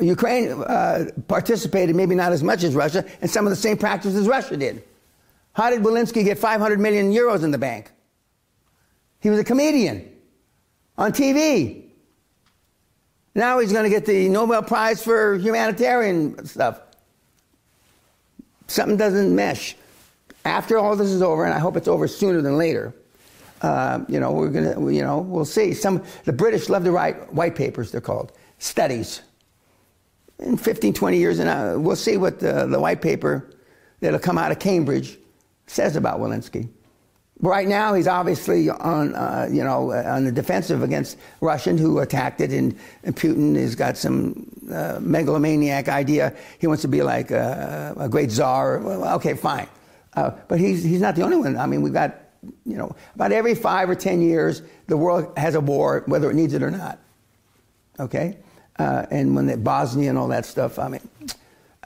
Ukraine 0.00 0.52
uh, 0.52 1.06
participated 1.26 1.96
maybe 1.96 2.14
not 2.14 2.32
as 2.32 2.42
much 2.42 2.62
as 2.62 2.74
Russia 2.74 3.04
in 3.20 3.28
some 3.28 3.46
of 3.46 3.50
the 3.50 3.56
same 3.56 3.76
practices 3.76 4.28
Russia 4.28 4.56
did. 4.56 4.84
How 5.52 5.70
did 5.70 5.82
Walensky 5.82 6.24
get 6.24 6.38
500 6.38 6.78
million 6.78 7.12
euros 7.12 7.42
in 7.42 7.50
the 7.50 7.58
bank? 7.58 7.90
He 9.20 9.30
was 9.30 9.40
a 9.40 9.44
comedian 9.44 10.08
on 10.96 11.12
TV. 11.12 11.84
Now 13.34 13.58
he's 13.58 13.72
going 13.72 13.84
to 13.84 13.90
get 13.90 14.06
the 14.06 14.28
Nobel 14.28 14.62
Prize 14.62 15.02
for 15.02 15.36
humanitarian 15.36 16.46
stuff. 16.46 16.80
Something 18.68 18.96
doesn't 18.96 19.34
mesh. 19.34 19.76
After 20.44 20.78
all 20.78 20.94
this 20.94 21.08
is 21.08 21.22
over, 21.22 21.44
and 21.44 21.52
I 21.52 21.58
hope 21.58 21.76
it's 21.76 21.88
over 21.88 22.06
sooner 22.06 22.40
than 22.40 22.56
later, 22.56 22.94
uh, 23.62 24.00
you 24.08 24.20
know, 24.20 24.32
we're 24.32 24.50
to, 24.52 24.90
you 24.90 25.02
know, 25.02 25.18
we'll 25.18 25.44
see. 25.44 25.72
Some, 25.74 26.02
the 26.24 26.32
British 26.32 26.68
love 26.68 26.84
to 26.84 26.92
write 26.92 27.32
white 27.32 27.56
papers, 27.56 27.90
they're 27.90 28.00
called, 28.00 28.32
studies. 28.58 29.22
In 30.38 30.56
15, 30.56 30.94
20 30.94 31.16
years, 31.16 31.38
and 31.40 31.48
uh, 31.48 31.80
we'll 31.80 31.96
see 31.96 32.16
what 32.16 32.38
the, 32.38 32.66
the 32.66 32.78
white 32.78 33.02
paper 33.02 33.50
that'll 34.00 34.20
come 34.20 34.38
out 34.38 34.52
of 34.52 34.60
Cambridge 34.60 35.18
says 35.66 35.96
about 35.96 36.20
Walensky. 36.20 36.68
Right 37.40 37.68
now, 37.68 37.94
he's 37.94 38.08
obviously 38.08 38.68
on, 38.68 39.14
uh, 39.14 39.48
you 39.50 39.62
know, 39.62 39.92
uh, 39.92 40.02
on 40.06 40.24
the 40.24 40.32
defensive 40.32 40.82
against 40.82 41.16
Russian 41.40 41.78
who 41.78 42.00
attacked 42.00 42.40
it, 42.40 42.52
and, 42.52 42.76
and 43.04 43.14
Putin 43.14 43.54
has 43.54 43.76
got 43.76 43.96
some 43.96 44.50
uh, 44.72 44.98
megalomaniac 45.00 45.88
idea. 45.88 46.34
He 46.58 46.66
wants 46.66 46.82
to 46.82 46.88
be 46.88 47.02
like 47.02 47.30
a, 47.30 47.94
a 47.96 48.08
great 48.08 48.32
czar. 48.32 48.78
Well, 48.78 49.14
okay, 49.16 49.34
fine, 49.34 49.68
uh, 50.14 50.32
but 50.48 50.58
he's 50.58 50.82
he's 50.82 51.00
not 51.00 51.14
the 51.14 51.22
only 51.22 51.36
one. 51.36 51.56
I 51.56 51.66
mean, 51.66 51.80
we've 51.80 51.92
got, 51.92 52.16
you 52.64 52.76
know, 52.76 52.94
about 53.14 53.32
every 53.32 53.54
five 53.54 53.90
or 53.90 53.94
ten 53.94 54.20
years, 54.20 54.62
the 54.86 54.96
world 54.96 55.36
has 55.36 55.54
a 55.54 55.60
war, 55.60 56.02
whether 56.06 56.30
it 56.30 56.34
needs 56.34 56.54
it 56.54 56.62
or 56.62 56.70
not. 56.70 56.98
Okay, 58.00 58.36
uh, 58.78 59.06
and 59.10 59.34
when 59.34 59.46
the 59.46 59.56
Bosnia 59.56 60.10
and 60.10 60.18
all 60.18 60.28
that 60.28 60.46
stuff, 60.46 60.78
I 60.78 60.88
mean, 60.88 61.08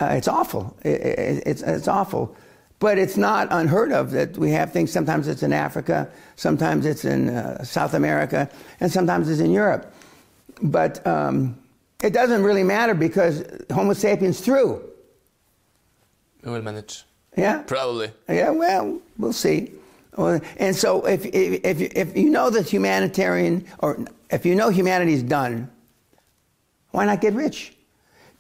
uh, 0.01 0.11
it's 0.13 0.29
awful. 0.29 0.77
It, 0.83 1.01
it, 1.01 1.43
it's 1.47 1.63
it's 1.63 1.89
awful. 1.89 2.37
But 2.79 2.99
it's 2.99 3.17
not 3.17 3.47
unheard 3.53 3.93
of 3.93 4.11
that 4.11 4.37
we 4.37 4.51
have 4.51 4.73
things. 4.73 4.91
Sometimes 4.91 5.29
it's 5.29 5.45
in 5.45 5.53
Africa, 5.53 6.11
sometimes 6.35 6.85
it's 6.85 7.05
in 7.05 7.29
uh, 7.29 7.63
South 7.63 7.95
America, 7.95 8.51
and 8.81 8.91
sometimes 8.91 9.31
it's 9.31 9.41
in 9.41 9.53
Europe. 9.53 9.95
But 10.61 11.07
um, 11.07 11.57
it 12.03 12.13
doesn't 12.13 12.43
really 12.43 12.65
matter 12.65 12.95
because 12.95 13.45
Homo 13.73 13.93
sapiens 13.93 14.41
through. 14.41 14.83
We 16.43 16.51
will 16.51 16.63
manage. 16.63 17.05
Yeah? 17.37 17.63
Probably. 17.63 18.11
Yeah, 18.29 18.51
well, 18.51 19.01
we'll 19.17 19.33
see. 19.33 19.71
And 20.17 20.77
so 20.77 21.07
if, 21.07 21.25
if, 21.27 21.65
if, 21.65 21.81
if 21.81 22.17
you 22.17 22.31
know 22.31 22.51
that 22.51 22.69
humanitarian, 22.69 23.67
or 23.79 24.05
if 24.31 24.45
you 24.45 24.55
know 24.55 24.69
humanity 24.69 25.15
is 25.15 25.23
done, 25.23 25.71
why 26.91 27.07
not 27.07 27.21
get 27.21 27.33
rich? 27.33 27.75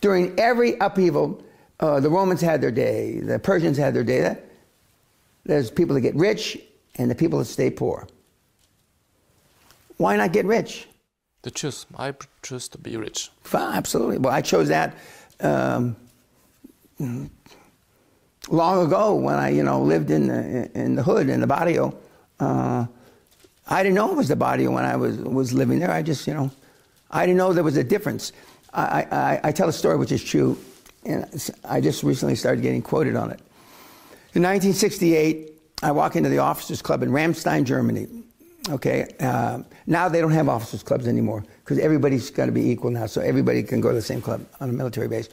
During 0.00 0.38
every 0.38 0.76
upheaval, 0.78 1.42
uh, 1.80 2.00
the 2.00 2.10
Romans 2.10 2.40
had 2.40 2.60
their 2.60 2.70
day, 2.70 3.20
the 3.20 3.38
Persians 3.38 3.78
had 3.78 3.94
their 3.94 4.04
day. 4.04 4.36
There's 5.44 5.70
people 5.70 5.94
that 5.94 6.02
get 6.02 6.14
rich 6.14 6.58
and 6.96 7.10
the 7.10 7.14
people 7.14 7.38
that 7.38 7.46
stay 7.46 7.70
poor. 7.70 8.06
Why 9.96 10.16
not 10.16 10.32
get 10.32 10.44
rich? 10.44 10.86
To 11.42 11.50
choose. 11.50 11.86
I 11.96 12.14
choose 12.42 12.68
to 12.68 12.78
be 12.78 12.96
rich. 12.96 13.30
Fine, 13.42 13.74
absolutely. 13.76 14.18
Well, 14.18 14.32
I 14.32 14.42
chose 14.42 14.68
that 14.68 14.96
um, 15.40 15.96
long 18.48 18.84
ago 18.86 19.14
when 19.14 19.36
I, 19.36 19.50
you 19.50 19.62
know, 19.62 19.82
lived 19.82 20.10
in 20.10 20.28
the, 20.28 20.70
in 20.74 20.94
the 20.94 21.02
hood, 21.02 21.28
in 21.28 21.40
the 21.40 21.46
barrio. 21.46 21.96
Uh, 22.40 22.86
I 23.68 23.82
didn't 23.82 23.94
know 23.94 24.10
it 24.10 24.16
was 24.16 24.28
the 24.28 24.36
barrio 24.36 24.70
when 24.72 24.84
I 24.84 24.96
was, 24.96 25.16
was 25.18 25.52
living 25.52 25.78
there. 25.78 25.90
I 25.90 26.02
just, 26.02 26.26
you 26.26 26.34
know, 26.34 26.50
I 27.10 27.24
didn't 27.26 27.38
know 27.38 27.52
there 27.52 27.64
was 27.64 27.76
a 27.76 27.84
difference. 27.84 28.32
I, 28.74 29.06
I, 29.10 29.40
I 29.44 29.52
tell 29.52 29.68
a 29.68 29.72
story 29.72 29.96
which 29.96 30.12
is 30.12 30.24
true 30.24 30.58
and 31.04 31.50
I 31.64 31.80
just 31.80 32.02
recently 32.02 32.36
started 32.36 32.62
getting 32.62 32.82
quoted 32.82 33.16
on 33.16 33.30
it. 33.30 33.40
In 34.34 34.42
1968, 34.42 35.52
I 35.82 35.92
walk 35.92 36.16
into 36.16 36.28
the 36.28 36.38
Officers 36.38 36.80
Club 36.80 37.02
in 37.02 37.10
Ramstein, 37.10 37.64
Germany. 37.64 38.06
Okay, 38.70 39.12
uh, 39.18 39.60
now 39.86 40.08
they 40.08 40.20
don't 40.20 40.30
have 40.30 40.48
officers 40.48 40.84
clubs 40.84 41.08
anymore 41.08 41.44
because 41.64 41.80
everybody's 41.80 42.30
got 42.30 42.46
to 42.46 42.52
be 42.52 42.70
equal 42.70 42.92
now, 42.92 43.06
so 43.06 43.20
everybody 43.20 43.62
can 43.64 43.80
go 43.80 43.88
to 43.88 43.94
the 43.96 44.00
same 44.00 44.22
club 44.22 44.46
on 44.60 44.70
a 44.70 44.72
military 44.72 45.08
base. 45.08 45.28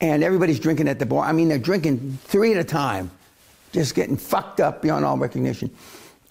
And 0.00 0.24
everybody's 0.24 0.58
drinking 0.58 0.88
at 0.88 0.98
the 0.98 1.06
bar. 1.06 1.24
I 1.24 1.32
mean, 1.32 1.48
they're 1.48 1.58
drinking 1.58 2.18
three 2.24 2.52
at 2.52 2.58
a 2.58 2.64
time, 2.64 3.10
just 3.72 3.94
getting 3.94 4.16
fucked 4.16 4.60
up 4.60 4.82
beyond 4.82 5.04
all 5.04 5.18
recognition. 5.18 5.70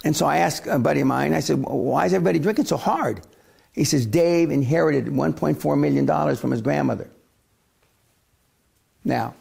And 0.04 0.16
so 0.16 0.26
I 0.26 0.38
asked 0.38 0.66
a 0.68 0.80
buddy 0.80 1.02
of 1.02 1.08
mine, 1.08 1.34
I 1.34 1.40
said, 1.40 1.60
why 1.60 2.06
is 2.06 2.14
everybody 2.14 2.40
drinking 2.40 2.66
so 2.66 2.78
hard? 2.78 3.22
He 3.74 3.84
says, 3.84 4.06
Dave 4.06 4.50
inherited 4.50 5.06
$1.4 5.06 5.80
million 5.80 6.36
from 6.36 6.52
his 6.52 6.62
grandmother. 6.62 7.10
Now, 9.06 9.36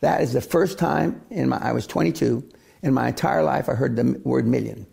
that 0.00 0.20
is 0.20 0.32
the 0.32 0.40
first 0.40 0.78
time 0.78 1.20
in 1.30 1.48
my, 1.48 1.58
I 1.58 1.72
was 1.72 1.86
22, 1.86 2.48
in 2.82 2.94
my 2.94 3.08
entire 3.08 3.42
life 3.42 3.68
I 3.68 3.74
heard 3.74 3.96
the 3.96 4.20
word 4.24 4.46
million. 4.46 4.86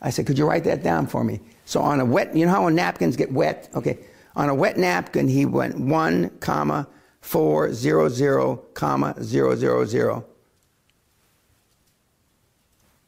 I 0.00 0.10
said, 0.10 0.26
could 0.26 0.38
you 0.38 0.46
write 0.46 0.64
that 0.64 0.82
down 0.82 1.06
for 1.06 1.24
me? 1.24 1.40
So 1.64 1.80
on 1.80 1.98
a 2.00 2.04
wet, 2.04 2.36
you 2.36 2.44
know 2.44 2.52
how 2.52 2.68
napkins 2.68 3.16
get 3.16 3.32
wet? 3.32 3.70
Okay. 3.74 3.98
On 4.36 4.48
a 4.48 4.54
wet 4.54 4.76
napkin, 4.76 5.28
he 5.28 5.46
went 5.46 5.78
one 5.78 6.30
comma 6.40 6.88
four 7.20 7.72
zero 7.72 8.08
zero 8.08 8.56
comma 8.74 9.14
zero 9.22 9.54
zero 9.56 9.84
zero. 9.84 10.24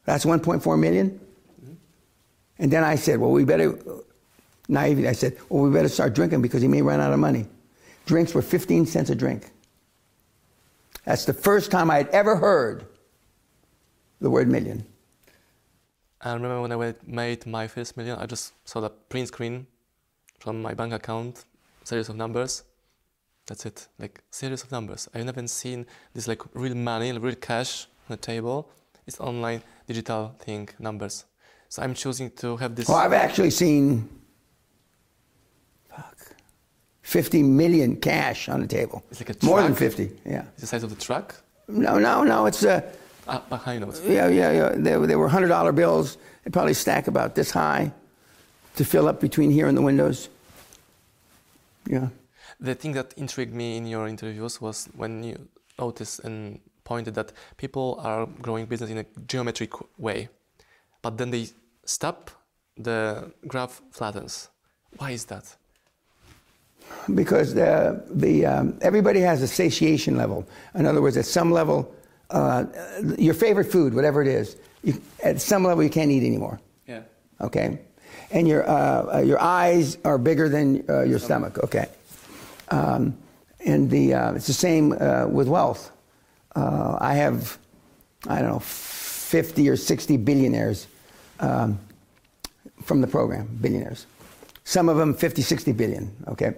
That's 0.04 0.24
1.4 0.24 0.78
million? 0.78 1.10
Mm-hmm. 1.60 1.74
And 2.60 2.72
then 2.72 2.84
I 2.84 2.94
said, 2.94 3.18
well, 3.18 3.32
we 3.32 3.44
better, 3.44 3.76
naively, 4.68 5.08
I 5.08 5.12
said, 5.12 5.36
well, 5.48 5.64
we 5.64 5.70
better 5.70 5.88
start 5.88 6.14
drinking 6.14 6.42
because 6.42 6.62
he 6.62 6.68
may 6.68 6.80
run 6.80 7.00
out 7.00 7.12
of 7.12 7.18
money. 7.18 7.46
Drinks 8.06 8.32
were 8.32 8.40
15 8.40 8.86
cents 8.86 9.10
a 9.10 9.16
drink. 9.16 9.50
That's 11.04 11.24
the 11.24 11.34
first 11.34 11.72
time 11.72 11.90
I 11.90 11.96
had 11.96 12.08
ever 12.08 12.36
heard 12.36 12.86
the 14.20 14.30
word 14.30 14.48
million. 14.48 14.86
I 16.20 16.32
remember 16.32 16.62
when 16.62 16.72
I 16.72 16.94
made 17.04 17.46
my 17.46 17.66
first 17.66 17.96
million, 17.96 18.16
I 18.18 18.26
just 18.26 18.52
saw 18.64 18.80
the 18.80 18.90
print 18.90 19.28
screen 19.28 19.66
from 20.46 20.62
my 20.62 20.74
bank 20.74 20.92
account, 20.92 21.44
series 21.82 22.08
of 22.08 22.14
numbers. 22.14 22.62
That's 23.48 23.66
it, 23.66 23.88
like 23.98 24.22
series 24.30 24.62
of 24.62 24.70
numbers. 24.70 25.08
I've 25.12 25.24
never 25.24 25.44
seen 25.48 25.86
this 26.14 26.28
like 26.28 26.42
real 26.54 26.76
money, 26.76 27.10
real 27.18 27.34
cash 27.34 27.88
on 28.08 28.10
the 28.16 28.22
table. 28.32 28.70
It's 29.08 29.18
online 29.18 29.62
digital 29.88 30.36
thing, 30.38 30.68
numbers. 30.78 31.24
So 31.68 31.82
I'm 31.82 31.94
choosing 31.94 32.30
to 32.42 32.56
have 32.58 32.76
this. 32.76 32.86
Well, 32.86 32.98
I've 32.98 33.12
actually 33.12 33.50
seen 33.50 34.08
fuck, 35.90 36.18
50 37.02 37.42
million 37.42 37.96
cash 37.96 38.48
on 38.48 38.60
the 38.60 38.68
table. 38.68 39.02
It's 39.10 39.18
like 39.18 39.30
a 39.30 39.34
truck. 39.34 39.50
More 39.50 39.62
than 39.62 39.74
50, 39.74 40.10
yeah. 40.24 40.44
It's 40.52 40.60
the 40.60 40.68
size 40.68 40.84
of 40.84 40.90
the 40.90 41.02
truck? 41.08 41.34
No, 41.66 41.98
no, 41.98 42.22
no. 42.22 42.46
It's 42.46 42.62
a. 42.62 42.84
Uh, 43.26 43.40
behind 43.48 43.82
us. 43.82 44.00
Yeah, 44.04 44.28
yeah, 44.28 44.52
yeah. 44.52 44.68
They, 44.76 44.94
they 45.06 45.16
were 45.16 45.28
$100 45.28 45.74
bills. 45.74 46.18
They 46.44 46.52
probably 46.52 46.74
stack 46.74 47.08
about 47.08 47.34
this 47.34 47.50
high. 47.50 47.90
to 48.76 48.84
fill 48.84 49.08
up 49.08 49.20
between 49.20 49.50
here 49.50 49.66
and 49.66 49.76
the 49.76 49.82
windows. 49.82 50.28
Yeah. 51.86 52.08
The 52.60 52.74
thing 52.74 52.92
that 52.92 53.12
intrigued 53.16 53.54
me 53.54 53.76
in 53.76 53.86
your 53.86 54.06
interviews 54.06 54.60
was 54.60 54.88
when 54.96 55.22
you 55.22 55.48
noticed 55.78 56.20
and 56.20 56.60
pointed 56.84 57.14
that 57.14 57.32
people 57.56 58.00
are 58.02 58.26
growing 58.40 58.66
business 58.66 58.90
in 58.90 58.98
a 58.98 59.04
geometric 59.26 59.72
way, 59.98 60.28
but 61.02 61.18
then 61.18 61.30
they 61.30 61.48
stop, 61.84 62.30
the 62.76 63.32
graph 63.46 63.82
flattens. 63.90 64.48
Why 64.98 65.10
is 65.10 65.24
that? 65.26 65.56
Because 67.14 67.54
the, 67.54 68.02
the, 68.10 68.46
um, 68.46 68.78
everybody 68.80 69.20
has 69.20 69.42
a 69.42 69.48
satiation 69.48 70.16
level. 70.16 70.46
In 70.74 70.86
other 70.86 71.02
words, 71.02 71.16
at 71.16 71.24
some 71.24 71.50
level, 71.50 71.92
uh, 72.30 72.64
your 73.18 73.34
favorite 73.34 73.70
food, 73.70 73.94
whatever 73.94 74.22
it 74.22 74.28
is, 74.28 74.56
you, 74.82 75.00
at 75.22 75.40
some 75.40 75.64
level 75.64 75.82
you 75.82 75.90
can't 75.90 76.10
eat 76.10 76.24
anymore. 76.24 76.60
Yeah. 76.86 77.00
Okay? 77.40 77.80
And 78.30 78.48
your, 78.48 78.68
uh, 78.68 79.16
uh 79.16 79.20
your 79.20 79.40
eyes 79.40 79.98
are 80.04 80.18
bigger 80.18 80.48
than 80.48 80.84
uh, 80.88 81.02
your 81.02 81.18
stomach. 81.18 81.58
Okay. 81.64 81.86
Um, 82.68 83.16
and 83.64 83.90
the, 83.90 84.14
uh, 84.14 84.34
it's 84.34 84.46
the 84.46 84.52
same 84.52 84.92
uh, 84.92 85.26
with 85.26 85.48
wealth. 85.48 85.92
I 86.54 87.14
have, 87.14 87.58
I 88.26 88.40
don't 88.40 88.50
know, 88.50 88.58
50 88.60 89.68
or 89.68 89.76
60 89.76 90.16
billionaires 90.16 90.86
um, 91.40 91.78
from 92.82 93.00
the 93.00 93.06
program, 93.06 93.48
billionaires. 93.60 94.06
Some 94.64 94.88
of 94.88 94.96
them 94.96 95.14
50, 95.14 95.42
60 95.42 95.72
billion, 95.72 96.10
okay? 96.28 96.54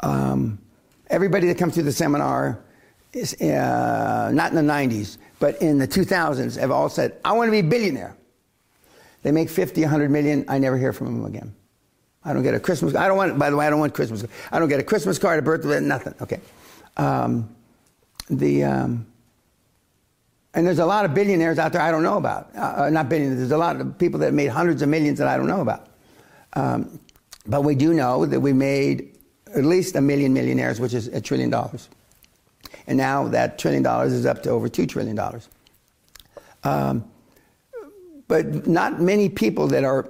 Um, 0.00 0.58
everybody 1.08 1.46
that 1.48 1.58
comes 1.58 1.74
through 1.74 1.84
the 1.84 1.92
seminar 1.92 2.58
is 3.12 3.34
uh, 3.40 4.30
not 4.32 4.52
in 4.52 4.66
the 4.66 4.72
90s, 4.72 5.18
but 5.38 5.60
in 5.62 5.78
the 5.78 5.88
2000s 5.88 6.58
have 6.58 6.70
all 6.70 6.88
said, 6.88 7.18
I 7.24 7.32
want 7.32 7.48
to 7.48 7.52
be 7.52 7.60
a 7.60 7.62
billionaire. 7.62 8.16
They 9.24 9.32
make 9.32 9.48
50, 9.48 9.80
100 9.80 10.10
million. 10.10 10.44
I 10.48 10.58
never 10.58 10.78
hear 10.78 10.92
from 10.92 11.06
them 11.06 11.24
again. 11.24 11.54
I 12.24 12.32
don't 12.32 12.42
get 12.42 12.54
a 12.54 12.60
Christmas. 12.60 12.94
I 12.94 13.08
don't 13.08 13.16
want. 13.16 13.38
By 13.38 13.50
the 13.50 13.56
way, 13.56 13.66
I 13.66 13.70
don't 13.70 13.80
want 13.80 13.94
Christmas. 13.94 14.24
I 14.52 14.58
don't 14.58 14.68
get 14.68 14.80
a 14.80 14.84
Christmas 14.84 15.18
card, 15.18 15.38
a 15.38 15.42
birthday, 15.42 15.80
nothing. 15.80 16.14
Okay. 16.20 16.40
Um, 16.96 17.54
the 18.28 18.64
um, 18.64 19.06
and 20.54 20.66
there's 20.66 20.78
a 20.78 20.86
lot 20.86 21.04
of 21.04 21.14
billionaires 21.14 21.58
out 21.58 21.72
there 21.72 21.80
I 21.80 21.90
don't 21.90 22.02
know 22.02 22.18
about. 22.18 22.50
Uh, 22.54 22.84
uh, 22.84 22.90
not 22.90 23.08
billionaires. 23.08 23.38
There's 23.38 23.50
a 23.50 23.58
lot 23.58 23.80
of 23.80 23.98
people 23.98 24.20
that 24.20 24.32
made 24.32 24.48
hundreds 24.48 24.82
of 24.82 24.88
millions 24.88 25.18
that 25.18 25.26
I 25.26 25.36
don't 25.36 25.48
know 25.48 25.62
about. 25.62 25.88
Um, 26.52 27.00
but 27.46 27.64
we 27.64 27.74
do 27.74 27.92
know 27.92 28.24
that 28.26 28.40
we 28.40 28.52
made 28.52 29.18
at 29.54 29.64
least 29.64 29.96
a 29.96 30.00
million 30.00 30.32
millionaires, 30.32 30.80
which 30.80 30.94
is 30.94 31.08
a 31.08 31.20
trillion 31.20 31.50
dollars. 31.50 31.88
And 32.86 32.98
now 32.98 33.28
that 33.28 33.58
trillion 33.58 33.82
dollars 33.82 34.12
is 34.12 34.26
up 34.26 34.42
to 34.44 34.50
over 34.50 34.68
two 34.68 34.86
trillion 34.86 35.16
dollars. 35.16 35.48
Um, 36.62 37.04
but 38.28 38.66
not 38.66 39.00
many 39.00 39.28
people 39.28 39.66
that 39.68 39.84
are 39.84 40.08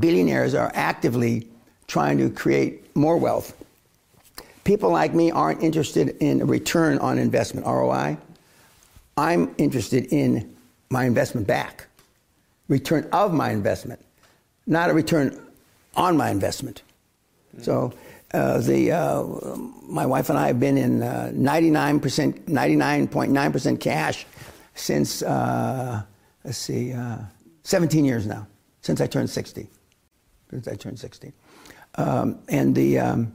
billionaires 0.00 0.54
are 0.54 0.70
actively 0.74 1.48
trying 1.86 2.18
to 2.18 2.30
create 2.30 2.94
more 2.96 3.16
wealth. 3.16 3.54
People 4.64 4.90
like 4.90 5.14
me 5.14 5.30
aren't 5.30 5.62
interested 5.62 6.16
in 6.20 6.42
a 6.42 6.44
return 6.44 6.98
on 6.98 7.18
investment, 7.18 7.66
ROI. 7.66 8.18
I'm 9.16 9.54
interested 9.56 10.06
in 10.12 10.54
my 10.90 11.04
investment 11.04 11.46
back, 11.46 11.86
return 12.68 13.08
of 13.12 13.32
my 13.32 13.50
investment, 13.50 14.00
not 14.66 14.90
a 14.90 14.94
return 14.94 15.40
on 15.96 16.16
my 16.16 16.30
investment. 16.30 16.82
Mm-hmm. 17.54 17.64
So, 17.64 17.92
uh, 18.34 18.58
the, 18.58 18.92
uh, 18.92 19.22
my 19.86 20.04
wife 20.04 20.28
and 20.28 20.38
I 20.38 20.48
have 20.48 20.60
been 20.60 20.76
in 20.76 21.02
uh, 21.02 21.32
99%, 21.34 22.44
99.9% 22.44 23.80
cash 23.80 24.26
since, 24.74 25.22
uh, 25.22 26.02
let's 26.48 26.58
see, 26.58 26.92
uh, 26.92 27.18
17 27.62 28.04
years 28.04 28.26
now, 28.26 28.48
since 28.80 29.00
I 29.00 29.06
turned 29.06 29.30
60 29.30 29.68
since 30.50 30.68
I 30.68 30.74
turned 30.74 30.98
60. 30.98 31.32
Um, 31.96 32.38
and 32.48 32.74
the 32.74 32.98
um, 32.98 33.34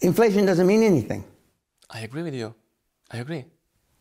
inflation 0.00 0.46
doesn't 0.46 0.66
mean 0.66 0.82
anything. 0.82 1.24
I 1.90 2.00
agree 2.00 2.22
with 2.22 2.34
you. 2.34 2.54
I 3.10 3.18
agree. 3.18 3.44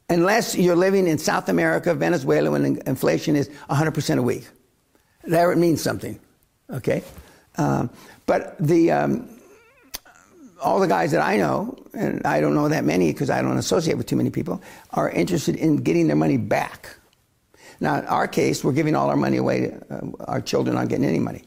Unless 0.09 0.55
you're 0.55 0.75
living 0.75 1.07
in 1.07 1.17
South 1.17 1.49
America, 1.49 1.93
Venezuela, 1.93 2.51
when 2.51 2.81
inflation 2.87 3.35
is 3.35 3.49
100% 3.69 4.17
a 4.17 4.21
week. 4.21 4.47
There 5.23 5.51
it 5.51 5.57
means 5.57 5.81
something, 5.81 6.19
okay? 6.71 7.03
Um, 7.57 7.89
but 8.25 8.55
the, 8.59 8.91
um, 8.91 9.38
all 10.61 10.79
the 10.79 10.87
guys 10.87 11.11
that 11.11 11.21
I 11.21 11.37
know, 11.37 11.77
and 11.93 12.25
I 12.25 12.41
don't 12.41 12.53
know 12.53 12.69
that 12.69 12.83
many 12.83 13.11
because 13.11 13.29
I 13.29 13.41
don't 13.41 13.57
associate 13.57 13.97
with 13.97 14.07
too 14.07 14.15
many 14.15 14.29
people, 14.29 14.61
are 14.91 15.09
interested 15.09 15.55
in 15.55 15.77
getting 15.77 16.07
their 16.07 16.15
money 16.15 16.37
back. 16.37 16.95
Now, 17.79 17.99
in 17.99 18.05
our 18.05 18.27
case, 18.27 18.63
we're 18.63 18.73
giving 18.73 18.95
all 18.95 19.09
our 19.09 19.15
money 19.15 19.37
away. 19.37 19.77
Uh, 19.89 20.01
our 20.25 20.41
children 20.41 20.75
aren't 20.75 20.89
getting 20.89 21.05
any 21.05 21.19
money. 21.19 21.43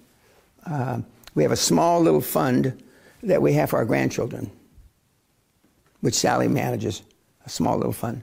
Uh, 0.66 1.00
we 1.34 1.42
have 1.42 1.52
a 1.52 1.56
small 1.56 2.00
little 2.00 2.20
fund 2.20 2.82
that 3.22 3.40
we 3.40 3.52
have 3.54 3.70
for 3.70 3.76
our 3.76 3.84
grandchildren, 3.84 4.50
which 6.00 6.14
Sally 6.14 6.48
manages, 6.48 7.02
a 7.44 7.50
small 7.50 7.76
little 7.76 7.92
fund. 7.92 8.22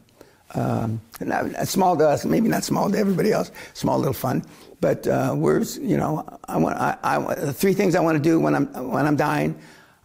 Um, 0.55 0.99
not, 1.21 1.67
small 1.67 1.95
to 1.97 2.07
us, 2.07 2.25
maybe 2.25 2.47
not 2.47 2.63
small 2.63 2.89
to 2.89 2.97
everybody 2.97 3.31
else, 3.31 3.51
small 3.73 3.99
little 3.99 4.13
fund. 4.13 4.45
But 4.81 5.05
uh, 5.07 5.33
we're, 5.37 5.61
you 5.61 5.97
know, 5.97 6.25
I 6.47 6.57
want, 6.57 6.77
I, 6.77 6.97
I, 7.03 7.51
three 7.51 7.73
things 7.73 7.95
I 7.95 7.99
want 7.99 8.17
to 8.17 8.23
do 8.23 8.39
when 8.39 8.55
I'm, 8.55 8.89
when 8.89 9.05
I'm 9.05 9.15
dying, 9.15 9.59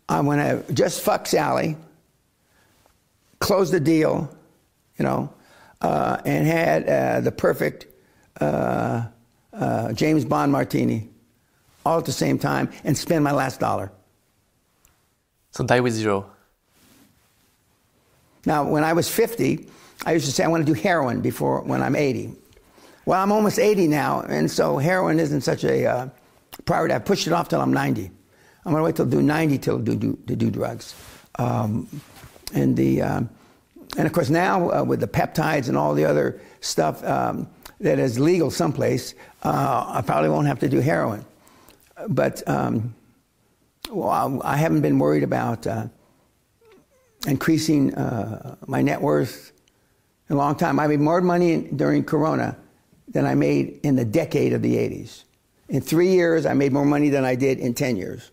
I 0.09 0.21
want 0.21 0.41
to 0.41 0.73
just 0.73 1.01
fuck 1.01 1.27
Sally, 1.27 1.77
close 3.39 3.71
the 3.71 3.81
deal, 3.81 4.35
you 4.99 5.05
know, 5.05 5.33
uh, 5.81 6.19
and 6.25 6.47
had 6.47 6.89
uh, 6.89 7.21
the 7.21 7.33
perfect 7.33 7.87
uh, 8.41 9.07
uh, 9.53 9.93
James 9.93 10.25
Bond 10.25 10.53
martini 10.53 11.09
all 11.87 11.99
at 11.99 12.05
the 12.05 12.13
same 12.13 12.39
time 12.39 12.71
and 12.85 12.97
spend 12.97 13.23
my 13.23 13.33
last 13.33 13.61
dollar. 13.61 13.93
So 15.53 15.65
die 15.65 15.81
with 15.81 15.93
zero. 15.93 16.31
Now, 18.47 18.65
when 18.65 18.85
I 18.85 18.93
was 18.93 19.09
50, 19.09 19.69
I 20.05 20.13
used 20.13 20.27
to 20.27 20.33
say 20.33 20.45
I 20.45 20.49
want 20.49 20.67
to 20.67 20.73
do 20.73 20.79
heroin 20.79 21.21
before 21.21 21.63
when 21.63 21.83
I'm 21.83 21.97
80. 21.97 22.33
Well, 23.07 23.21
I'm 23.21 23.33
almost 23.33 23.59
80 23.59 23.89
now, 23.89 24.23
and 24.23 24.51
so 24.51 24.79
heroin 24.79 25.21
isn't 25.21 25.43
such 25.43 25.65
a 25.65 25.87
uh, 25.87 26.09
priority. 26.65 26.95
I 26.95 26.99
pushed 26.99 27.27
it 27.27 27.33
off 27.33 27.49
till 27.49 27.61
I'm 27.61 27.73
90. 27.73 28.11
I'm 28.65 28.73
going 28.73 28.81
to 28.81 28.85
wait 28.85 28.97
till 28.97 29.07
do 29.07 29.23
90 29.23 29.59
till 29.59 29.79
do, 29.79 29.95
do, 29.95 30.19
to 30.27 30.37
do 30.37 30.51
drugs. 30.51 30.95
Um, 31.39 31.89
and 32.55 32.77
the 32.77 33.03
um, 33.03 33.31
and 33.97 34.07
of 34.07 34.13
course 34.13 34.31
now 34.31 34.71
uh, 34.71 34.85
with 34.85 35.01
the 35.01 35.09
peptides 35.09 35.69
and 35.69 35.77
all 35.77 35.95
the 35.95 36.05
other 36.05 36.41
stuff, 36.61 37.05
um, 37.05 37.49
that 37.81 37.99
is 37.99 38.19
legal 38.19 38.51
someplace, 38.51 39.15
uh, 39.43 39.85
I 39.89 40.03
probably 40.03 40.31
won't 40.31 40.47
have 40.47 40.59
to 40.61 40.69
do 40.69 40.81
heroin. 40.81 41.25
But 42.09 42.47
um, 42.49 42.95
well, 43.91 44.41
I 44.43 44.57
haven't 44.57 44.81
been 44.81 44.99
worried 44.99 45.23
about 45.23 45.67
uh, 45.67 45.87
increasing 47.27 47.95
uh, 47.95 48.57
my 48.67 48.83
net 48.83 49.01
worth 49.01 49.53
in 50.29 50.37
a 50.37 50.39
long 50.39 50.57
time. 50.57 50.81
I 50.81 50.87
made 50.87 51.01
more 51.01 51.21
money 51.21 51.69
during 51.77 52.05
Corona 52.05 52.57
than 53.09 53.27
I 53.27 53.35
made 53.35 53.81
in 53.83 53.97
the 53.97 54.05
decade 54.05 54.53
of 54.53 54.63
the 54.63 54.77
80s. 54.77 55.25
In 55.69 55.81
three 55.81 56.09
years, 56.09 56.47
I 56.47 56.55
made 56.55 56.73
more 56.73 56.85
money 56.85 57.09
than 57.11 57.25
I 57.25 57.35
did 57.35 57.59
in 57.59 57.75
10 57.75 57.97
years. 57.97 58.31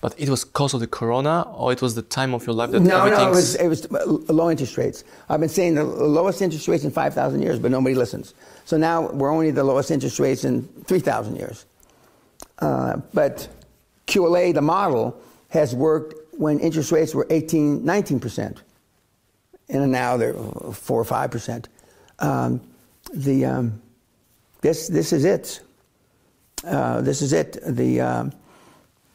But 0.00 0.14
it 0.18 0.28
was 0.28 0.44
cause 0.44 0.74
of 0.74 0.80
the 0.80 0.86
corona, 0.86 1.42
or 1.54 1.72
it 1.72 1.80
was 1.80 1.94
the 1.94 2.02
time 2.02 2.34
of 2.34 2.46
your 2.46 2.54
life 2.54 2.70
that 2.72 2.80
no, 2.80 3.08
no, 3.08 3.28
it 3.28 3.30
was 3.30 3.54
it 3.54 3.68
was 3.68 3.90
low 3.90 4.50
interest 4.50 4.76
rates. 4.76 5.04
I've 5.28 5.40
been 5.40 5.48
saying 5.48 5.74
the 5.76 5.84
lowest 5.84 6.42
interest 6.42 6.68
rates 6.68 6.84
in 6.84 6.90
five 6.90 7.14
thousand 7.14 7.42
years, 7.42 7.58
but 7.58 7.70
nobody 7.70 7.94
listens. 7.94 8.34
So 8.64 8.76
now 8.76 9.10
we're 9.10 9.30
only 9.30 9.50
the 9.50 9.64
lowest 9.64 9.90
interest 9.90 10.18
rates 10.18 10.44
in 10.44 10.66
3,000 10.84 11.36
years. 11.36 11.66
Uh, 12.58 12.98
but 13.12 13.48
QLA, 14.06 14.54
the 14.54 14.62
model, 14.62 15.20
has 15.48 15.74
worked 15.74 16.14
when 16.38 16.58
interest 16.60 16.92
rates 16.92 17.14
were 17.14 17.26
18, 17.28 17.82
19%. 17.82 18.58
And 19.68 19.92
now 19.92 20.16
they're 20.16 20.34
4 20.34 20.72
or 20.88 21.04
5%. 21.04 21.66
Um, 22.18 22.60
the, 23.12 23.44
um, 23.44 23.82
this, 24.60 24.88
this 24.88 25.12
is 25.12 25.24
it. 25.24 25.60
Uh, 26.64 27.00
this 27.00 27.20
is 27.20 27.32
it. 27.32 27.58
The, 27.66 28.00
um, 28.00 28.32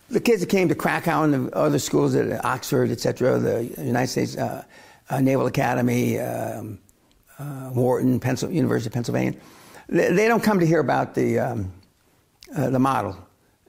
the 0.09 0.19
kids 0.19 0.41
that 0.41 0.49
came 0.49 0.69
to 0.69 0.75
Krakow 0.75 1.23
and 1.23 1.33
the 1.33 1.55
other 1.55 1.79
schools 1.79 2.15
at 2.15 2.43
Oxford, 2.45 2.91
et 2.91 2.99
cetera, 2.99 3.39
the 3.39 3.63
United 3.77 4.07
States 4.07 4.37
uh, 4.37 4.63
uh 5.09 5.19
Naval 5.21 5.47
Academy, 5.47 6.19
um, 6.19 6.79
uh, 7.39 7.69
Wharton, 7.73 8.19
Pencil, 8.19 8.49
University 8.49 8.89
of 8.89 8.93
Pennsylvania. 8.93 9.39
They, 9.89 10.11
they, 10.11 10.27
don't 10.27 10.43
come 10.43 10.59
to 10.59 10.65
hear 10.65 10.79
about 10.79 11.13
the, 11.13 11.39
um, 11.39 11.71
uh, 12.55 12.69
the 12.69 12.79
model. 12.79 13.17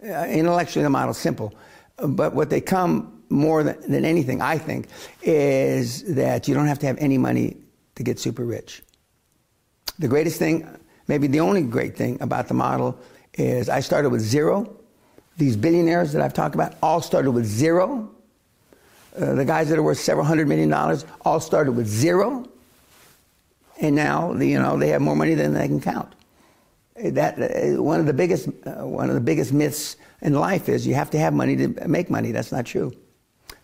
Uh, 0.02 0.26
intellectually, 0.26 0.82
the 0.82 0.90
model's 0.90 1.18
simple. 1.18 1.54
But 1.96 2.34
what 2.34 2.50
they 2.50 2.60
come 2.60 3.22
more 3.28 3.62
than, 3.62 3.78
than 3.90 4.04
anything, 4.04 4.40
I 4.40 4.58
think, 4.58 4.88
is 5.22 6.14
that 6.14 6.48
you 6.48 6.54
don't 6.54 6.66
have 6.66 6.78
to 6.80 6.86
have 6.86 6.96
any 6.98 7.18
money 7.18 7.56
to 7.96 8.02
get 8.02 8.18
super 8.18 8.44
rich. 8.44 8.82
The 9.98 10.08
greatest 10.08 10.38
thing, 10.38 10.68
maybe 11.08 11.26
the 11.26 11.40
only 11.40 11.62
great 11.62 11.96
thing 11.96 12.18
about 12.20 12.48
the 12.48 12.54
model 12.54 12.98
is 13.34 13.68
I 13.68 13.80
started 13.80 14.10
with 14.10 14.20
zero. 14.20 14.77
These 15.38 15.56
billionaires 15.56 16.12
that 16.12 16.22
I've 16.22 16.34
talked 16.34 16.54
about 16.54 16.74
all 16.82 17.00
started 17.00 17.30
with 17.30 17.46
zero. 17.46 18.10
Uh, 19.16 19.34
the 19.34 19.44
guys 19.44 19.68
that 19.70 19.78
are 19.78 19.82
worth 19.82 19.98
several 19.98 20.26
hundred 20.26 20.48
million 20.48 20.68
dollars 20.68 21.06
all 21.22 21.40
started 21.40 21.72
with 21.72 21.86
zero 21.86 22.46
and 23.80 23.94
now 23.94 24.32
you 24.34 24.58
know 24.58 24.76
they 24.76 24.88
have 24.88 25.00
more 25.00 25.16
money 25.16 25.34
than 25.34 25.54
they 25.54 25.66
can 25.66 25.80
count. 25.80 26.14
that 26.96 27.38
uh, 27.38 27.82
one 27.82 28.00
of 28.00 28.06
the 28.06 28.12
biggest 28.12 28.48
uh, 28.66 28.86
one 28.86 29.08
of 29.08 29.14
the 29.14 29.20
biggest 29.20 29.52
myths 29.52 29.96
in 30.20 30.34
life 30.34 30.68
is 30.68 30.86
you 30.86 30.94
have 30.94 31.10
to 31.10 31.18
have 31.18 31.32
money 31.32 31.56
to 31.56 31.68
make 31.88 32.10
money. 32.10 32.32
That's 32.32 32.52
not 32.52 32.66
true. 32.66 32.92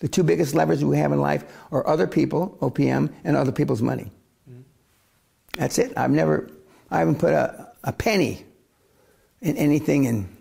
The 0.01 0.09
two 0.09 0.23
biggest 0.23 0.55
levers 0.55 0.85
we 0.85 0.99
have 0.99 1.13
in 1.13 1.21
life 1.21 1.45
are 1.73 1.87
other 1.87 2.07
people, 2.07 2.57
OPM, 2.61 3.13
and 3.25 3.37
other 3.37 3.53
people's 3.53 3.83
money. 3.83 4.11
That's 5.57 5.79
it. 5.79 5.93
I've 5.97 6.11
never, 6.11 6.51
I 6.91 6.99
haven't 6.99 7.21
put 7.21 7.33
a, 7.33 7.73
a 7.85 7.93
penny 7.93 8.45
in 9.41 9.57
anything 9.57 10.05
in, 10.05 10.34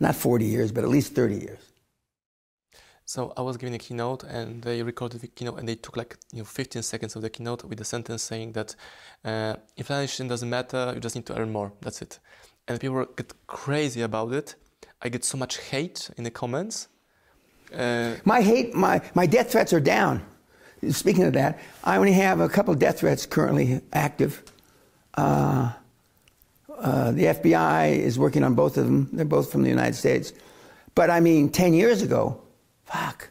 not 0.00 0.14
40 0.14 0.44
years, 0.44 0.72
but 0.72 0.84
at 0.84 0.90
least 0.90 1.14
30 1.14 1.36
years. 1.36 1.58
So 3.08 3.32
I 3.36 3.40
was 3.42 3.56
giving 3.56 3.74
a 3.74 3.78
keynote, 3.78 4.24
and 4.24 4.62
they 4.62 4.82
recorded 4.82 5.20
the 5.20 5.28
keynote, 5.28 5.60
and 5.60 5.68
they 5.68 5.76
took 5.76 5.96
like 5.96 6.16
you 6.32 6.38
know 6.38 6.44
15 6.44 6.82
seconds 6.82 7.14
of 7.14 7.22
the 7.22 7.30
keynote 7.30 7.62
with 7.64 7.80
a 7.80 7.84
sentence 7.84 8.24
saying 8.24 8.52
that 8.52 8.74
uh, 9.24 9.54
inflation 9.76 10.26
doesn't 10.26 10.50
matter, 10.50 10.90
you 10.92 11.00
just 11.00 11.14
need 11.14 11.24
to 11.26 11.38
earn 11.38 11.52
more. 11.52 11.72
That's 11.82 12.02
it. 12.02 12.18
And 12.66 12.80
people 12.80 13.06
get 13.16 13.32
crazy 13.46 14.02
about 14.02 14.32
it. 14.32 14.56
I 15.00 15.08
get 15.08 15.24
so 15.24 15.38
much 15.38 15.58
hate 15.58 16.10
in 16.16 16.24
the 16.24 16.32
comments. 16.32 16.88
Uh, 17.72 18.14
my 18.24 18.40
hate, 18.42 18.74
my 18.74 19.00
my 19.14 19.26
death 19.26 19.52
threats 19.52 19.72
are 19.72 19.80
down. 19.80 20.26
Speaking 20.90 21.24
of 21.24 21.32
that, 21.34 21.60
I 21.84 21.96
only 21.98 22.12
have 22.12 22.40
a 22.40 22.48
couple 22.48 22.74
death 22.74 23.00
threats 23.00 23.24
currently 23.24 23.82
active. 23.92 24.42
Uh, 25.14 25.72
uh, 26.78 27.12
the 27.12 27.24
FBI 27.24 27.96
is 27.96 28.18
working 28.18 28.42
on 28.44 28.54
both 28.54 28.76
of 28.76 28.84
them. 28.84 29.08
They're 29.12 29.24
both 29.24 29.50
from 29.50 29.62
the 29.62 29.68
United 29.70 29.94
States. 29.94 30.32
But 30.94 31.10
I 31.10 31.20
mean, 31.20 31.50
10 31.50 31.74
years 31.74 32.02
ago, 32.02 32.40
fuck, 32.84 33.30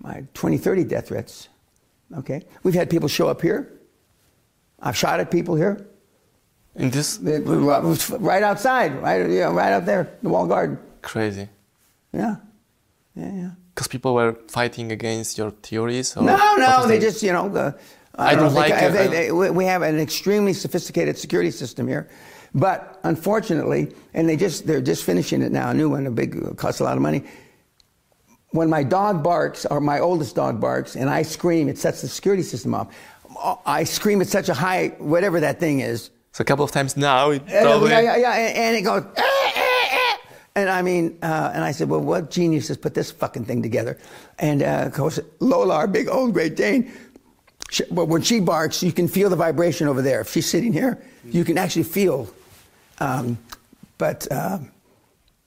my 0.00 0.24
20, 0.34 0.58
30 0.58 0.84
death 0.84 1.08
threats. 1.08 1.48
Okay? 2.18 2.42
We've 2.62 2.74
had 2.74 2.90
people 2.90 3.08
show 3.08 3.28
up 3.28 3.40
here. 3.40 3.72
I've 4.80 4.96
shot 4.96 5.20
at 5.20 5.30
people 5.30 5.54
here. 5.54 5.86
In 6.74 6.90
this? 6.90 7.18
Right 7.20 8.42
outside, 8.42 9.00
right, 9.02 9.28
you 9.28 9.40
know, 9.40 9.52
right 9.52 9.72
out 9.72 9.86
there, 9.86 10.16
the 10.22 10.28
wall 10.28 10.46
garden. 10.46 10.78
Crazy. 11.02 11.48
Yeah. 12.12 12.36
Yeah, 13.14 13.32
yeah. 13.32 13.50
Because 13.74 13.88
people 13.88 14.14
were 14.14 14.36
fighting 14.48 14.92
against 14.92 15.38
your 15.38 15.50
theories? 15.50 16.16
no, 16.16 16.22
no, 16.56 16.86
they 16.86 16.98
just, 16.98 17.22
you 17.22 17.32
know, 17.32 17.48
the, 17.48 17.78
I, 18.14 18.30
I 18.30 18.34
don't, 18.34 18.44
don't 18.44 18.54
like 18.54 18.74
they, 18.74 18.88
they, 18.90 19.06
they, 19.06 19.30
we 19.50 19.64
have 19.64 19.82
an 19.82 19.98
extremely 19.98 20.52
sophisticated 20.52 21.16
security 21.16 21.50
system 21.50 21.88
here. 21.88 22.08
But 22.54 23.00
unfortunately, 23.04 23.94
and 24.14 24.28
they 24.28 24.36
just 24.36 24.66
they're 24.66 24.82
just 24.82 25.04
finishing 25.04 25.42
it 25.42 25.52
now, 25.52 25.70
a 25.70 25.74
new 25.74 25.88
one, 25.88 26.06
a 26.06 26.10
big 26.10 26.56
costs 26.56 26.80
a 26.80 26.84
lot 26.84 26.96
of 26.96 27.02
money 27.02 27.24
when 28.52 28.68
my 28.68 28.82
dog 28.82 29.22
barks, 29.22 29.66
or 29.66 29.80
my 29.80 29.98
oldest 29.98 30.36
dog 30.36 30.60
barks, 30.60 30.94
and 30.94 31.10
I 31.10 31.22
scream, 31.22 31.68
it 31.68 31.78
sets 31.78 32.02
the 32.02 32.08
security 32.08 32.42
system 32.42 32.74
off. 32.74 32.94
I 33.66 33.84
scream 33.84 34.20
at 34.20 34.28
such 34.28 34.48
a 34.48 34.54
high, 34.54 34.88
whatever 34.98 35.40
that 35.40 35.58
thing 35.58 35.80
is. 35.80 36.10
So 36.32 36.42
a 36.42 36.44
couple 36.44 36.64
of 36.64 36.70
times 36.70 36.96
now, 36.96 37.30
it 37.30 37.46
probably... 37.46 37.90
yeah, 37.90 38.00
yeah, 38.00 38.16
yeah, 38.16 38.32
and, 38.34 38.76
it 38.76 38.82
goes. 38.82 39.04
Eh, 39.16 39.22
eh, 39.22 39.88
eh. 39.90 40.16
And 40.54 40.68
I 40.68 40.82
mean, 40.82 41.18
uh, 41.22 41.50
and 41.54 41.64
I 41.64 41.72
said, 41.72 41.88
well, 41.88 42.00
what 42.00 42.30
genius 42.30 42.68
has 42.68 42.76
put 42.76 42.94
this 42.94 43.10
fucking 43.10 43.46
thing 43.46 43.62
together? 43.62 43.98
And 44.38 44.62
uh, 44.62 44.84
of 44.86 44.92
course, 44.92 45.18
Lola, 45.40 45.76
our 45.76 45.86
big 45.86 46.08
old 46.08 46.34
Great 46.34 46.56
Dane, 46.56 46.92
she, 47.70 47.84
but 47.90 48.06
when 48.06 48.20
she 48.20 48.38
barks, 48.38 48.82
you 48.82 48.92
can 48.92 49.08
feel 49.08 49.30
the 49.30 49.36
vibration 49.36 49.88
over 49.88 50.02
there. 50.02 50.20
If 50.20 50.30
she's 50.30 50.48
sitting 50.48 50.74
here, 50.74 51.02
you 51.24 51.44
can 51.44 51.56
actually 51.56 51.84
feel. 51.84 52.28
Um, 53.02 53.38
but 53.98 54.30
uh, 54.30 54.58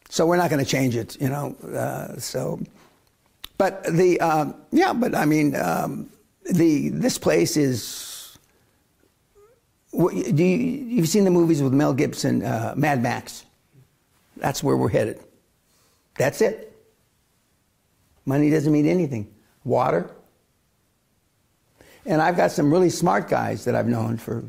so 0.09 0.25
we're 0.25 0.37
not 0.37 0.49
going 0.49 0.63
to 0.63 0.69
change 0.69 0.95
it, 0.95 1.19
you 1.21 1.29
know. 1.29 1.55
Uh, 1.65 2.17
so 2.19 2.59
but 3.57 3.83
the 3.85 4.19
um, 4.19 4.55
yeah, 4.71 4.93
but 4.93 5.15
I 5.15 5.25
mean, 5.25 5.55
um, 5.55 6.09
the 6.51 6.89
this 6.89 7.17
place 7.17 7.57
is. 7.57 8.11
Do 9.93 10.11
you, 10.13 10.45
you've 10.45 11.07
seen 11.07 11.23
the 11.23 11.31
movies 11.31 11.63
with 11.63 11.71
Mel 11.71 11.93
Gibson, 11.93 12.43
uh, 12.43 12.73
Mad 12.75 13.01
Max? 13.01 13.45
That's 14.35 14.61
where 14.61 14.75
we're 14.75 14.89
headed. 14.89 15.21
That's 16.17 16.41
it. 16.41 16.77
Money 18.25 18.49
doesn't 18.49 18.73
mean 18.73 18.87
anything. 18.87 19.33
Water. 19.63 20.11
And 22.05 22.21
I've 22.21 22.35
got 22.35 22.51
some 22.51 22.73
really 22.73 22.89
smart 22.89 23.29
guys 23.29 23.63
that 23.63 23.73
I've 23.73 23.87
known 23.87 24.17
for 24.17 24.43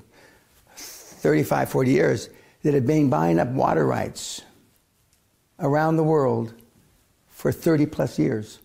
35, 0.74 1.70
40 1.70 1.90
years 1.92 2.28
that 2.66 2.74
have 2.74 2.84
been 2.84 3.08
buying 3.08 3.38
up 3.38 3.48
water 3.48 3.86
rights 3.86 4.42
around 5.60 5.96
the 5.96 6.02
world 6.02 6.52
for 7.28 7.52
30 7.52 7.86
plus 7.86 8.18
years. 8.18 8.58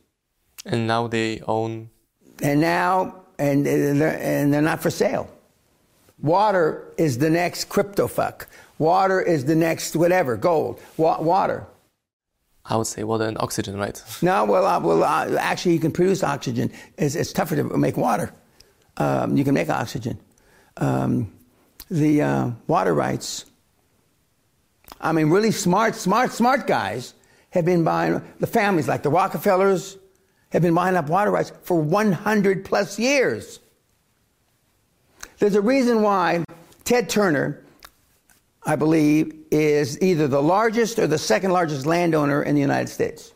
And 0.65 0.87
now 0.87 1.05
they 1.07 1.39
own. 1.41 1.91
And 2.41 2.59
now, 2.59 3.21
and 3.37 3.63
they're, 3.63 4.19
and 4.19 4.51
they're 4.51 4.61
not 4.63 4.81
for 4.81 4.89
sale. 4.89 5.29
Water 6.19 6.91
is 6.97 7.19
the 7.19 7.29
next 7.29 7.69
crypto 7.69 8.07
fuck. 8.07 8.47
Water 8.79 9.21
is 9.21 9.45
the 9.45 9.55
next 9.55 9.95
whatever, 9.95 10.35
gold. 10.35 10.79
Wa- 10.97 11.21
water. 11.21 11.67
I 12.65 12.77
would 12.77 12.87
say 12.87 13.03
water 13.03 13.25
and 13.25 13.37
oxygen, 13.39 13.77
right? 13.77 14.01
No, 14.23 14.45
well, 14.45 14.65
uh, 14.65 14.79
well, 14.79 15.03
uh, 15.03 15.37
actually, 15.39 15.73
you 15.73 15.79
can 15.79 15.91
produce 15.91 16.23
oxygen. 16.23 16.71
It's, 16.97 17.13
it's 17.13 17.33
tougher 17.33 17.55
to 17.55 17.63
make 17.77 17.97
water. 17.97 18.33
Um, 18.97 19.37
you 19.37 19.43
can 19.43 19.53
make 19.53 19.69
oxygen. 19.69 20.17
Um, 20.77 21.31
the 21.91 22.21
uh, 22.23 22.51
water 22.65 22.95
rights. 22.95 23.45
I 24.99 25.11
mean, 25.11 25.29
really 25.29 25.51
smart, 25.51 25.95
smart, 25.95 26.31
smart 26.31 26.67
guys 26.67 27.13
have 27.51 27.65
been 27.65 27.83
buying 27.83 28.21
the 28.39 28.47
families 28.47 28.87
like 28.87 29.03
the 29.03 29.09
Rockefellers, 29.09 29.97
have 30.51 30.61
been 30.61 30.73
buying 30.73 30.95
up 30.95 31.07
water 31.07 31.31
rights 31.31 31.51
for 31.63 31.81
100 31.81 32.65
plus 32.65 32.99
years. 32.99 33.59
There's 35.39 35.55
a 35.55 35.61
reason 35.61 36.01
why 36.01 36.43
Ted 36.83 37.09
Turner, 37.09 37.63
I 38.63 38.75
believe, 38.75 39.33
is 39.49 40.01
either 40.01 40.27
the 40.27 40.41
largest 40.41 40.99
or 40.99 41.07
the 41.07 41.17
second 41.17 41.51
largest 41.51 41.85
landowner 41.85 42.43
in 42.43 42.55
the 42.55 42.61
United 42.61 42.89
States. 42.89 43.33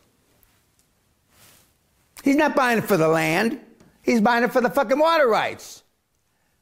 He's 2.22 2.36
not 2.36 2.54
buying 2.54 2.78
it 2.78 2.84
for 2.84 2.96
the 2.96 3.08
land, 3.08 3.60
he's 4.02 4.20
buying 4.20 4.44
it 4.44 4.52
for 4.52 4.60
the 4.60 4.70
fucking 4.70 4.98
water 4.98 5.28
rights. 5.28 5.82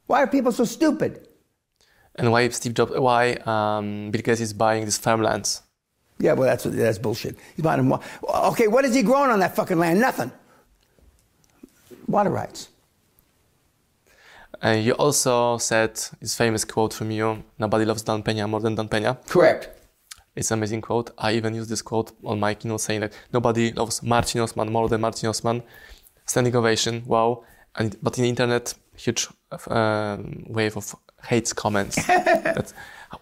Why 0.06 0.22
are 0.22 0.26
people 0.26 0.52
so 0.52 0.64
stupid? 0.64 1.28
And 2.16 2.30
why 2.30 2.48
Steve 2.48 2.74
Jobs, 2.74 2.92
why 2.92 3.32
um, 3.44 4.10
Bill 4.10 4.22
Gates 4.22 4.40
is 4.40 4.52
buying 4.52 4.84
these 4.84 4.98
farmlands? 4.98 5.62
Yeah, 6.18 6.34
well, 6.34 6.48
that's, 6.48 6.64
that's 6.64 6.98
bullshit. 6.98 7.36
He's 7.56 7.64
buying 7.64 7.88
them. 7.88 8.00
Okay, 8.22 8.68
what 8.68 8.84
is 8.84 8.94
he 8.94 9.02
growing 9.02 9.30
on 9.30 9.40
that 9.40 9.56
fucking 9.56 9.78
land? 9.78 10.00
Nothing 10.00 10.30
water 12.06 12.30
rights. 12.30 12.68
Uh, 14.64 14.70
you 14.70 14.92
also 14.92 15.58
said 15.58 15.94
this 16.20 16.36
famous 16.36 16.64
quote 16.64 16.94
from 16.94 17.10
you 17.10 17.44
nobody 17.58 17.84
loves 17.84 18.02
Dan 18.02 18.22
Pena 18.22 18.48
more 18.48 18.60
than 18.60 18.74
Dan 18.74 18.88
Pena. 18.88 19.18
Correct. 19.26 19.68
It's 20.36 20.50
an 20.50 20.58
amazing 20.58 20.80
quote. 20.80 21.10
I 21.18 21.32
even 21.32 21.54
used 21.54 21.70
this 21.70 21.82
quote 21.82 22.12
on 22.24 22.40
my 22.40 22.54
keynote 22.54 22.80
saying 22.80 23.00
that 23.00 23.12
nobody 23.32 23.72
loves 23.72 24.02
Marcin 24.02 24.40
Osman 24.40 24.72
more 24.72 24.88
than 24.88 25.00
Marcin 25.00 25.28
Osman. 25.28 25.62
Standing 26.26 26.56
ovation, 26.56 27.02
wow. 27.06 27.44
And, 27.76 27.96
but 28.02 28.16
in 28.18 28.22
the 28.22 28.30
internet, 28.30 28.74
huge 28.96 29.28
uh, 29.68 30.16
wave 30.46 30.76
of 30.76 30.96
hates 31.26 31.52
comments. 31.52 31.96
that, 32.06 32.72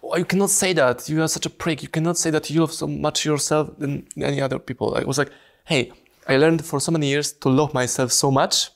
oh, 0.03 0.17
you 0.17 0.25
cannot 0.25 0.49
say 0.49 0.73
that. 0.73 1.09
You 1.09 1.21
are 1.21 1.27
such 1.27 1.45
a 1.45 1.49
prick. 1.49 1.81
You 1.81 1.89
cannot 1.89 2.17
say 2.17 2.29
that 2.31 2.49
you 2.49 2.61
love 2.61 2.73
so 2.73 2.87
much 2.87 3.25
yourself 3.25 3.77
than 3.77 4.07
any 4.17 4.41
other 4.41 4.59
people. 4.59 4.95
I 4.95 5.03
was 5.03 5.17
like, 5.17 5.31
hey, 5.65 5.91
I 6.27 6.37
learned 6.37 6.65
for 6.65 6.79
so 6.79 6.91
many 6.91 7.07
years 7.07 7.33
to 7.33 7.49
love 7.49 7.73
myself 7.73 8.11
so 8.11 8.31
much 8.31 8.69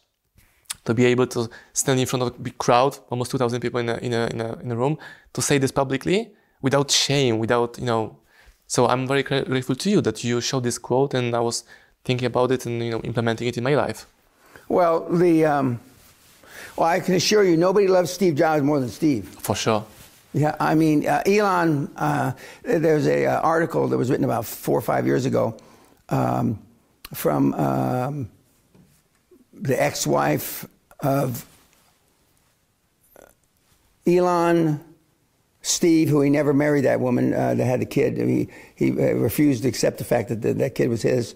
to 0.86 0.94
be 0.94 1.06
able 1.06 1.28
to 1.28 1.50
stand 1.74 2.00
in 2.00 2.06
front 2.06 2.24
of 2.24 2.30
a 2.30 2.40
big 2.40 2.58
crowd, 2.58 2.98
almost 3.10 3.32
2,000 3.32 3.60
people 3.60 3.80
in 3.80 3.90
a, 3.90 3.98
in 3.98 4.14
a, 4.14 4.28
in 4.28 4.42
a, 4.42 4.54
in 4.60 4.72
a 4.72 4.76
room, 4.76 4.98
to 5.34 5.42
say 5.42 5.58
this 5.58 5.72
publicly 5.72 6.32
without 6.62 6.90
shame, 6.90 7.40
without, 7.40 7.78
you 7.78 7.86
know. 7.86 8.18
So 8.68 8.88
I'm 8.88 9.08
very 9.08 9.24
grateful 9.24 9.76
to 9.76 9.90
you 9.90 10.02
that 10.02 10.24
you 10.24 10.42
showed 10.42 10.64
this 10.64 10.78
quote 10.78 11.14
and 11.14 11.36
I 11.36 11.40
was 11.40 11.64
thinking 12.04 12.26
about 12.26 12.52
it 12.52 12.66
and, 12.66 12.84
you 12.84 12.92
know, 12.92 13.02
implementing 13.02 13.48
it 13.48 13.58
in 13.58 13.64
my 13.64 13.76
life. 13.76 14.08
Well, 14.70 15.08
the, 15.10 15.46
um, 15.46 15.80
well, 16.78 16.88
I 16.88 17.00
can 17.00 17.16
assure 17.16 17.44
you, 17.44 17.58
nobody 17.58 17.88
loves 17.88 18.12
Steve 18.12 18.36
Jobs 18.36 18.64
more 18.64 18.80
than 18.80 18.90
Steve. 18.90 19.26
For 19.28 19.56
sure. 19.56 19.86
Yeah, 20.34 20.56
I 20.60 20.76
mean, 20.76 21.08
uh, 21.08 21.24
Elon, 21.26 21.92
uh, 21.96 22.34
there's 22.62 23.08
a 23.08 23.26
uh, 23.26 23.42
article 23.42 23.88
that 23.88 23.98
was 23.98 24.12
written 24.12 24.26
about 24.26 24.46
four 24.46 24.78
or 24.78 24.82
five 24.82 25.08
years 25.08 25.26
ago 25.26 25.58
um, 26.10 26.60
from 27.14 27.54
um, 27.56 28.30
the 29.54 29.82
ex-wife 29.82 30.68
of 31.00 31.46
Elon, 34.06 34.80
Steve, 35.62 36.10
who 36.10 36.22
he 36.22 36.30
never 36.30 36.54
married 36.54 36.86
that 36.86 37.00
woman 37.00 37.34
uh, 37.34 37.56
that 37.56 37.66
had 37.66 37.82
the 37.82 37.86
kid. 37.86 38.18
He, 38.18 38.48
he 38.76 38.92
uh, 38.92 39.14
refused 39.16 39.64
to 39.64 39.70
accept 39.70 39.98
the 39.98 40.04
fact 40.04 40.30
that 40.30 40.42
the, 40.42 40.54
that 40.54 40.76
kid 40.76 40.90
was 40.90 41.02
his 41.02 41.36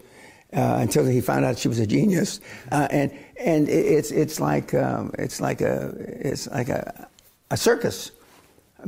uh, 0.53 0.77
until 0.79 1.05
he 1.05 1.21
found 1.21 1.45
out 1.45 1.57
she 1.57 1.67
was 1.67 1.79
a 1.79 1.87
genius. 1.87 2.39
Uh, 2.71 2.87
and 2.91 3.11
and 3.37 3.69
it's 3.69 4.11
it's 4.11 4.39
like 4.39 4.73
um, 4.73 5.11
it's 5.17 5.39
like 5.39 5.61
a 5.61 5.93
it's 5.97 6.47
like 6.47 6.69
a, 6.69 7.07
a 7.49 7.57
circus 7.57 8.11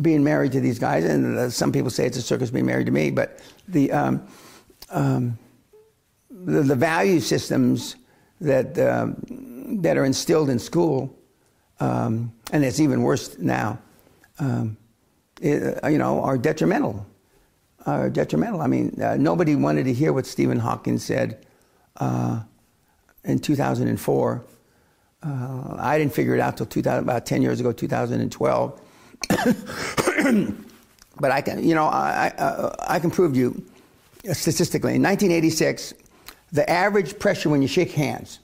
being 0.02 0.24
married 0.24 0.52
to 0.54 0.60
these 0.60 0.80
guys. 0.80 1.06
And 1.06 1.38
uh, 1.38 1.50
some 1.50 1.72
people 1.72 1.90
say 1.90 2.06
it's 2.06 2.18
a 2.18 2.22
circus 2.22 2.50
being 2.50 2.66
married 2.66 2.88
to 2.88 2.92
me. 2.92 3.12
But 3.12 3.40
the 3.68 3.92
um, 3.92 4.28
um, 4.90 5.38
the, 6.30 6.64
the, 6.64 6.76
value 6.76 7.20
systems 7.20 7.96
that 8.42 8.78
um, 8.78 9.82
that 9.82 9.98
are 9.98 10.06
instilled 10.06 10.50
in 10.50 10.60
school, 10.60 11.16
um, 11.80 12.34
and 12.52 12.64
it's 12.64 12.80
even 12.80 13.02
worse 13.02 13.38
now. 13.40 13.80
Um, 14.40 14.78
uh, 15.44 15.88
you 15.88 15.98
know, 15.98 16.22
are 16.22 16.38
detrimental. 16.38 17.06
Are 17.86 18.10
detrimental. 18.10 18.62
I 18.62 18.68
mean, 18.68 19.02
uh, 19.02 19.18
nobody 19.18 19.56
wanted 19.56 19.84
to 19.86 19.94
hear 19.94 20.14
what 20.14 20.26
Stephen 20.26 20.60
Hawking 20.60 20.98
said 20.98 21.46
uh, 21.98 22.42
in 23.24 23.40
2004. 23.40 24.46
Uh, 25.26 25.76
I 25.80 25.98
didn't 25.98 26.14
figure 26.14 26.36
it 26.36 26.42
out 26.42 26.58
till 26.58 26.66
2000, 26.66 27.04
about 27.04 27.26
10 27.26 27.42
years 27.42 27.60
ago, 27.60 27.72
2012. 27.72 28.82
but 31.20 31.32
I 31.32 31.42
can, 31.42 31.64
you 31.64 31.76
know, 31.76 31.86
I, 31.86 32.34
I, 32.38 32.96
I 32.96 33.00
can 33.00 33.10
prove 33.10 33.34
to 33.34 33.40
you 33.40 33.66
statistically. 34.34 34.96
In 34.96 35.02
1986, 35.02 35.94
the 36.52 36.70
average 36.70 37.18
pressure 37.20 37.50
when 37.50 37.62
you 37.62 37.68
shake 37.68 37.92
hands, 37.92 38.40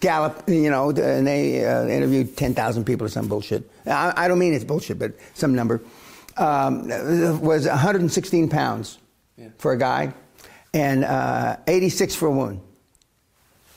Gallup, 0.00 0.42
you 0.48 0.70
know, 0.70 0.90
and 0.90 1.26
they 1.26 1.64
uh, 1.64 1.86
interviewed 1.86 2.36
10,000 2.36 2.84
people 2.84 3.06
or 3.06 3.10
some 3.10 3.28
bullshit. 3.28 3.70
I, 3.86 4.12
I, 4.16 4.28
don't 4.28 4.38
mean 4.38 4.52
it's 4.52 4.64
bullshit, 4.64 4.98
but 4.98 5.12
some 5.34 5.54
number, 5.54 5.80
um, 6.36 6.88
was 7.40 7.66
116 7.66 8.48
pounds 8.48 8.98
yeah. 9.36 9.48
for 9.58 9.72
a 9.72 9.78
guy 9.78 10.12
and 10.74 11.04
uh, 11.04 11.56
86 11.66 12.14
for 12.14 12.26
a 12.26 12.30
woman, 12.30 12.60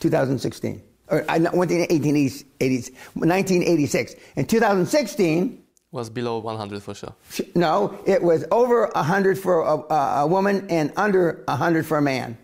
2016. 0.00 0.82
Or, 1.10 1.24
I 1.26 1.38
went 1.38 1.70
in 1.70 1.80
1986. 1.80 4.14
In 4.36 4.44
2016, 4.44 5.62
was 5.90 6.10
below 6.10 6.36
100 6.38 6.82
for 6.82 6.92
sure. 6.92 7.14
No, 7.54 7.98
it 8.04 8.22
was 8.22 8.44
over 8.50 8.90
100 8.94 9.38
for 9.38 9.62
a, 9.62 9.78
a 9.94 10.26
woman 10.26 10.66
and 10.68 10.92
under 10.96 11.42
100 11.46 11.86
for 11.86 11.96
a 11.96 12.02
man. 12.02 12.36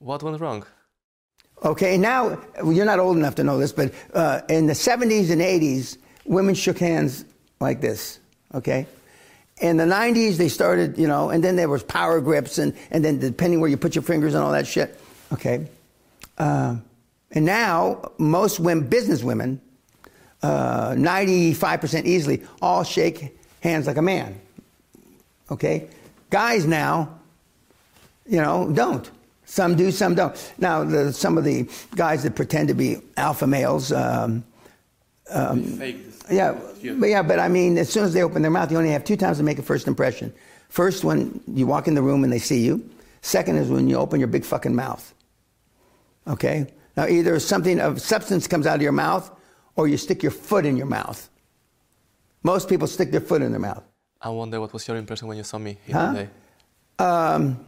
What 0.00 0.20
went 0.24 0.40
wrong? 0.40 0.66
Okay, 1.64 1.96
now 1.96 2.40
you're 2.64 2.84
not 2.84 2.98
old 2.98 3.16
enough 3.16 3.36
to 3.36 3.44
know 3.44 3.56
this, 3.58 3.70
but 3.72 3.94
uh, 4.14 4.40
in 4.48 4.66
the 4.66 4.72
70s 4.72 5.30
and 5.30 5.40
80s, 5.40 5.96
women 6.24 6.56
shook 6.56 6.78
hands 6.78 7.24
like 7.60 7.80
this. 7.80 8.18
Okay, 8.54 8.88
in 9.60 9.76
the 9.76 9.84
90s 9.84 10.36
they 10.36 10.48
started, 10.48 10.98
you 10.98 11.08
know, 11.08 11.30
and 11.30 11.42
then 11.42 11.56
there 11.56 11.68
was 11.68 11.82
power 11.82 12.20
grips, 12.20 12.58
and 12.58 12.74
and 12.90 13.04
then 13.04 13.18
depending 13.18 13.60
where 13.60 13.70
you 13.70 13.76
put 13.76 13.94
your 13.94 14.02
fingers 14.02 14.34
and 14.34 14.42
all 14.42 14.52
that 14.52 14.66
shit. 14.66 14.98
Okay, 15.32 15.66
uh, 16.38 16.76
and 17.32 17.44
now 17.44 18.12
most 18.18 18.60
women, 18.60 18.88
business 18.88 19.22
women, 19.22 19.60
uh, 20.42 20.90
95% 20.92 22.04
easily, 22.04 22.42
all 22.62 22.84
shake 22.84 23.36
hands 23.60 23.86
like 23.86 23.96
a 23.96 24.02
man. 24.02 24.40
Okay? 25.50 25.88
Guys 26.30 26.66
now, 26.66 27.18
you 28.26 28.40
know, 28.40 28.70
don't. 28.72 29.10
Some 29.46 29.76
do, 29.76 29.90
some 29.90 30.14
don't. 30.14 30.52
Now, 30.58 30.84
the, 30.84 31.12
some 31.12 31.38
of 31.38 31.44
the 31.44 31.68
guys 31.96 32.22
that 32.22 32.34
pretend 32.36 32.68
to 32.68 32.74
be 32.74 32.98
alpha 33.16 33.46
males, 33.46 33.92
um, 33.92 34.44
um, 35.30 35.78
yeah, 36.30 36.58
but 36.98 37.08
yeah, 37.08 37.22
but 37.22 37.38
I 37.38 37.48
mean, 37.48 37.78
as 37.78 37.88
soon 37.88 38.04
as 38.04 38.12
they 38.12 38.22
open 38.22 38.42
their 38.42 38.50
mouth, 38.50 38.70
you 38.70 38.78
only 38.78 38.90
have 38.90 39.04
two 39.04 39.16
times 39.16 39.38
to 39.38 39.42
make 39.44 39.58
a 39.58 39.62
first 39.62 39.86
impression. 39.86 40.32
First, 40.68 41.04
when 41.04 41.40
you 41.46 41.66
walk 41.66 41.88
in 41.88 41.94
the 41.94 42.02
room 42.02 42.24
and 42.24 42.32
they 42.32 42.38
see 42.38 42.60
you. 42.60 42.88
Second 43.22 43.56
is 43.56 43.68
when 43.68 43.88
you 43.88 43.96
open 43.96 44.20
your 44.20 44.28
big 44.28 44.44
fucking 44.44 44.74
mouth. 44.74 45.14
Okay? 46.26 46.66
Now, 46.96 47.06
either 47.06 47.38
something 47.40 47.80
of 47.80 48.00
substance 48.00 48.46
comes 48.46 48.66
out 48.66 48.76
of 48.76 48.82
your 48.82 48.92
mouth 48.92 49.30
or 49.76 49.88
you 49.88 49.96
stick 49.96 50.22
your 50.22 50.32
foot 50.32 50.66
in 50.66 50.76
your 50.76 50.86
mouth. 50.86 51.28
Most 52.42 52.68
people 52.68 52.86
stick 52.86 53.10
their 53.10 53.20
foot 53.20 53.42
in 53.42 53.50
their 53.50 53.60
mouth. 53.60 53.84
I 54.20 54.30
wonder 54.30 54.60
what 54.60 54.72
was 54.72 54.86
your 54.86 54.96
impression 54.96 55.28
when 55.28 55.36
you 55.36 55.44
saw 55.44 55.58
me 55.58 55.78
here 55.84 55.96
huh? 55.96 56.12
today? 56.12 56.28
Um, 56.98 57.64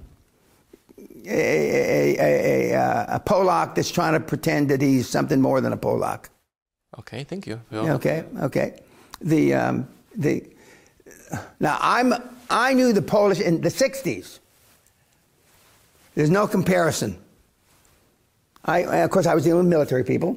a, 1.27 2.17
a, 2.19 2.73
a, 2.73 3.07
a, 3.17 3.21
Polak 3.21 3.75
that's 3.77 3.91
trying 3.91 4.15
to 4.15 4.21
pretend 4.21 4.69
that 4.71 4.83
he's 4.83 5.09
something 5.09 5.41
more 5.41 5.61
than 5.61 5.73
a 5.73 5.77
Polak. 5.77 6.29
Okay, 6.99 7.24
thank 7.24 7.47
you. 7.47 7.61
Okay, 7.95 8.24
okay. 8.43 8.80
The, 9.20 9.55
um, 9.55 9.88
the, 10.16 10.45
now, 11.61 11.78
I'm, 11.80 12.14
I 12.49 12.74
knew 12.74 12.93
the 12.93 13.03
Polish 13.03 13.41
in 13.41 13.61
the 13.61 13.68
60s. 13.68 14.41
There's 16.14 16.30
no 16.30 16.47
comparison. 16.47 17.16
I, 18.64 18.80
of 18.80 19.11
course, 19.11 19.26
I 19.26 19.34
was 19.34 19.45
dealing 19.45 19.64
with 19.64 19.70
military 19.70 20.05
people 20.05 20.36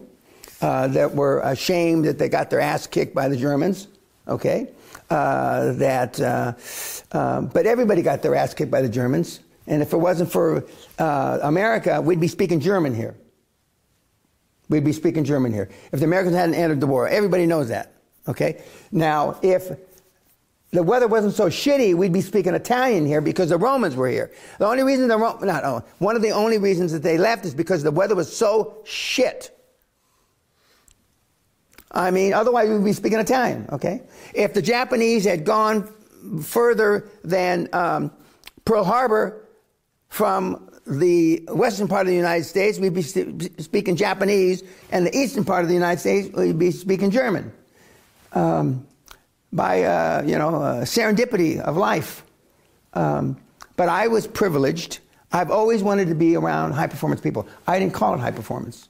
uh, 0.62 0.88
that 0.89 1.14
were 1.14 1.39
ashamed 1.41 2.06
that 2.06 2.18
they 2.18 2.30
got 2.30 2.49
their 2.49 2.62
ass 2.62 2.88
kicked 2.88 3.14
by 3.14 3.28
the 3.28 3.36
Germans. 3.36 3.88
Okay, 4.28 4.70
uh, 5.10 5.74
that, 5.74 6.20
uh, 6.22 6.54
uh, 7.12 7.41
but 7.41 7.66
everybody 7.66 8.01
got 8.01 8.22
their 8.22 8.36
ass 8.36 8.54
kicked 8.54 8.72
by 8.72 8.82
the 8.82 8.88
Germans. 8.88 9.41
And 9.68 9.82
if 9.82 9.91
it 9.91 9.97
wasn't 9.97 10.32
for 10.32 10.66
uh, 10.99 11.39
America, 11.41 11.99
we'd 12.01 12.20
be 12.20 12.28
speaking 12.28 12.60
German 12.60 12.93
here. 12.95 13.16
We'd 14.70 14.84
be 14.84 14.93
speaking 14.93 15.24
German 15.24 15.53
here. 15.53 15.70
If 15.91 15.99
the 15.99 16.05
Americans 16.05 16.36
hadn't 16.36 16.55
entered 16.55 16.80
the 16.80 16.88
war, 16.88 17.07
everybody 17.07 17.45
knows 17.45 17.68
that. 17.70 17.93
Okay. 18.28 18.64
Now, 18.91 19.39
if 19.41 19.72
the 20.72 20.82
weather 20.82 21.07
wasn't 21.07 21.36
so 21.36 21.47
shitty, 21.47 21.93
we'd 21.93 22.14
be 22.14 22.22
speaking 22.22 22.53
Italian 22.53 23.05
here 23.05 23.22
because 23.22 23.49
the 23.49 23.57
Romans 23.57 23.95
were 23.95 24.07
here. 24.07 24.32
The 24.57 24.66
only 24.66 24.84
reason 24.84 25.07
the 25.07 25.18
Ro- 25.18 25.38
not 25.41 25.64
oh, 25.64 25.84
one 25.99 26.16
of 26.16 26.22
the 26.22 26.32
only 26.32 26.57
reasons 26.57 26.91
that 26.93 27.03
they 27.03 27.18
left 27.18 27.45
is 27.45 27.53
because 27.53 27.84
the 27.84 27.91
weather 27.91 28.16
was 28.16 28.36
so 28.36 28.82
shit. 28.86 29.51
I 31.91 32.09
mean, 32.09 32.34
otherwise 32.34 32.70
we'd 32.70 32.84
be 32.84 32.93
speaking 32.93 33.20
Italian, 33.20 33.68
okay? 33.72 34.01
If 34.34 34.55
the 34.55 34.64
Japanese 34.64 35.26
had 35.26 35.45
gone 35.45 35.93
further 36.41 37.07
than 37.24 37.70
um, 37.72 38.11
Pearl 38.66 38.84
Harbor 38.84 39.45
from 40.09 40.70
the 40.86 41.44
western 41.50 41.88
part 41.88 42.02
of 42.02 42.08
the 42.08 42.16
United 42.16 42.44
States, 42.44 42.80
we'd 42.80 42.94
be 42.94 43.02
speaking 43.02 43.96
Japanese, 43.96 44.64
and 44.92 45.06
the 45.06 45.18
eastern 45.18 45.46
part 45.46 45.62
of 45.62 45.68
the 45.68 45.74
United 45.74 46.00
States, 46.00 46.36
we'd 46.36 46.60
be 46.60 46.72
speaking 46.72 47.12
German. 47.12 47.52
Um, 48.34 48.88
by, 49.52 49.84
uh, 49.84 50.24
you 50.26 50.38
know, 50.38 50.56
uh, 50.56 50.82
serendipity 50.82 51.60
of 51.60 51.78
life. 51.78 52.24
Um, 52.94 53.38
but 53.76 53.88
I 53.88 54.08
was 54.08 54.28
privileged. 54.28 55.00
I've 55.32 55.52
always 55.52 55.84
wanted 55.84 56.08
to 56.10 56.16
be 56.16 56.36
around 56.36 56.74
high 56.74 56.88
performance 56.88 57.22
people. 57.22 57.48
I 57.68 57.80
didn't 57.80 57.94
call 57.94 58.16
it 58.16 58.20
high 58.20 58.32
performance 58.32 58.90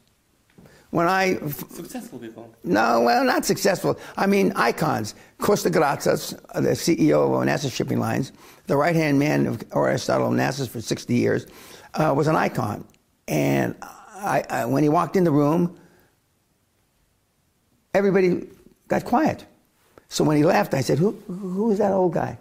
when 0.94 1.08
I 1.08 1.40
successful 1.48 2.20
people. 2.20 2.54
No, 2.64 3.02
well, 3.02 3.24
not 3.24 3.46
successful. 3.46 4.00
I 4.16 4.28
mean, 4.28 4.52
icons. 4.56 5.16
Costa 5.40 5.72
Gratsos, 5.72 6.40
the 6.54 6.76
CEO 6.76 7.26
of 7.26 7.32
Onassis 7.32 7.74
Shipping 7.74 8.00
Lines, 8.00 8.32
the 8.68 8.78
right 8.78 8.96
hand 8.96 9.18
man 9.18 9.48
of 9.48 9.64
Aristotle 9.76 10.30
Onassis 10.30 10.70
for 10.70 10.82
60 10.82 11.16
years, 11.16 11.48
uh, 11.94 12.14
was 12.16 12.28
an 12.28 12.36
icon. 12.36 12.86
And 13.28 13.76
I, 13.82 14.44
I, 14.50 14.66
when 14.66 14.84
he 14.84 14.90
walked 14.90 15.16
in 15.16 15.24
the 15.24 15.32
room, 15.32 15.78
everybody 17.94 18.48
got 18.88 19.06
quiet. 19.06 19.46
So 20.10 20.24
when 20.24 20.38
he 20.38 20.44
left, 20.44 20.74
I 20.74 20.82
said, 20.82 21.00
"Who, 21.00 21.12
who 21.28 21.72
is 21.72 21.80
that 21.80 21.92
old 21.92 22.14
guy?" 22.14 22.38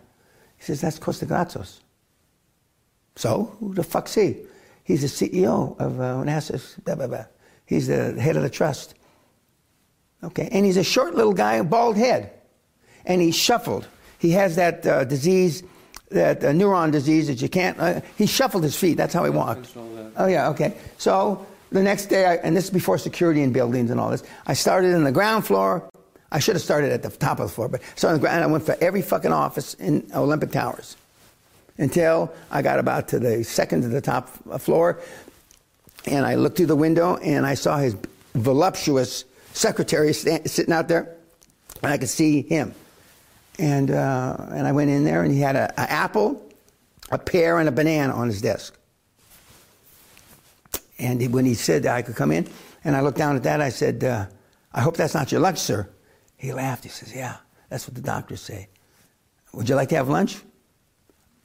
He 0.58 0.64
says, 0.64 0.80
"That's 0.80 0.98
Costa 0.98 1.26
Gratsos." 1.26 1.80
So 3.16 3.56
who 3.60 3.74
the 3.74 3.82
fuck's 3.82 4.14
he? 4.14 4.36
He's 4.84 5.02
the 5.02 5.28
CEO 5.28 5.78
of 5.78 6.00
uh, 6.00 6.14
Onassis. 6.14 6.82
Blah, 6.84 6.96
blah, 6.96 7.06
blah. 7.06 7.24
He's 7.66 7.86
the 7.86 8.20
head 8.20 8.36
of 8.36 8.42
the 8.42 8.50
trust. 8.50 8.94
Okay, 10.24 10.48
and 10.52 10.64
he's 10.64 10.76
a 10.76 10.84
short 10.84 11.14
little 11.14 11.32
guy, 11.32 11.60
bald 11.62 11.96
head, 11.96 12.32
and 13.04 13.20
he 13.20 13.32
shuffled. 13.32 13.88
He 14.18 14.30
has 14.32 14.54
that 14.56 14.86
uh, 14.86 15.04
disease, 15.04 15.64
that 16.12 16.44
uh, 16.44 16.48
neuron 16.48 16.90
disease 16.90 17.26
that 17.28 17.42
you 17.42 17.48
can't. 17.48 17.78
Uh, 17.78 18.00
he 18.16 18.26
shuffled 18.26 18.62
his 18.62 18.76
feet. 18.76 18.96
That's 18.96 19.14
how 19.14 19.24
he 19.24 19.30
walked. 19.30 19.76
Oh 20.16 20.26
yeah, 20.26 20.48
okay. 20.50 20.76
So 20.98 21.46
the 21.70 21.82
next 21.82 22.06
day, 22.06 22.26
I, 22.26 22.34
and 22.36 22.56
this 22.56 22.64
is 22.64 22.70
before 22.70 22.98
security 22.98 23.42
in 23.42 23.52
buildings 23.52 23.90
and 23.90 23.98
all 23.98 24.10
this. 24.10 24.22
I 24.46 24.54
started 24.54 24.94
in 24.94 25.04
the 25.04 25.12
ground 25.12 25.46
floor. 25.46 25.88
I 26.30 26.38
should 26.38 26.54
have 26.54 26.62
started 26.62 26.92
at 26.92 27.02
the 27.02 27.10
top 27.10 27.40
of 27.40 27.48
the 27.48 27.52
floor, 27.54 27.68
but 27.68 27.82
so 27.94 28.08
on 28.08 28.14
the 28.14 28.20
ground. 28.20 28.42
I 28.42 28.46
went 28.46 28.64
for 28.64 28.76
every 28.80 29.02
fucking 29.02 29.32
office 29.32 29.74
in 29.74 30.10
Olympic 30.14 30.50
Towers 30.50 30.96
until 31.78 32.32
I 32.50 32.62
got 32.62 32.78
about 32.78 33.08
to 33.08 33.18
the 33.18 33.44
second 33.44 33.82
to 33.82 33.88
the 33.88 34.00
top 34.00 34.28
floor 34.60 35.00
and 36.06 36.26
I 36.26 36.34
looked 36.34 36.56
through 36.56 36.66
the 36.66 36.76
window 36.76 37.16
and 37.16 37.46
I 37.46 37.54
saw 37.54 37.78
his 37.78 37.96
voluptuous 38.34 39.24
secretary 39.52 40.12
stand, 40.12 40.50
sitting 40.50 40.72
out 40.72 40.88
there, 40.88 41.14
and 41.82 41.92
I 41.92 41.98
could 41.98 42.08
see 42.08 42.42
him. 42.42 42.74
And, 43.58 43.90
uh, 43.90 44.36
and 44.50 44.66
I 44.66 44.72
went 44.72 44.90
in 44.90 45.04
there, 45.04 45.22
and 45.22 45.32
he 45.32 45.40
had 45.40 45.56
an 45.56 45.70
apple, 45.76 46.42
a 47.10 47.18
pear, 47.18 47.58
and 47.58 47.68
a 47.68 47.72
banana 47.72 48.14
on 48.14 48.28
his 48.28 48.40
desk. 48.40 48.78
And 50.98 51.20
he, 51.20 51.28
when 51.28 51.44
he 51.44 51.54
said 51.54 51.82
that 51.82 51.94
I 51.94 52.02
could 52.02 52.16
come 52.16 52.32
in, 52.32 52.48
and 52.84 52.96
I 52.96 53.00
looked 53.00 53.18
down 53.18 53.36
at 53.36 53.42
that, 53.42 53.60
I 53.60 53.68
said, 53.68 54.02
uh, 54.04 54.26
I 54.72 54.80
hope 54.80 54.96
that's 54.96 55.14
not 55.14 55.30
your 55.30 55.40
lunch, 55.40 55.58
sir. 55.58 55.88
He 56.36 56.52
laughed. 56.52 56.84
He 56.84 56.90
says, 56.90 57.14
Yeah, 57.14 57.36
that's 57.68 57.86
what 57.86 57.94
the 57.94 58.00
doctors 58.00 58.40
say. 58.40 58.68
Would 59.52 59.68
you 59.68 59.74
like 59.74 59.90
to 59.90 59.96
have 59.96 60.08
lunch? 60.08 60.40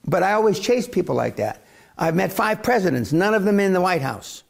But 0.06 0.24
I 0.24 0.34
always 0.34 0.60
chase 0.60 0.88
people 0.88 1.16
like 1.16 1.36
that. 1.36 1.64
I've 1.98 2.16
met 2.16 2.32
five 2.32 2.64
presidents, 2.64 3.12
none 3.12 3.34
of 3.34 3.44
them 3.44 3.60
in 3.60 3.74
the 3.74 3.82
White 3.82 4.02
House. 4.02 4.44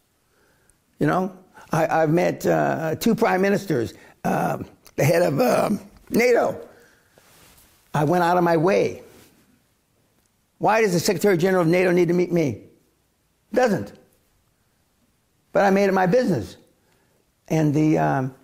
You 1.00 1.08
know, 1.08 1.38
I, 1.72 2.02
have 2.02 2.10
met 2.10 2.46
uh, 2.46 2.96
two 2.96 3.16
prime 3.16 3.42
ministers, 3.42 3.94
uh, 4.24 4.60
the 4.96 5.04
head 5.04 5.22
of 5.22 5.40
um, 5.40 5.80
NATO. 6.10 6.67
I 7.94 8.04
went 8.04 8.24
out 8.24 8.38
of 8.38 8.44
my 8.44 8.58
way. 8.58 9.04
Why 10.60 10.82
does 10.82 10.94
the 10.94 11.00
Secretary 11.00 11.38
General 11.38 11.64
of 11.64 11.68
NATO 11.68 11.92
need 11.92 12.08
to 12.08 12.14
meet 12.14 12.32
me? 12.32 12.62
Doesn't. 13.54 13.94
But 15.52 15.66
I 15.66 15.70
made 15.70 15.86
it 15.86 15.94
my 15.94 16.06
business. 16.06 16.58
And 17.48 17.74
the, 17.74 17.98
um, 17.98 18.36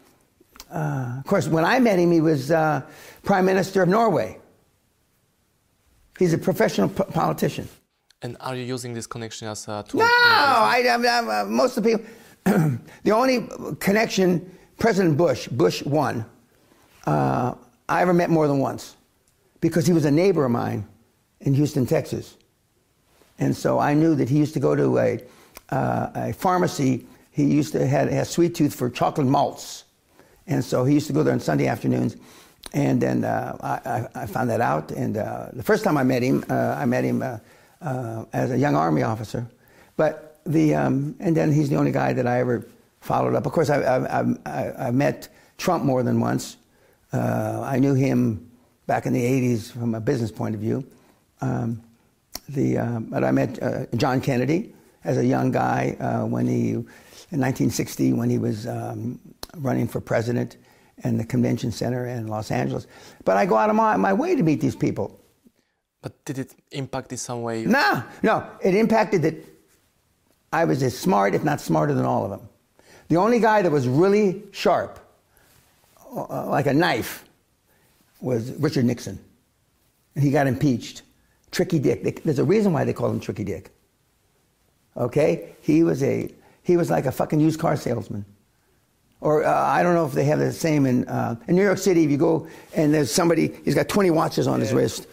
uh, 0.72 1.18
of 1.20 1.26
course, 1.26 1.48
when 1.48 1.66
I 1.66 1.80
met 1.80 2.00
him, 2.00 2.12
he 2.12 2.22
was 2.22 2.52
uh, 2.52 2.82
Prime 3.24 3.46
Minister 3.46 3.84
of 3.84 3.90
Norway. 3.90 4.40
He's 6.18 6.34
a 6.34 6.38
professional 6.38 6.90
p- 6.90 7.04
politician. 7.12 7.68
And 8.22 8.38
are 8.40 8.56
you 8.56 8.64
using 8.64 8.94
this 8.94 9.06
connection 9.06 9.48
as 9.48 9.68
a 9.68 9.84
tool? 9.88 10.00
No, 10.00 10.06
I, 10.06 10.84
I, 10.88 10.96
I, 10.96 11.42
uh, 11.42 11.46
most 11.46 11.78
of 11.78 11.84
the 11.84 11.98
people. 11.98 12.06
the 13.04 13.12
only 13.12 13.48
connection, 13.80 14.58
President 14.78 15.18
Bush, 15.18 15.48
Bush 15.48 15.84
one, 15.84 16.26
uh, 17.06 17.54
I 17.90 18.02
ever 18.02 18.14
met 18.14 18.30
more 18.30 18.48
than 18.48 18.60
once, 18.60 18.96
because 19.64 19.88
he 19.88 19.94
was 19.94 20.04
a 20.04 20.12
neighbor 20.12 20.44
of 20.44 20.52
mine 20.52 20.86
in 21.40 21.54
Houston, 21.54 21.86
Texas, 21.86 22.36
and 23.40 23.56
so 23.56 23.80
I 23.80 23.94
knew 23.94 24.14
that 24.16 24.28
he 24.28 24.38
used 24.38 24.54
to 24.56 24.60
go 24.60 24.76
to 24.76 24.98
a, 24.98 25.24
uh, 25.70 26.10
a 26.16 26.34
pharmacy. 26.34 27.08
He 27.32 27.46
used 27.46 27.72
to 27.72 27.88
have, 27.88 28.10
have 28.10 28.28
sweet 28.28 28.56
tooth 28.56 28.76
for 28.76 28.90
chocolate 28.90 29.26
malts, 29.26 29.86
and 30.48 30.62
so 30.64 30.84
he 30.84 30.94
used 30.94 31.08
to 31.08 31.14
go 31.14 31.24
there 31.24 31.34
on 31.34 31.40
Sunday 31.40 31.68
afternoons. 31.68 32.18
And 32.74 33.02
then 33.02 33.24
uh, 33.24 33.56
I, 34.16 34.24
I, 34.24 34.26
found 34.26 34.50
that 34.50 34.60
out. 34.60 34.92
And 34.92 35.16
uh, 35.16 35.50
the 35.54 35.64
first 35.64 35.84
time 35.84 35.96
I 35.96 36.04
met 36.04 36.24
him, 36.24 36.44
uh, 36.50 36.76
I 36.78 36.86
met 36.86 37.04
him 37.04 37.22
uh, 37.22 37.38
uh, 37.82 38.26
as 38.34 38.52
a 38.52 38.58
young 38.58 38.76
Army 38.76 39.04
officer. 39.04 39.48
But 39.96 40.40
the, 40.46 40.74
um, 40.76 41.16
and 41.20 41.38
then 41.38 41.52
he's 41.52 41.70
the 41.70 41.76
only 41.76 41.92
guy 41.92 42.14
that 42.14 42.26
I 42.26 42.40
ever 42.40 42.68
followed 43.00 43.36
up. 43.36 43.46
Of 43.46 43.52
course, 43.52 43.70
I, 43.70 43.82
I, 43.82 44.24
I, 44.46 44.88
I 44.88 44.92
met 44.92 45.30
Trump 45.58 45.86
more 45.86 46.04
than 46.04 46.20
once. 46.20 46.58
I 47.14 47.78
knew 47.80 47.94
him 47.94 48.50
back 48.88 49.06
in 49.06 49.14
the 49.14 49.24
80s 49.24 49.72
from 49.72 49.96
a 49.96 50.02
business 50.02 50.32
point 50.32 50.56
of 50.56 50.62
view. 50.62 50.86
Um, 51.42 51.82
the, 52.50 52.78
but 53.10 53.24
I 53.24 53.32
met 53.32 53.60
John 53.98 54.20
Kennedy 54.20 54.74
as 55.04 55.18
a 55.18 55.26
young 55.26 55.52
guy 55.52 55.96
when 56.30 56.48
he, 56.48 56.72
in 56.72 57.40
1960, 57.40 58.14
when 58.14 58.30
he 58.30 58.38
was 58.38 58.68
um, 58.68 59.20
running 59.58 59.88
for 59.88 60.02
president 60.02 60.58
and 61.04 61.20
the 61.20 61.26
convention 61.26 61.72
center 61.72 62.08
in 62.08 62.28
Los 62.28 62.52
Angeles. 62.52 62.88
But 63.26 63.38
I 63.38 63.46
go 63.46 63.56
out 63.56 63.70
of 63.70 63.76
my, 63.76 63.96
my 63.98 64.14
way 64.14 64.36
to 64.36 64.44
meet 64.44 64.62
these 64.62 64.76
people. 64.76 65.20
But 66.02 66.24
did 66.26 66.38
it 66.38 66.56
impact 66.72 67.12
in 67.12 67.18
some 67.18 67.42
way? 67.44 67.66
No, 67.66 68.04
no. 68.22 68.46
It 68.62 68.76
impacted 68.76 69.22
that 69.24 69.36
I 70.52 70.66
was 70.66 70.84
as 70.84 70.98
smart, 70.98 71.34
if 71.34 71.44
not 71.44 71.62
smarter 71.62 71.94
than 71.94 72.06
all 72.06 72.24
of 72.24 72.30
them. 72.30 72.48
The 73.08 73.18
only 73.18 73.40
guy 73.40 73.62
that 73.62 73.72
was 73.72 73.88
really 73.88 74.44
sharp, 74.52 75.00
uh, 76.16 76.48
like 76.48 76.68
a 76.68 76.74
knife, 76.74 77.26
was 78.24 78.52
Richard 78.54 78.86
Nixon. 78.86 79.20
And 80.16 80.24
he 80.24 80.32
got 80.32 80.48
impeached. 80.48 81.04
Tricky 81.52 81.78
Dick. 81.78 82.24
There's 82.24 82.40
a 82.40 82.44
reason 82.44 82.74
why 82.74 82.84
they 82.84 82.94
call 82.94 83.10
him 83.10 83.20
Tricky 83.20 83.44
Dick. 83.44 83.72
Okay? 84.98 85.56
He 85.62 85.84
was 85.84 86.02
a 86.02 86.34
he 86.64 86.78
was 86.78 86.90
like 86.90 87.06
a 87.06 87.12
fucking 87.12 87.40
used 87.40 87.60
car 87.60 87.76
salesman 87.76 88.26
or 89.24 89.46
uh, 89.46 89.52
I 89.52 89.82
don't 89.84 89.96
know 89.96 90.06
if 90.06 90.12
they 90.12 90.26
have 90.26 90.40
the 90.40 90.52
same 90.52 90.86
in 90.86 91.08
uh, 91.08 91.36
in 91.48 91.56
New 91.56 91.64
York 91.64 91.78
City. 91.78 92.04
If 92.04 92.12
you 92.12 92.18
go 92.18 92.48
and 92.76 92.94
there's 92.94 93.12
somebody, 93.12 93.54
he's 93.64 93.74
got 93.74 93.88
20 93.88 94.12
watches 94.12 94.48
on 94.48 94.60
yeah, 94.60 94.66
his 94.66 94.74
wrist. 94.74 95.08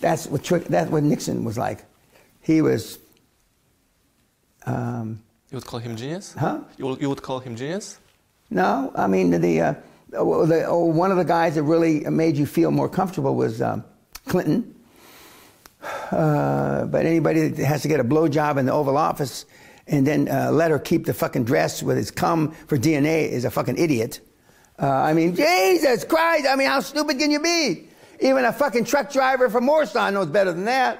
That's 0.00 0.26
what 0.26 0.44
that's 0.66 0.90
what 0.90 1.02
Nixon 1.02 1.42
was 1.42 1.56
like. 1.56 1.84
He 2.42 2.60
was. 2.60 2.98
Um, 4.66 5.22
you 5.50 5.56
would 5.56 5.64
call 5.64 5.80
him 5.80 5.96
genius? 5.96 6.34
Huh? 6.34 6.60
You 6.76 6.86
would, 6.86 7.00
you 7.00 7.08
would 7.08 7.22
call 7.22 7.40
him 7.40 7.56
genius? 7.56 7.98
No, 8.50 8.92
I 8.94 9.06
mean 9.06 9.30
the, 9.30 9.60
uh, 9.60 9.72
the 9.72 9.80
one 10.12 11.10
of 11.10 11.16
the 11.16 11.24
guys 11.24 11.54
that 11.56 11.62
really 11.62 12.00
made 12.00 12.36
you 12.36 12.46
feel 12.46 12.70
more 12.70 12.88
comfortable 12.88 13.34
was 13.34 13.60
um, 13.60 13.84
Clinton. 14.26 14.74
Uh, 16.10 16.86
but 16.86 17.06
anybody 17.06 17.48
that 17.48 17.64
has 17.64 17.82
to 17.82 17.88
get 17.88 18.00
a 18.00 18.04
blowjob 18.04 18.56
in 18.58 18.66
the 18.66 18.72
Oval 18.72 18.96
Office 18.96 19.46
and 19.86 20.06
then 20.06 20.28
uh, 20.28 20.50
let 20.50 20.70
her 20.70 20.78
keep 20.78 21.06
the 21.06 21.14
fucking 21.14 21.44
dress 21.44 21.82
with 21.82 21.96
his 21.96 22.10
cum 22.10 22.52
for 22.66 22.76
DNA 22.76 23.28
is 23.28 23.44
a 23.44 23.50
fucking 23.50 23.78
idiot. 23.78 24.20
Uh, 24.80 24.88
I 24.88 25.12
mean, 25.12 25.34
Jesus 25.34 26.04
Christ! 26.04 26.46
I 26.48 26.56
mean, 26.56 26.68
how 26.68 26.80
stupid 26.80 27.18
can 27.18 27.30
you 27.30 27.40
be? 27.40 27.88
Even 28.20 28.44
a 28.44 28.52
fucking 28.52 28.84
truck 28.84 29.10
driver 29.12 29.48
from 29.48 29.64
Morristown 29.64 30.14
knows 30.14 30.26
better 30.26 30.52
than 30.52 30.64
that. 30.66 30.98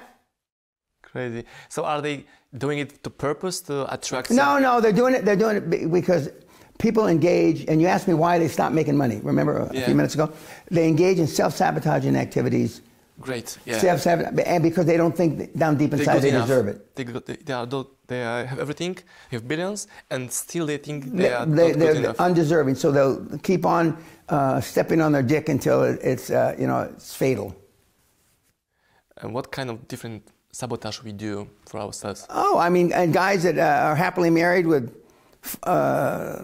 Crazy. 1.01 1.45
So 1.69 1.83
are 1.83 2.01
they 2.01 2.25
doing 2.57 2.79
it 2.79 3.03
to 3.03 3.09
purpose 3.09 3.61
to 3.61 3.91
attract? 3.93 4.31
No, 4.31 4.57
no, 4.57 4.81
they're 4.81 4.91
doing 4.91 5.13
it. 5.13 5.25
They're 5.25 5.35
doing 5.35 5.57
it 5.57 5.91
because 5.91 6.29
people 6.77 7.07
engage. 7.07 7.65
And 7.67 7.81
you 7.81 7.87
asked 7.87 8.07
me 8.07 8.13
why 8.13 8.39
they 8.39 8.47
stopped 8.47 8.75
making 8.75 8.97
money. 8.97 9.19
Remember 9.23 9.57
a 9.57 9.73
yeah. 9.73 9.85
few 9.85 9.95
minutes 9.95 10.15
ago? 10.15 10.31
They 10.69 10.87
engage 10.87 11.19
in 11.19 11.27
self-sabotaging 11.27 12.15
activities 12.15 12.81
Great. 13.19 13.57
Yeah. 13.65 13.79
Self 13.79 14.05
and 14.05 14.61
because 14.61 14.85
they 14.85 14.95
don't 14.95 15.15
think 15.15 15.57
down 15.57 15.75
deep 15.75 15.91
inside 15.93 16.19
they 16.19 16.29
deserve 16.29 16.67
it. 16.67 16.95
They, 16.95 17.03
they, 17.03 17.35
they, 17.35 17.53
are, 17.53 17.67
they 18.05 18.19
have 18.19 18.59
everything, 18.59 18.93
they 19.29 19.37
have 19.37 19.47
billions, 19.47 19.87
and 20.11 20.31
still 20.31 20.67
they 20.67 20.77
think 20.77 21.05
they, 21.05 21.23
they 21.23 21.33
are 21.33 21.45
they, 21.45 21.69
not 21.69 21.79
they're 21.79 21.93
good 21.93 22.03
enough. 22.03 22.19
undeserving. 22.19 22.75
So 22.75 22.91
they'll 22.91 23.39
keep 23.39 23.65
on 23.65 23.97
uh, 24.29 24.61
stepping 24.61 25.01
on 25.01 25.13
their 25.13 25.23
dick 25.23 25.49
until 25.49 25.83
it's 25.83 26.29
uh, 26.29 26.55
you 26.59 26.67
know 26.67 26.81
it's 26.81 27.15
fatal. 27.15 27.55
And 29.17 29.33
what 29.33 29.51
kind 29.51 29.71
of 29.71 29.87
different 29.87 30.27
sabotage 30.51 31.01
we 31.01 31.11
do 31.11 31.49
for 31.65 31.79
ourselves? 31.79 32.27
Oh, 32.29 32.59
I 32.59 32.69
mean, 32.69 32.93
and 32.93 33.11
guys 33.11 33.41
that 33.43 33.57
uh, 33.57 33.87
are 33.87 33.95
happily 33.95 34.29
married 34.29 34.67
with 34.67 34.93
uh, 35.63 36.43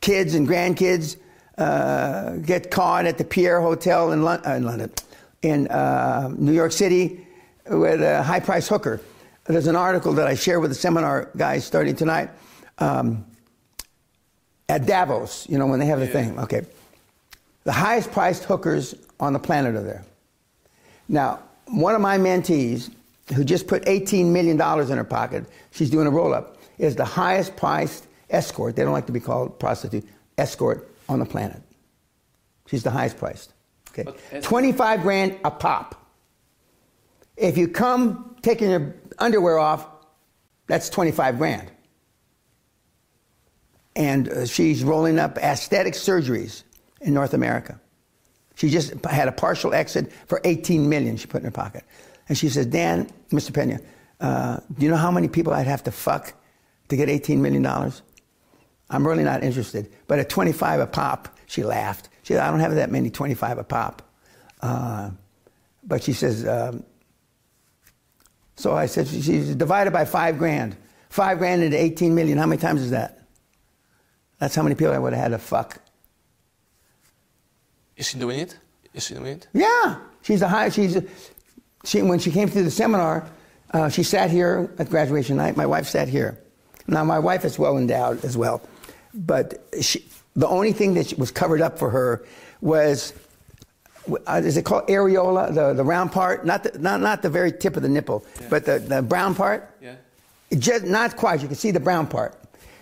kids 0.00 0.34
and 0.34 0.46
grandkids 0.48 1.16
uh, 1.58 2.36
get 2.36 2.70
caught 2.70 3.06
at 3.06 3.18
the 3.18 3.24
Pierre 3.24 3.60
Hotel 3.60 4.12
in, 4.12 4.22
Lon- 4.22 4.42
uh, 4.46 4.52
in 4.52 4.64
London 4.64 4.92
in 5.42 5.68
uh, 5.68 6.32
New 6.36 6.52
York 6.52 6.72
City 6.72 7.24
with 7.68 8.02
a 8.02 8.22
high 8.22 8.40
price 8.40 8.66
hooker. 8.68 9.00
There's 9.46 9.66
an 9.66 9.76
article 9.76 10.14
that 10.14 10.26
I 10.26 10.34
share 10.34 10.58
with 10.58 10.70
the 10.70 10.74
seminar 10.74 11.30
guys 11.36 11.64
starting 11.64 11.94
tonight 11.94 12.30
um, 12.78 13.24
at 14.68 14.86
Davos, 14.86 15.46
you 15.48 15.58
know, 15.58 15.66
when 15.66 15.78
they 15.78 15.86
have 15.86 16.00
the 16.00 16.06
yeah. 16.06 16.12
thing. 16.12 16.38
Okay. 16.38 16.62
The 17.64 17.72
highest 17.72 18.10
priced 18.10 18.44
hookers 18.44 18.94
on 19.20 19.32
the 19.32 19.38
planet 19.38 19.74
are 19.74 19.82
there. 19.82 20.04
Now, 21.08 21.40
one 21.66 21.94
of 21.94 22.00
my 22.00 22.18
mentees, 22.18 22.90
who 23.34 23.44
just 23.44 23.66
put 23.66 23.84
$18 23.84 24.26
million 24.26 24.60
in 24.60 24.96
her 24.96 25.04
pocket, 25.04 25.44
she's 25.70 25.90
doing 25.90 26.06
a 26.06 26.10
roll 26.10 26.34
up, 26.34 26.56
is 26.78 26.96
the 26.96 27.04
highest 27.04 27.56
priced 27.56 28.06
escort. 28.34 28.76
They 28.76 28.82
don't 28.82 28.92
like 28.92 29.06
to 29.06 29.12
be 29.12 29.20
called 29.20 29.58
prostitute, 29.58 30.04
escort 30.36 30.90
on 31.08 31.18
the 31.18 31.24
planet. 31.24 31.62
She's 32.66 32.82
the 32.82 32.90
highest 32.90 33.18
priced. 33.18 33.52
Okay. 33.96 34.40
25 34.40 35.02
grand 35.02 35.38
a 35.44 35.50
pop. 35.50 36.00
If 37.36 37.56
you 37.56 37.68
come 37.68 38.36
taking 38.42 38.70
your 38.70 38.94
underwear 39.18 39.58
off, 39.58 39.86
that's 40.66 40.88
25 40.88 41.38
grand. 41.38 41.70
And 43.96 44.28
uh, 44.28 44.46
she's 44.46 44.82
rolling 44.82 45.18
up 45.18 45.38
aesthetic 45.38 45.94
surgeries 45.94 46.64
in 47.00 47.14
North 47.14 47.34
America. 47.34 47.80
She 48.56 48.70
just 48.70 48.94
had 49.04 49.28
a 49.28 49.32
partial 49.32 49.74
exit 49.74 50.12
for 50.26 50.40
18 50.44 50.88
million 50.88 51.16
she 51.16 51.26
put 51.26 51.38
in 51.38 51.44
her 51.44 51.50
pocket. 51.50 51.84
And 52.28 52.38
she 52.38 52.48
says, 52.48 52.66
Dan, 52.66 53.10
Mr. 53.30 53.52
Pena, 53.52 53.80
uh, 54.20 54.58
do 54.76 54.84
you 54.84 54.90
know 54.90 54.96
how 54.96 55.10
many 55.10 55.28
people 55.28 55.52
I'd 55.52 55.66
have 55.66 55.82
to 55.84 55.92
fuck 55.92 56.32
to 56.88 56.96
get 56.96 57.08
$18 57.08 57.38
million? 57.38 57.64
I'm 58.90 59.06
really 59.06 59.24
not 59.24 59.42
interested. 59.42 59.92
But 60.06 60.18
at 60.18 60.28
25 60.28 60.80
a 60.80 60.86
pop, 60.86 61.36
she 61.46 61.62
laughed. 61.62 62.08
She 62.22 62.34
said, 62.34 62.42
I 62.42 62.50
don't 62.50 62.60
have 62.60 62.74
that 62.74 62.90
many 62.90 63.10
25 63.10 63.58
a 63.58 63.64
pop. 63.64 64.02
Uh, 64.60 65.10
but 65.82 66.02
she 66.02 66.12
says, 66.12 66.46
um, 66.46 66.84
so 68.56 68.74
I 68.74 68.86
said, 68.86 69.08
she's 69.08 69.54
divided 69.54 69.92
by 69.92 70.04
five 70.04 70.38
grand. 70.38 70.76
Five 71.10 71.38
grand 71.38 71.62
into 71.62 71.80
18 71.80 72.14
million. 72.14 72.38
How 72.38 72.46
many 72.46 72.60
times 72.60 72.80
is 72.82 72.90
that? 72.90 73.20
That's 74.38 74.54
how 74.54 74.62
many 74.62 74.74
people 74.74 74.92
I 74.92 74.98
would 74.98 75.12
have 75.12 75.22
had 75.22 75.30
to 75.32 75.38
fuck. 75.38 75.78
Is 77.96 78.08
she 78.08 78.18
doing 78.18 78.40
it? 78.40 78.56
Is 78.92 79.06
she 79.06 79.14
doing 79.14 79.26
it? 79.26 79.48
Yeah. 79.52 79.98
She's 80.22 80.42
a 80.42 80.48
high, 80.48 80.70
she's, 80.70 80.96
a, 80.96 81.04
she, 81.84 82.02
when 82.02 82.18
she 82.18 82.30
came 82.30 82.48
through 82.48 82.64
the 82.64 82.70
seminar, 82.70 83.28
uh, 83.72 83.88
she 83.88 84.02
sat 84.02 84.30
here 84.30 84.70
at 84.78 84.88
graduation 84.88 85.36
night. 85.36 85.56
My 85.56 85.66
wife 85.66 85.86
sat 85.86 86.08
here. 86.08 86.38
Now, 86.86 87.04
my 87.04 87.18
wife 87.18 87.44
is 87.44 87.58
well 87.58 87.76
endowed 87.76 88.24
as 88.24 88.36
well. 88.36 88.62
But 89.14 89.62
she, 89.80 90.04
the 90.34 90.48
only 90.48 90.72
thing 90.72 90.94
that 90.94 91.16
was 91.18 91.30
covered 91.30 91.60
up 91.60 91.78
for 91.78 91.90
her 91.90 92.24
was 92.60 93.12
uh, 94.26 94.42
is 94.44 94.56
it 94.56 94.64
called 94.64 94.86
areola, 94.88 95.54
the, 95.54 95.72
the 95.72 95.84
round 95.84 96.12
part? 96.12 96.44
Not 96.44 96.64
the, 96.64 96.78
not, 96.78 97.00
not 97.00 97.22
the 97.22 97.30
very 97.30 97.52
tip 97.52 97.76
of 97.76 97.82
the 97.82 97.88
nipple, 97.88 98.24
yeah. 98.40 98.46
but 98.50 98.64
the, 98.64 98.78
the 98.78 99.02
brown 99.02 99.34
part? 99.34 99.70
Yeah. 99.80 99.94
Just, 100.58 100.84
not 100.84 101.16
quite. 101.16 101.40
You 101.40 101.48
can 101.48 101.56
see 101.56 101.70
the 101.70 101.80
brown 101.80 102.06
part. 102.06 102.38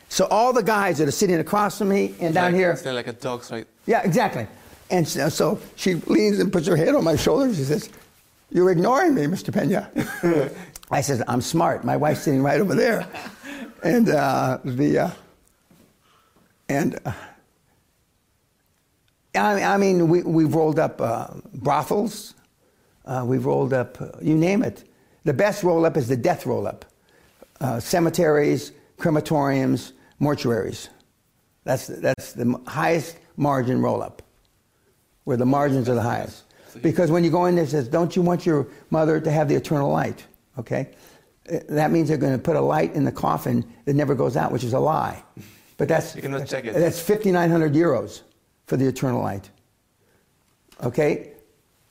So 0.09 0.27
all 0.27 0.53
the 0.53 0.63
guys 0.63 0.99
that 0.99 1.09
are 1.09 1.13
sitting 1.13 1.39
across 1.39 1.79
from 1.79 1.89
me 1.89 2.07
and 2.07 2.23
it's 2.23 2.35
down 2.35 2.53
like, 2.53 2.55
here. 2.55 2.75
They're 2.77 2.93
like 2.93 3.07
a 3.07 3.13
dog's 3.13 3.51
right? 3.51 3.67
Yeah, 3.87 4.03
exactly. 4.03 4.47
And 4.91 5.09
so, 5.09 5.29
so, 5.31 5.61
she 5.77 5.95
leans 5.95 6.39
and 6.39 6.53
puts 6.53 6.67
her 6.67 6.77
head 6.77 6.95
on 6.95 7.03
my 7.03 7.17
shoulder. 7.17 7.55
She 7.55 7.65
says, 7.65 7.89
You're 8.51 8.71
ignoring 8.71 9.15
me, 9.15 9.23
Mr. 9.23 9.53
Pena. 9.53 9.91
I 10.91 11.01
says, 11.01 11.23
I'm 11.27 11.41
smart. 11.41 11.83
My 11.83 11.97
wife's 11.97 12.23
sitting 12.23 12.43
right 12.43 12.61
over 12.61 12.75
there. 12.75 13.07
and 13.83 14.11
uh, 14.11 14.59
the. 14.65 14.99
Uh, 14.99 15.11
and. 16.69 16.99
Uh, 17.05 17.13
I, 19.35 19.63
I 19.63 19.77
mean, 19.79 20.09
we, 20.09 20.23
we've 20.23 20.55
rolled 20.55 20.79
up 20.79 21.01
uh, 21.01 21.29
brothels. 21.55 22.35
Uh, 23.05 23.25
we've 23.27 23.45
rolled 23.47 23.73
up, 23.73 24.01
uh, 24.01 24.09
you 24.21 24.35
name 24.35 24.63
it. 24.63 24.85
The 25.25 25.33
best 25.33 25.63
roll 25.63 25.87
up 25.87 25.97
is 25.97 26.09
the 26.09 26.17
death 26.17 26.47
roll 26.47 26.67
up 26.67 26.85
uh, 27.61 27.81
cemeteries, 27.81 28.73
crematoriums, 28.99 29.93
mortuaries. 30.21 30.89
That's, 31.65 31.87
that's 31.87 32.33
the 32.33 32.61
highest 32.67 33.17
margin 33.37 33.81
roll 33.81 34.03
up, 34.03 34.23
where 35.25 35.37
the 35.37 35.47
margins 35.47 35.89
are 35.89 35.95
the 35.95 36.03
highest. 36.03 36.45
Because 36.81 37.11
when 37.11 37.23
you 37.23 37.31
go 37.31 37.47
in 37.47 37.55
there, 37.55 37.65
it 37.65 37.71
says, 37.71 37.87
Don't 37.87 38.17
you 38.17 38.23
want 38.23 38.47
your 38.47 38.67
mother 38.91 39.21
to 39.21 39.31
have 39.31 39.49
the 39.49 39.55
eternal 39.55 39.91
light? 39.91 40.25
Okay? 40.59 40.91
Uh, 41.51 41.59
That 41.69 41.91
means 41.91 42.09
they're 42.09 42.17
going 42.17 42.33
to 42.33 42.39
put 42.39 42.57
a 42.57 42.61
light 42.61 42.95
in 42.95 43.05
the 43.05 43.13
coffin 43.13 43.65
that 43.85 43.95
never 43.95 44.15
goes 44.15 44.37
out, 44.37 44.53
which 44.53 44.65
is 44.65 44.73
a 44.73 44.81
lie. 44.81 45.23
But 45.83 45.89
that's, 45.89 46.15
You 46.15 46.23
cannot 46.23 46.47
check 46.47 46.65
it. 46.65 46.75
that's 46.75 47.01
5,900 47.01 47.73
euros 47.73 48.21
for 48.69 48.77
the 48.77 48.87
eternal 48.87 49.21
light. 49.21 49.51
Okay? 50.81 51.33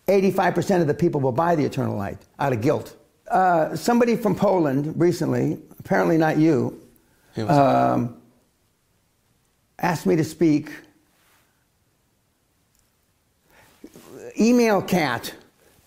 85% 0.08 0.80
of 0.80 0.88
the 0.88 0.94
people 0.94 1.20
will 1.20 1.34
buy 1.34 1.58
the 1.58 1.66
eternal 1.66 1.98
light 1.98 2.18
out 2.40 2.54
of 2.54 2.62
guilt. 2.62 2.96
Uh, 3.30 3.76
somebody 3.76 4.16
from 4.16 4.34
Poland 4.34 4.98
recently, 4.98 5.60
apparently 5.78 6.18
not 6.18 6.38
you, 6.38 6.82
um, 7.50 8.16
asked 9.80 10.06
me 10.06 10.16
to 10.16 10.24
speak. 10.24 10.72
Email 14.40 14.82
Cat 14.82 15.34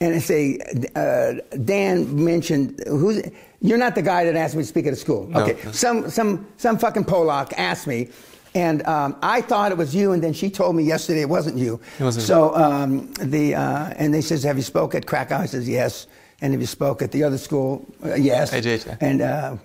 and 0.02 0.22
say, 0.22 0.58
uh, 0.94 1.36
Dan 1.64 2.22
mentioned 2.22 2.82
who's. 2.86 3.22
You're 3.64 3.78
not 3.78 3.94
the 3.94 4.02
guy 4.02 4.26
that 4.26 4.36
asked 4.36 4.54
me 4.54 4.62
to 4.62 4.68
speak 4.68 4.86
at 4.86 4.92
a 4.92 4.96
school. 4.96 5.26
No. 5.26 5.40
Okay, 5.40 5.72
some 5.72 6.10
some 6.10 6.46
some 6.58 6.76
fucking 6.76 7.04
Polak 7.04 7.54
asked 7.56 7.86
me, 7.86 8.10
and 8.54 8.86
um, 8.86 9.16
I 9.22 9.40
thought 9.40 9.72
it 9.72 9.78
was 9.78 9.94
you, 9.94 10.12
and 10.12 10.22
then 10.22 10.34
she 10.34 10.50
told 10.50 10.76
me 10.76 10.82
yesterday 10.82 11.22
it 11.22 11.30
wasn't 11.30 11.56
you. 11.56 11.80
It 11.98 12.04
wasn't. 12.04 12.26
So 12.26 12.54
um, 12.54 13.10
the 13.14 13.54
uh, 13.54 13.94
and 13.96 14.12
they 14.12 14.20
says, 14.20 14.42
have 14.42 14.58
you 14.58 14.62
spoke 14.62 14.94
at 14.94 15.06
Krakow? 15.06 15.38
I 15.38 15.46
says 15.46 15.66
yes. 15.66 16.06
And 16.42 16.52
have 16.52 16.60
you 16.60 16.66
spoke 16.66 17.00
at 17.00 17.10
the 17.10 17.24
other 17.24 17.38
school? 17.38 17.86
Uh, 18.04 18.16
yes. 18.16 18.52
AGH, 18.52 18.86
yeah. 18.86 18.96
And 19.00 19.22
uh, 19.22 19.56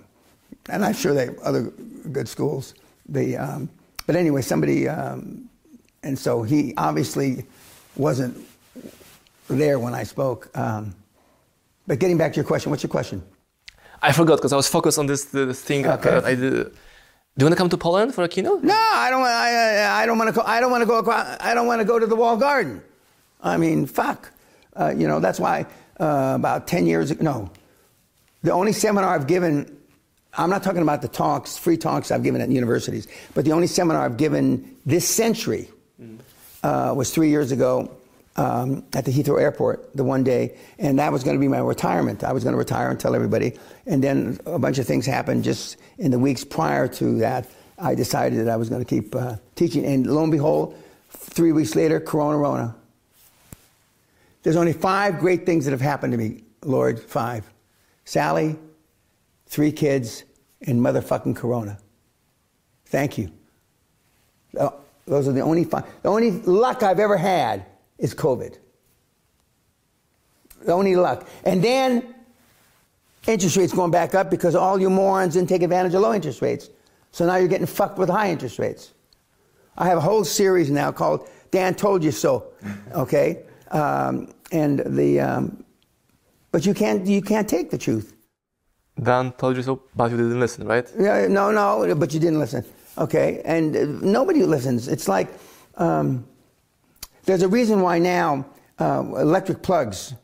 and 0.70 0.82
I'm 0.82 0.94
sure 0.94 1.12
they 1.12 1.26
have 1.26 1.38
other 1.40 1.64
good 2.10 2.26
schools. 2.26 2.72
The 3.06 3.36
um, 3.36 3.68
but 4.06 4.16
anyway, 4.16 4.40
somebody 4.40 4.88
um, 4.88 5.50
and 6.02 6.18
so 6.18 6.42
he 6.42 6.72
obviously 6.78 7.44
wasn't 7.96 8.34
there 9.48 9.78
when 9.78 9.94
I 9.94 10.04
spoke. 10.04 10.48
Um, 10.56 10.94
but 11.86 11.98
getting 11.98 12.16
back 12.16 12.32
to 12.32 12.36
your 12.36 12.46
question, 12.46 12.70
what's 12.70 12.82
your 12.82 12.88
question? 12.88 13.22
I 14.02 14.12
forgot 14.12 14.36
because 14.36 14.52
I 14.52 14.56
was 14.56 14.68
focused 14.68 14.98
on 14.98 15.06
this, 15.06 15.24
this 15.26 15.60
thing. 15.60 15.86
Okay. 15.86 16.20
I 16.24 16.34
did. 16.34 16.72
Do 17.36 17.44
you 17.44 17.46
want 17.46 17.52
to 17.52 17.56
come 17.56 17.68
to 17.68 17.78
Poland 17.78 18.14
for 18.14 18.24
a 18.24 18.28
keynote? 18.28 18.62
No, 18.62 18.74
I 18.74 19.08
don't. 19.10 19.22
I, 19.22 19.26
I, 19.26 20.02
I 20.02 20.06
don't 20.06 20.18
want 20.18 20.28
to 20.28 20.34
go. 20.34 20.42
I 20.46 20.60
don't 20.60 20.70
want 20.70 20.82
to 20.82 20.86
go. 20.86 21.02
I 21.40 21.54
don't 21.54 21.66
want 21.66 21.80
to 21.80 21.84
go 21.84 21.98
to 21.98 22.06
the 22.06 22.16
wall 22.16 22.36
garden. 22.36 22.82
I 23.42 23.56
mean, 23.56 23.86
fuck. 23.86 24.32
Uh, 24.74 24.92
you 24.96 25.06
know, 25.06 25.20
that's 25.20 25.38
why 25.38 25.66
uh, 25.98 26.32
about 26.36 26.66
ten 26.66 26.86
years 26.86 27.10
ago. 27.10 27.22
No, 27.22 27.50
the 28.42 28.52
only 28.52 28.72
seminar 28.72 29.14
I've 29.14 29.26
given. 29.26 29.76
I'm 30.34 30.50
not 30.50 30.62
talking 30.62 30.82
about 30.82 31.02
the 31.02 31.08
talks, 31.08 31.58
free 31.58 31.76
talks 31.76 32.10
I've 32.10 32.22
given 32.22 32.40
at 32.40 32.48
universities, 32.50 33.08
but 33.34 33.44
the 33.44 33.52
only 33.52 33.66
seminar 33.66 34.04
I've 34.04 34.16
given 34.16 34.76
this 34.86 35.08
century 35.08 35.68
uh, 36.62 36.94
was 36.96 37.10
three 37.12 37.30
years 37.30 37.50
ago 37.52 37.90
um, 38.36 38.84
at 38.92 39.04
the 39.04 39.10
Heathrow 39.10 39.40
Airport, 39.40 39.94
the 39.96 40.04
one 40.04 40.24
day, 40.24 40.56
and 40.78 40.98
that 40.98 41.12
was 41.12 41.24
going 41.24 41.36
to 41.36 41.40
be 41.40 41.48
my 41.48 41.58
retirement. 41.58 42.24
I 42.24 42.32
was 42.32 42.44
going 42.44 42.52
to 42.52 42.58
retire 42.58 42.90
and 42.90 42.98
tell 42.98 43.14
everybody. 43.14 43.58
And 43.86 44.02
then 44.02 44.38
a 44.46 44.58
bunch 44.58 44.78
of 44.78 44.86
things 44.86 45.04
happened 45.04 45.44
just 45.44 45.76
in 45.98 46.10
the 46.10 46.18
weeks 46.18 46.44
prior 46.44 46.88
to 46.88 47.18
that. 47.18 47.50
I 47.78 47.94
decided 47.94 48.38
that 48.40 48.48
I 48.48 48.56
was 48.56 48.68
going 48.68 48.84
to 48.84 48.88
keep 48.88 49.14
uh, 49.14 49.36
teaching, 49.56 49.84
and 49.84 50.06
lo 50.06 50.22
and 50.22 50.32
behold, 50.32 50.76
three 51.10 51.52
weeks 51.52 51.74
later, 51.74 51.98
Corona 51.98 52.38
Rona. 52.38 52.76
There's 54.42 54.56
only 54.56 54.72
five 54.72 55.18
great 55.18 55.44
things 55.44 55.64
that 55.64 55.72
have 55.72 55.80
happened 55.80 56.12
to 56.12 56.18
me, 56.18 56.44
Lord. 56.62 57.00
Five. 57.00 57.44
Sally, 58.04 58.56
three 59.46 59.72
kids, 59.72 60.24
and 60.66 60.80
motherfucking 60.80 61.36
Corona. 61.36 61.78
Thank 62.86 63.18
you. 63.18 63.30
Uh, 64.58 64.70
Those 65.06 65.28
are 65.28 65.32
the 65.32 65.40
only 65.40 65.64
five. 65.64 65.84
The 66.02 66.08
only 66.08 66.30
luck 66.30 66.82
I've 66.82 66.98
ever 67.00 67.16
had 67.16 67.64
is 68.00 68.14
COVID. 68.14 68.58
The 70.64 70.72
only 70.72 70.96
luck. 70.96 71.26
And 71.44 71.62
then 71.62 72.14
interest 73.26 73.56
rates 73.56 73.72
going 73.72 73.90
back 73.90 74.14
up 74.14 74.30
because 74.30 74.54
all 74.54 74.80
you 74.80 74.90
morons 74.90 75.34
didn't 75.34 75.48
take 75.48 75.62
advantage 75.62 75.94
of 75.94 76.02
low 76.02 76.12
interest 76.12 76.42
rates. 76.42 76.70
So 77.12 77.26
now 77.26 77.36
you're 77.36 77.48
getting 77.48 77.66
fucked 77.66 77.98
with 77.98 78.08
high 78.08 78.30
interest 78.30 78.58
rates. 78.58 78.92
I 79.78 79.86
have 79.86 79.98
a 79.98 80.00
whole 80.00 80.24
series 80.24 80.70
now 80.70 80.92
called 80.92 81.28
Dan 81.50 81.74
Told 81.74 82.02
You 82.02 82.10
So. 82.10 82.52
Okay? 82.94 83.42
Um, 83.70 84.32
and 84.50 84.80
the, 84.98 85.20
um, 85.20 85.64
but 86.50 86.66
you 86.66 86.74
can't, 86.74 87.06
you 87.06 87.22
can't 87.22 87.48
take 87.48 87.70
the 87.70 87.78
truth. 87.78 88.14
Dan 89.00 89.32
told 89.32 89.56
you 89.56 89.62
so, 89.62 89.82
but 89.96 90.10
you 90.10 90.16
didn't 90.16 90.40
listen, 90.40 90.66
right? 90.66 90.86
Yeah, 90.98 91.26
no, 91.28 91.52
no, 91.52 91.94
but 91.94 92.12
you 92.12 92.20
didn't 92.20 92.38
listen. 92.38 92.64
Okay, 92.98 93.40
and 93.44 94.02
nobody 94.02 94.42
listens. 94.42 94.88
It's 94.88 95.08
like 95.08 95.28
um, 95.76 96.26
there's 97.24 97.42
a 97.42 97.48
reason 97.48 97.80
why 97.80 97.98
now 97.98 98.46
uh, 98.78 99.02
electric 99.16 99.62
plugs 99.62 100.14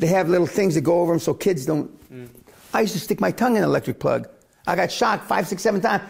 they 0.00 0.06
have 0.06 0.28
little 0.30 0.46
things 0.46 0.74
that 0.74 0.80
go 0.80 1.00
over 1.00 1.12
them 1.12 1.20
so 1.20 1.34
kids 1.34 1.66
don't. 1.66 1.90
I 2.72 2.80
used 2.80 2.94
to 2.94 3.00
stick 3.00 3.20
my 3.20 3.30
tongue 3.30 3.56
in 3.56 3.62
an 3.62 3.68
electric 3.68 4.00
plug. 4.00 4.28
I 4.66 4.74
got 4.74 4.90
shocked 4.90 5.24
five, 5.24 5.46
six, 5.46 5.62
seven 5.62 5.80
times. 5.82 6.02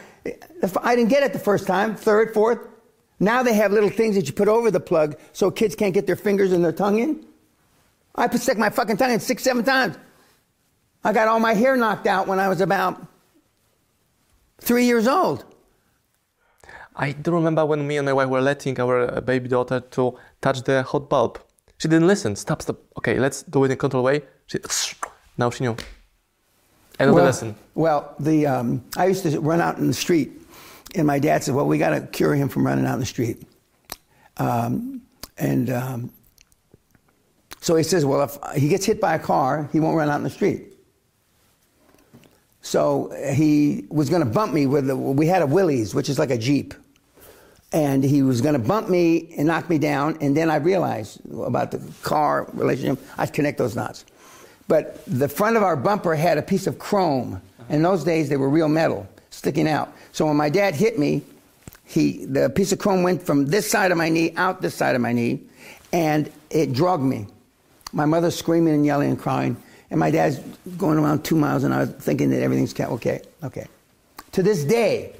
I 0.82 0.94
didn't 0.94 1.10
get 1.10 1.24
it 1.24 1.32
the 1.32 1.40
first 1.40 1.66
time, 1.66 1.96
third, 1.96 2.32
fourth. 2.32 2.60
Now 3.18 3.42
they 3.42 3.54
have 3.54 3.72
little 3.72 3.90
things 3.90 4.14
that 4.14 4.26
you 4.26 4.32
put 4.32 4.46
over 4.46 4.70
the 4.70 4.80
plug 4.80 5.18
so 5.32 5.50
kids 5.50 5.74
can't 5.74 5.92
get 5.92 6.06
their 6.06 6.16
fingers 6.16 6.52
and 6.52 6.64
their 6.64 6.72
tongue 6.72 7.00
in. 7.00 7.26
I 8.14 8.28
put 8.28 8.40
stick 8.40 8.58
my 8.58 8.70
fucking 8.70 8.96
tongue 8.96 9.12
in 9.12 9.20
six, 9.20 9.42
seven 9.42 9.64
times. 9.64 9.96
I 11.02 11.12
got 11.12 11.26
all 11.26 11.40
my 11.40 11.54
hair 11.54 11.76
knocked 11.76 12.06
out 12.06 12.28
when 12.28 12.38
I 12.38 12.48
was 12.48 12.60
about 12.60 13.04
three 14.60 14.84
years 14.84 15.08
old. 15.08 15.44
I 16.96 17.12
do 17.12 17.32
remember 17.32 17.64
when 17.64 17.86
me 17.86 17.96
and 17.96 18.06
my 18.06 18.12
wife 18.12 18.28
were 18.28 18.40
letting 18.40 18.78
our 18.80 19.16
uh, 19.16 19.20
baby 19.20 19.48
daughter 19.48 19.80
to 19.80 20.18
touch 20.40 20.62
the 20.62 20.82
hot 20.82 21.08
bulb. 21.08 21.40
She 21.78 21.88
didn't 21.88 22.06
listen. 22.06 22.36
Stop, 22.36 22.62
stop. 22.62 22.76
Okay, 22.98 23.18
let's 23.18 23.42
do 23.42 23.64
it 23.64 23.70
in 23.70 23.78
control 23.78 24.02
way. 24.02 24.22
She, 24.46 24.58
now 25.38 25.50
she 25.50 25.64
knew. 25.64 25.76
Know 26.98 27.14
the 27.14 27.22
lesson. 27.22 27.54
Well, 27.74 28.14
the 28.20 28.46
um, 28.46 28.84
I 28.96 29.06
used 29.06 29.22
to 29.22 29.40
run 29.40 29.60
out 29.62 29.78
in 29.78 29.86
the 29.86 29.94
street, 29.94 30.32
and 30.94 31.06
my 31.06 31.18
dad 31.18 31.42
said, 31.42 31.54
"Well, 31.54 31.66
we 31.66 31.78
got 31.78 31.90
to 31.90 32.02
cure 32.02 32.34
him 32.34 32.50
from 32.50 32.66
running 32.66 32.84
out 32.84 32.94
in 32.94 33.00
the 33.00 33.06
street." 33.06 33.42
Um, 34.36 35.00
and 35.38 35.70
um, 35.70 36.12
so 37.62 37.74
he 37.76 37.82
says, 37.84 38.04
"Well, 38.04 38.22
if 38.22 38.60
he 38.60 38.68
gets 38.68 38.84
hit 38.84 39.00
by 39.00 39.14
a 39.14 39.18
car, 39.18 39.70
he 39.72 39.80
won't 39.80 39.96
run 39.96 40.10
out 40.10 40.16
in 40.16 40.24
the 40.24 40.30
street." 40.30 40.74
So 42.62 43.12
uh, 43.12 43.32
he 43.32 43.86
was 43.88 44.10
going 44.10 44.22
to 44.22 44.30
bump 44.30 44.52
me 44.52 44.66
with 44.66 44.86
the, 44.86 44.96
we 44.96 45.26
had 45.26 45.42
a 45.42 45.46
Willys, 45.46 45.94
which 45.94 46.08
is 46.08 46.18
like 46.18 46.30
a 46.30 46.38
Jeep. 46.38 46.74
And 47.72 48.02
he 48.02 48.22
was 48.22 48.40
going 48.40 48.54
to 48.54 48.58
bump 48.58 48.88
me 48.88 49.32
and 49.36 49.46
knock 49.46 49.70
me 49.70 49.78
down. 49.78 50.18
And 50.20 50.36
then 50.36 50.50
I 50.50 50.56
realized 50.56 51.20
about 51.32 51.70
the 51.70 51.80
car 52.02 52.48
relationship, 52.52 52.98
I'd 53.16 53.32
connect 53.32 53.58
those 53.58 53.76
knots. 53.76 54.04
But 54.66 55.04
the 55.06 55.28
front 55.28 55.56
of 55.56 55.62
our 55.62 55.76
bumper 55.76 56.14
had 56.14 56.38
a 56.38 56.42
piece 56.42 56.66
of 56.66 56.78
chrome. 56.78 57.40
In 57.68 57.82
those 57.82 58.04
days, 58.04 58.28
they 58.28 58.36
were 58.36 58.48
real 58.48 58.68
metal 58.68 59.08
sticking 59.30 59.68
out. 59.68 59.92
So 60.12 60.26
when 60.26 60.36
my 60.36 60.50
dad 60.50 60.74
hit 60.74 60.98
me, 60.98 61.22
he, 61.84 62.24
the 62.24 62.50
piece 62.50 62.70
of 62.72 62.78
chrome 62.78 63.02
went 63.02 63.22
from 63.22 63.46
this 63.46 63.68
side 63.68 63.90
of 63.90 63.98
my 63.98 64.08
knee 64.08 64.32
out 64.36 64.62
this 64.62 64.74
side 64.74 64.94
of 64.94 65.00
my 65.00 65.12
knee, 65.12 65.40
and 65.92 66.30
it 66.50 66.72
drugged 66.72 67.02
me. 67.02 67.26
My 67.92 68.04
mother 68.04 68.30
screaming 68.30 68.74
and 68.74 68.86
yelling 68.86 69.10
and 69.10 69.18
crying, 69.18 69.56
and 69.90 69.98
my 69.98 70.10
dad's 70.10 70.38
going 70.78 70.98
around 70.98 71.24
two 71.24 71.36
miles 71.36 71.64
an 71.64 71.72
hour 71.72 71.86
thinking 71.86 72.30
that 72.30 72.42
everything's 72.42 72.78
okay. 72.78 73.20
Okay. 73.42 73.66
To 74.32 74.42
this 74.42 74.64
day, 74.64 75.14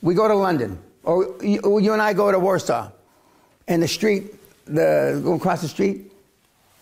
we 0.00 0.14
go 0.14 0.26
to 0.26 0.34
London, 0.34 0.78
or 1.02 1.36
you, 1.42 1.92
and 1.92 2.00
I 2.00 2.12
go 2.12 2.32
to 2.32 2.38
Warsaw, 2.38 2.90
and 3.68 3.82
the 3.82 3.88
street, 3.88 4.34
the 4.64 5.20
go 5.22 5.34
across 5.34 5.60
the 5.62 5.68
street, 5.68 6.10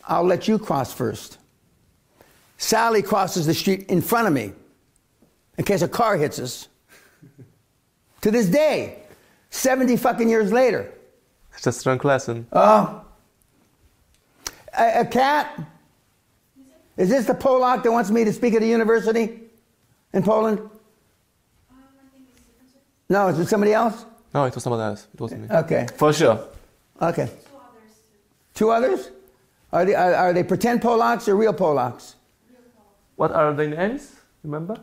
I'll 0.07 0.25
let 0.25 0.47
you 0.47 0.59
cross 0.59 0.93
first. 0.93 1.39
Sally 2.59 3.03
crosses 3.03 3.47
the 3.47 3.55
street 3.55 3.89
in 3.89 4.01
front 4.01 4.29
of 4.29 4.33
me 4.33 4.53
in 5.59 5.65
case 5.65 5.83
a 5.83 5.89
car 5.89 6.17
hits 6.17 6.39
us. 6.39 6.69
to 8.21 8.31
this 8.31 8.47
day, 8.47 8.99
70 9.51 9.97
fucking 9.97 10.29
years 10.29 10.53
later. 10.53 10.93
It's 11.57 11.67
a 11.67 11.73
strong 11.73 11.99
lesson. 11.99 12.47
Oh. 12.53 13.05
A, 14.79 15.01
a 15.01 15.05
cat? 15.05 15.59
Is 16.97 17.09
this 17.09 17.27
the 17.27 17.35
Polak 17.35 17.83
that 17.83 17.93
wants 17.93 18.11
me 18.11 18.25
to 18.25 18.33
speak 18.33 18.55
at 18.55 18.63
a 18.63 18.67
university 18.67 19.41
in 20.13 20.23
Poland? 20.23 20.59
No, 23.09 23.29
is 23.29 23.39
it 23.39 23.47
somebody 23.49 23.73
else? 23.73 24.05
No, 24.35 24.45
it 24.45 24.55
was 24.55 24.63
somebody 24.65 24.83
else. 24.83 25.07
It 25.15 25.21
wasn't 25.21 25.43
me. 25.43 25.57
Okay, 25.57 25.87
For 25.97 26.13
sure. 26.13 26.39
okay. 27.01 27.29
Two 28.55 28.71
others? 28.71 29.11
Are 29.73 29.85
they, 29.85 29.95
are, 29.95 30.15
are 30.15 30.33
they 30.33 30.43
pretend 30.45 30.81
Polacks 30.83 31.29
or 31.29 31.37
real 31.37 31.55
Polacks? 31.55 32.15
What 33.17 33.33
are 33.33 33.53
their 33.55 33.69
names? 33.69 34.13
Remember? 34.43 34.77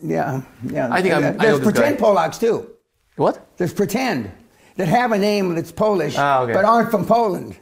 Yeah, 0.00 0.42
yeah. 0.70 0.88
I 0.92 1.02
think 1.02 1.14
I'm- 1.14 1.24
I 1.24 1.30
know 1.30 1.38
There's 1.38 1.58
this 1.60 1.72
pretend 1.72 1.98
guy. 1.98 2.04
Polacks 2.04 2.38
too. 2.38 2.70
What? 3.16 3.44
There's 3.56 3.72
pretend 3.72 4.30
that 4.76 4.86
have 4.86 5.10
a 5.10 5.18
name 5.18 5.56
that's 5.56 5.72
Polish, 5.72 6.14
Ah, 6.16 6.42
okay. 6.42 6.52
but 6.52 6.64
aren't 6.64 6.90
from 6.92 7.04
Poland. 7.04 7.56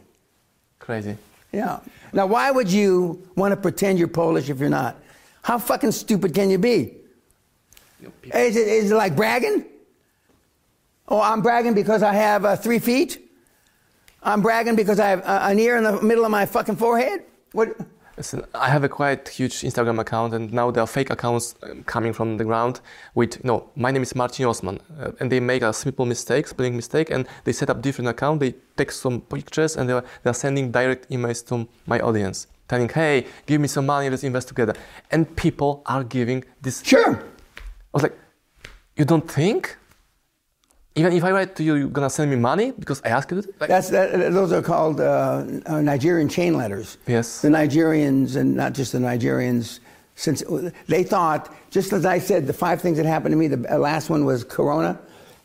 Crazy. 0.79 1.17
Yeah. 1.53 1.81
Now, 2.13 2.27
why 2.27 2.51
would 2.51 2.71
you 2.71 3.27
want 3.37 3.53
to 3.53 3.57
pretend 3.57 3.99
you're 3.99 4.09
Polish 4.09 4.49
if 4.51 4.59
you're 4.59 4.69
not? 4.69 4.97
How 5.43 5.59
fucking 5.59 5.93
stupid 5.93 6.35
can 6.35 6.51
you 6.51 6.59
be? 6.59 6.95
Is 8.25 8.57
it, 8.57 8.69
is 8.69 8.91
it 8.91 8.95
like 8.95 9.17
bragging? 9.17 9.65
Oh, 11.09 11.21
I'm 11.21 11.41
bragging 11.41 11.75
because 11.75 12.03
I 12.03 12.13
have 12.13 12.45
uh, 12.45 12.57
three 12.57 12.79
feet? 12.79 13.23
I'm 14.23 14.43
bragging 14.43 14.75
because 14.75 14.99
I 14.99 15.09
have 15.09 15.21
uh, 15.21 15.41
an 15.43 15.59
ear 15.59 15.77
in 15.77 15.85
the 15.85 16.03
middle 16.03 16.25
of 16.25 16.31
my 16.31 16.47
fucking 16.47 16.77
forehead? 16.77 17.23
What? 17.53 17.77
Listen, 18.17 18.47
I 18.55 18.71
have 18.71 18.83
a 18.83 18.89
quite 18.89 19.29
huge 19.29 19.61
Instagram 19.61 20.01
account, 20.01 20.33
and 20.33 20.51
now 20.51 20.71
there 20.71 20.83
are 20.83 20.87
fake 20.87 21.11
accounts 21.11 21.55
um, 21.63 21.83
coming 21.85 22.15
from 22.15 22.39
the 22.39 22.45
ground 22.45 22.81
with, 23.15 23.37
you 23.37 23.41
no, 23.45 23.69
my 23.77 23.91
name 23.91 24.03
is 24.03 24.15
Marcin 24.15 24.47
Osman, 24.47 24.81
uh, 24.99 25.11
and 25.21 25.31
they 25.31 25.39
make 25.39 25.61
a 25.61 25.71
simple 25.71 26.07
mistake, 26.07 26.47
spelling 26.47 26.75
mistake, 26.75 27.11
and 27.11 27.29
they 27.45 27.53
set 27.53 27.69
up 27.69 27.83
different 27.83 28.09
account, 28.09 28.41
they 28.41 28.55
take 28.79 28.91
some 28.91 29.21
pictures, 29.21 29.77
and 29.77 29.87
they 29.87 29.93
are, 29.93 30.05
they 30.23 30.31
are 30.31 30.35
sending 30.35 30.71
direct 30.71 31.11
emails 31.11 31.47
to 31.49 31.69
my 31.85 32.01
audience, 32.01 32.47
telling, 32.69 32.89
hey, 32.89 33.27
give 33.45 33.61
me 33.61 33.69
some 33.69 33.85
money, 33.85 34.09
let's 34.09 34.25
invest 34.25 34.49
together. 34.49 34.75
And 35.11 35.37
people 35.37 35.83
are 35.85 36.03
giving 36.03 36.43
this. 36.63 36.83
Sure. 36.83 37.17
I 37.17 37.93
was 37.93 38.03
like, 38.03 38.19
you 38.97 39.05
don't 39.05 39.31
think? 39.31 39.77
Even 40.97 41.13
if 41.13 41.25
I 41.25 41.31
write 41.31 41.55
to 41.57 41.63
you, 41.63 41.75
you're 41.75 41.89
gonna 41.89 42.09
send 42.09 42.31
me 42.31 42.37
money 42.37 42.73
because 42.73 43.03
I 43.05 43.09
asked 43.09 43.31
you 43.31 43.43
to? 43.43 43.49
Like, 43.61 43.69
That's 43.69 43.91
that, 43.91 44.33
those 44.33 44.51
are 44.51 44.63
called 44.63 44.99
uh, 45.01 45.45
uh, 45.67 45.83
Nigerian 45.83 46.29
chain 46.29 46.57
letters. 46.57 46.97
Yes. 47.07 47.43
The 47.43 47.49
Nigerians, 47.49 48.37
and 48.37 48.57
not 48.57 48.73
just 48.73 48.93
the 48.93 48.99
Nigerians, 48.99 49.81
since 50.15 50.43
they 50.89 51.05
thought, 51.05 51.55
just 51.71 51.93
as 51.93 52.07
I 52.07 52.19
said, 52.19 52.47
the 52.47 52.55
five 52.55 52.81
things 52.81 52.97
that 52.97 53.05
happened 53.05 53.33
to 53.33 53.37
me. 53.37 53.49
The 53.49 53.79
last 53.79 54.09
one 54.09 54.25
was 54.25 54.43
Corona. 54.43 54.99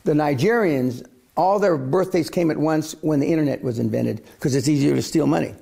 The 0.05 0.13
Nigerians, 0.13 1.05
all 1.35 1.59
their 1.59 1.77
birthdays 1.77 2.29
came 2.29 2.49
at 2.49 2.57
once 2.57 2.95
when 3.01 3.19
the 3.19 3.27
internet 3.27 3.61
was 3.61 3.77
invented 3.77 4.23
because 4.35 4.55
it's 4.55 4.69
easier 4.69 4.95
to 4.95 5.01
steal 5.01 5.27
money. 5.27 5.53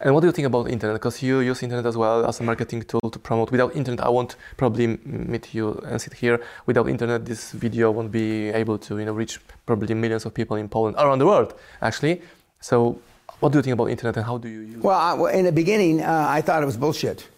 And 0.00 0.14
what 0.14 0.20
do 0.20 0.26
you 0.26 0.32
think 0.32 0.46
about 0.46 0.70
internet? 0.70 0.94
Because 0.94 1.22
you 1.22 1.40
use 1.40 1.62
internet 1.62 1.86
as 1.86 1.96
well 1.96 2.26
as 2.26 2.40
a 2.40 2.42
marketing 2.42 2.82
tool 2.82 3.10
to 3.10 3.18
promote. 3.18 3.50
Without 3.50 3.74
internet, 3.74 4.04
I 4.04 4.08
won't 4.08 4.36
probably 4.56 4.86
meet 5.04 5.54
you 5.54 5.72
and 5.86 6.00
sit 6.00 6.14
here. 6.14 6.40
Without 6.66 6.88
internet, 6.88 7.24
this 7.24 7.52
video 7.52 7.90
won't 7.90 8.10
be 8.10 8.48
able 8.48 8.78
to, 8.78 8.98
you 8.98 9.04
know, 9.04 9.12
reach 9.12 9.40
probably 9.64 9.94
millions 9.94 10.24
of 10.24 10.34
people 10.34 10.56
in 10.56 10.68
Poland, 10.68 10.96
around 10.98 11.18
the 11.18 11.26
world, 11.26 11.54
actually. 11.82 12.22
So, 12.60 13.00
what 13.40 13.52
do 13.52 13.58
you 13.58 13.62
think 13.62 13.74
about 13.74 13.90
internet 13.90 14.16
and 14.16 14.26
how 14.26 14.38
do 14.38 14.48
you 14.48 14.60
use? 14.60 14.82
Well, 14.82 14.98
I, 14.98 15.14
well, 15.14 15.32
in 15.32 15.44
the 15.44 15.52
beginning, 15.52 16.00
uh, 16.00 16.26
I 16.28 16.40
thought 16.40 16.62
it 16.62 16.66
was 16.66 16.76
bullshit. 16.76 17.28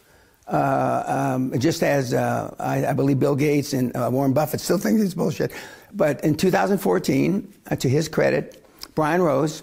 Uh, 0.47 1.35
um, 1.35 1.59
just 1.59 1.83
as 1.83 2.15
uh, 2.15 2.55
I, 2.59 2.87
I 2.87 2.93
believe 2.95 3.19
Bill 3.19 3.37
Gates 3.37 3.75
and 3.75 3.95
uh, 3.95 4.09
Warren 4.11 4.33
Buffett 4.33 4.61
still 4.61 4.79
think 4.79 5.01
it's 5.01 5.13
bullshit. 5.13 5.53
But 5.93 6.25
in 6.25 6.37
2014, 6.37 7.53
uh, 7.71 7.77
to 7.77 7.89
his 7.89 8.09
credit, 8.09 8.65
Brian 8.95 9.21
Rose, 9.21 9.63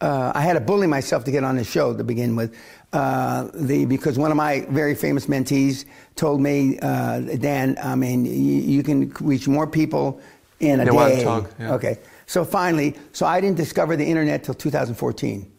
uh, 0.00 0.32
I 0.34 0.42
had 0.42 0.52
to 0.52 0.60
bully 0.60 0.86
myself 0.86 1.24
to 1.24 1.30
get 1.30 1.44
on 1.44 1.56
the 1.56 1.64
show 1.64 1.96
to 1.96 2.04
begin 2.04 2.36
with, 2.36 2.56
uh, 2.92 3.48
the, 3.52 3.84
because 3.84 4.18
one 4.18 4.30
of 4.30 4.36
my 4.36 4.60
very 4.70 4.94
famous 4.94 5.26
mentees 5.26 5.84
told 6.14 6.40
me, 6.40 6.78
uh, 6.80 7.20
Dan, 7.20 7.76
I 7.82 7.94
mean, 7.96 8.24
you, 8.24 8.32
you 8.32 8.82
can 8.82 9.12
reach 9.20 9.48
more 9.48 9.66
people 9.66 10.20
in 10.60 10.80
a 10.80 10.94
one 10.94 11.10
day. 11.10 11.24
talk, 11.24 11.50
yeah. 11.58 11.74
Okay. 11.74 11.98
So 12.26 12.44
finally, 12.44 12.94
so 13.12 13.26
I 13.26 13.40
didn't 13.40 13.56
discover 13.56 13.96
the 13.96 14.04
internet 14.04 14.44
till 14.44 14.54
2014. 14.54 15.50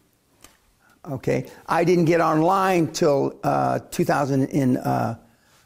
Okay. 1.10 1.46
I 1.66 1.84
didn't 1.84 2.04
get 2.06 2.20
online 2.20 2.88
till 2.92 3.38
uh, 3.42 3.80
2001, 3.90 4.76
uh, 4.76 5.16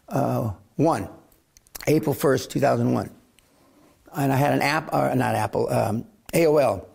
uh, 0.08 0.52
one, 0.76 1.08
April 1.86 2.14
1st, 2.14 2.50
2001. 2.50 3.10
And 4.16 4.32
I 4.32 4.36
had 4.36 4.52
an 4.52 4.62
app, 4.62 4.92
or 4.92 5.14
not 5.14 5.34
Apple, 5.34 5.68
um, 5.72 6.04
AOL. 6.32 6.86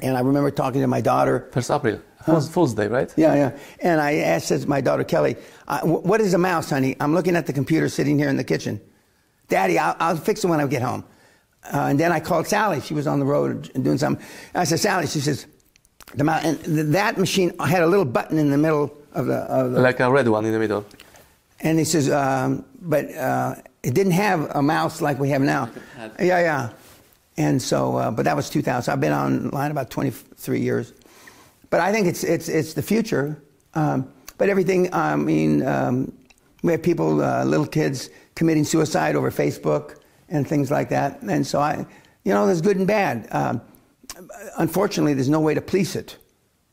And 0.00 0.16
I 0.16 0.20
remember 0.20 0.50
talking 0.50 0.80
to 0.80 0.86
my 0.86 1.00
daughter. 1.00 1.48
First 1.52 1.70
April, 1.70 2.00
Fool's, 2.24 2.48
Fool's 2.48 2.74
Day, 2.74 2.86
right? 2.88 3.12
Yeah, 3.16 3.34
yeah. 3.34 3.58
And 3.80 4.00
I 4.00 4.16
asked 4.16 4.66
my 4.66 4.80
daughter 4.80 5.04
Kelly, 5.04 5.36
uh, 5.68 5.80
"What 5.82 6.20
is 6.20 6.34
a 6.34 6.38
mouse, 6.38 6.70
honey?" 6.70 6.96
I'm 7.00 7.14
looking 7.14 7.36
at 7.36 7.46
the 7.46 7.52
computer 7.52 7.88
sitting 7.88 8.18
here 8.18 8.28
in 8.28 8.36
the 8.36 8.44
kitchen. 8.44 8.80
Daddy, 9.48 9.78
I'll, 9.78 9.96
I'll 10.00 10.16
fix 10.16 10.44
it 10.44 10.46
when 10.48 10.60
I 10.60 10.66
get 10.66 10.82
home. 10.82 11.04
Uh, 11.72 11.86
and 11.90 12.00
then 12.00 12.10
I 12.10 12.20
called 12.20 12.46
Sally. 12.46 12.80
She 12.80 12.94
was 12.94 13.06
on 13.06 13.18
the 13.20 13.26
road 13.26 13.70
and 13.74 13.84
doing 13.84 13.98
something. 13.98 14.24
I 14.54 14.64
said, 14.64 14.80
Sally. 14.80 15.06
She 15.06 15.20
says, 15.20 15.46
the 16.14 16.24
mouse. 16.24 16.44
And 16.44 16.58
th- 16.64 16.86
that 16.86 17.18
machine 17.18 17.56
had 17.58 17.82
a 17.82 17.86
little 17.86 18.04
button 18.06 18.38
in 18.38 18.50
the 18.50 18.58
middle 18.58 18.92
of 19.12 19.26
the. 19.26 19.34
Of 19.36 19.72
the 19.72 19.80
Like 19.80 20.00
a 20.00 20.10
red 20.10 20.26
one 20.28 20.44
in 20.46 20.52
the 20.52 20.58
middle. 20.58 20.84
and 21.60 21.78
he 21.78 21.84
says, 21.84 22.10
um, 22.10 22.64
but 22.80 23.12
uh, 23.14 23.54
it 23.84 23.94
didn't 23.94 24.12
have 24.12 24.50
a 24.56 24.62
mouse 24.62 25.00
like 25.00 25.18
we 25.20 25.28
have 25.30 25.42
now. 25.42 25.70
Yeah, 26.18 26.40
yeah. 26.40 26.70
And 27.42 27.60
so, 27.60 27.96
uh, 27.96 28.10
but 28.12 28.24
that 28.24 28.36
was 28.36 28.48
2000. 28.48 28.92
I've 28.92 29.00
been 29.00 29.12
online 29.12 29.72
about 29.72 29.90
23 29.90 30.60
years. 30.60 30.92
But 31.70 31.80
I 31.80 31.90
think 31.90 32.06
it's 32.06 32.22
it's 32.22 32.48
it's 32.48 32.74
the 32.74 32.82
future. 32.82 33.42
Um, 33.74 34.12
but 34.38 34.48
everything. 34.48 34.92
I 34.94 35.16
mean, 35.16 35.66
um, 35.66 36.12
we 36.62 36.70
have 36.72 36.82
people, 36.82 37.20
uh, 37.20 37.44
little 37.44 37.66
kids, 37.66 38.10
committing 38.36 38.64
suicide 38.64 39.16
over 39.16 39.30
Facebook 39.32 39.96
and 40.28 40.46
things 40.46 40.70
like 40.70 40.88
that. 40.90 41.20
And 41.22 41.44
so 41.44 41.58
I, 41.58 41.84
you 42.24 42.32
know, 42.32 42.46
there's 42.46 42.60
good 42.60 42.76
and 42.76 42.86
bad. 42.86 43.26
Um, 43.32 43.60
unfortunately, 44.58 45.14
there's 45.14 45.28
no 45.28 45.40
way 45.40 45.54
to 45.54 45.60
police 45.60 45.96
it. 45.96 46.16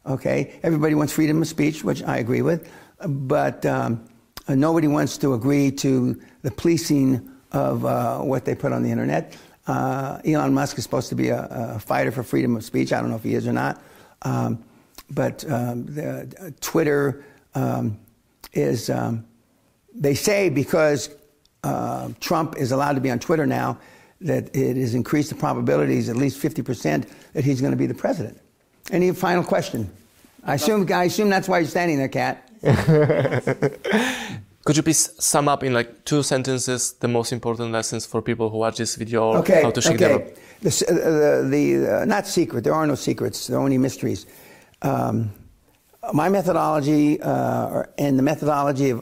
Okay, 0.05 0.59
everybody 0.61 0.93
wants 0.93 1.13
freedom 1.13 1.41
of 1.41 1.47
speech, 1.47 1.83
which 1.83 2.03
I 2.03 2.17
agree 2.17 2.43
with, 2.43 2.71
but 3.05 3.65
um, 3.65 4.05
nobody 4.47 4.87
wants 4.87 5.17
to 5.19 5.33
agree 5.33 5.71
to 5.71 6.21
the 6.43 6.51
policing 6.51 7.27
of 7.51 7.85
uh, 7.85 8.19
what 8.19 8.45
they 8.45 8.53
put 8.55 8.71
on 8.71 8.83
the 8.83 8.91
internet. 8.91 9.35
Uh, 9.69 10.19
Elon 10.25 10.51
Musk 10.51 10.79
is 10.79 10.83
supposed 10.83 11.09
to 11.09 11.15
be 11.15 11.29
a, 11.29 11.47
a, 11.75 11.79
fighter 11.79 12.11
for 12.11 12.23
freedom 12.23 12.55
of 12.55 12.63
speech. 12.63 12.91
I 12.91 12.99
don't 12.99 13.11
know 13.11 13.17
if 13.17 13.23
he 13.23 13.35
is 13.35 13.47
or 13.47 13.53
not, 13.53 13.79
um, 14.23 14.63
but 15.11 15.45
um, 15.47 15.85
the, 15.85 16.21
uh, 16.41 16.49
Twitter 16.59 17.23
um, 17.53 17.99
is. 18.53 18.89
Um, 18.89 19.25
they 19.93 20.15
say 20.15 20.49
because 20.49 21.09
uh, 21.63 22.09
Trump 22.19 22.57
is 22.57 22.71
allowed 22.71 22.93
to 22.93 23.01
be 23.01 23.11
on 23.11 23.19
Twitter 23.19 23.45
now, 23.45 23.77
that 24.21 24.55
it 24.55 24.75
has 24.75 24.95
increased 24.95 25.29
the 25.29 25.35
probabilities 25.35 26.09
at 26.09 26.15
least 26.15 26.41
50% 26.41 27.07
that 27.33 27.43
he's 27.43 27.61
going 27.61 27.71
to 27.71 27.77
be 27.77 27.85
the 27.85 27.93
president. 27.93 28.41
Any 28.91 29.11
final 29.11 29.43
question? 29.43 29.87
I 30.43 30.55
assume, 30.55 30.91
I 30.91 31.03
assume 31.03 31.29
that's 31.29 31.47
why 31.47 31.59
you're 31.59 31.67
standing 31.67 31.99
there, 31.99 32.07
Kat. 32.07 32.49
Could 34.69 34.77
you 34.77 34.83
please 34.83 35.09
sum 35.17 35.47
up 35.47 35.63
in 35.63 35.73
like 35.73 36.05
two 36.05 36.21
sentences 36.21 36.93
the 36.93 37.07
most 37.07 37.33
important 37.33 37.71
lessons 37.71 38.05
for 38.05 38.21
people 38.21 38.51
who 38.51 38.59
watch 38.59 38.77
this 38.77 38.93
video 38.97 39.33
Okay, 39.37 39.63
how 39.63 39.71
to 39.71 39.81
shake 39.81 39.97
them 39.97 40.17
up? 40.17 40.21
okay. 40.21 40.35
The, 40.61 40.69
uh, 40.69 41.49
the 41.49 42.01
uh, 42.01 42.05
not 42.05 42.27
secret, 42.27 42.63
there 42.63 42.75
are 42.75 42.85
no 42.85 42.93
secrets, 42.93 43.47
there 43.47 43.57
are 43.57 43.61
only 43.63 43.79
mysteries. 43.79 44.27
Um, 44.83 45.31
my 46.13 46.29
methodology 46.29 47.19
uh, 47.19 47.81
and 47.97 48.19
the 48.19 48.21
methodology 48.21 48.91
of 48.91 49.01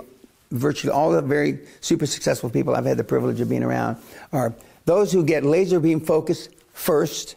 virtually 0.51 0.93
all 0.93 1.11
the 1.11 1.21
very 1.21 1.59
super 1.81 2.05
successful 2.05 2.49
people 2.49 2.73
I've 2.73 2.85
had 2.85 2.95
the 2.95 3.03
privilege 3.03 3.41
of 3.41 3.49
being 3.49 3.63
around 3.63 3.97
are 4.31 4.55
those 4.85 5.11
who 5.11 5.21
get 5.21 5.43
laser 5.43 5.81
beam 5.81 5.99
focused 5.99 6.49
first, 6.71 7.35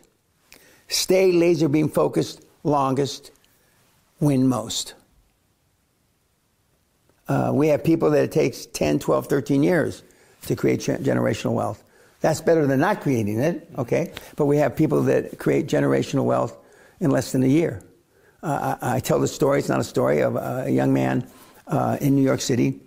stay 0.87 1.33
laser 1.33 1.69
beam 1.69 1.89
focused 1.89 2.45
longest, 2.63 3.33
win 4.21 4.47
most. 4.47 4.95
Uh, 7.31 7.53
we 7.55 7.69
have 7.69 7.85
people 7.85 8.11
that 8.11 8.25
it 8.25 8.33
takes 8.33 8.67
10, 8.67 8.99
12, 8.99 9.29
13 9.29 9.63
years 9.63 10.03
to 10.47 10.57
create 10.57 10.81
generational 10.81 11.53
wealth. 11.53 11.85
That's 12.21 12.41
better 12.41 12.67
than 12.67 12.81
not 12.81 13.03
creating 13.03 13.39
it, 13.39 13.71
okay? 13.79 14.13
But 14.35 14.47
we 14.47 14.57
have 14.57 14.75
people 14.75 15.05
that 15.05 15.39
create 15.39 15.69
generational 15.69 16.25
wealth 16.25 16.57
in 16.99 17.13
less 17.13 17.31
than 17.31 17.45
a 17.45 17.47
year. 17.47 17.85
Uh, 18.43 18.77
I, 18.83 18.97
I 18.97 19.01
tell 19.01 19.21
the 19.21 19.29
story, 19.29 19.61
it's 19.61 19.69
not 19.69 19.79
a 19.79 19.85
story, 19.85 20.23
of 20.23 20.35
a 20.35 20.69
young 20.69 20.93
man 20.93 21.25
uh, 21.69 21.99
in 22.01 22.17
New 22.17 22.23
York 22.23 22.41
City 22.41 22.81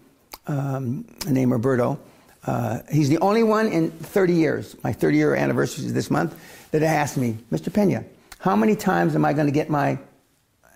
um, 0.48 1.06
named 1.26 1.54
Roberto. 1.54 1.98
Uh, 2.46 2.80
he's 2.92 3.08
the 3.08 3.20
only 3.20 3.44
one 3.44 3.68
in 3.68 3.92
30 3.92 4.34
years, 4.34 4.76
my 4.84 4.92
30 4.92 5.16
year 5.16 5.36
anniversary 5.36 5.86
is 5.86 5.94
this 5.94 6.12
month, 6.12 6.38
that 6.72 6.84
asked 6.84 7.16
me, 7.16 7.38
Mr. 7.50 7.74
Pena, 7.74 8.04
how 8.40 8.58
many 8.58 8.76
times 8.76 9.16
am 9.16 9.24
I 9.24 9.32
going 9.32 9.48
to 9.48 9.54
get 9.54 9.70
my 9.70 9.98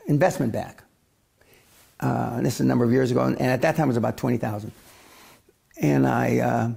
investment 0.07 0.53
back? 0.53 0.83
Uh, 1.99 2.41
this 2.41 2.55
is 2.55 2.61
a 2.61 2.65
number 2.65 2.85
of 2.85 2.91
years 2.91 3.11
ago, 3.11 3.23
and 3.23 3.41
at 3.41 3.61
that 3.61 3.75
time 3.75 3.85
it 3.85 3.87
was 3.87 3.97
about 3.97 4.17
20,000. 4.17 4.71
And 5.81 6.07
I, 6.07 6.39
uh, 6.39 6.71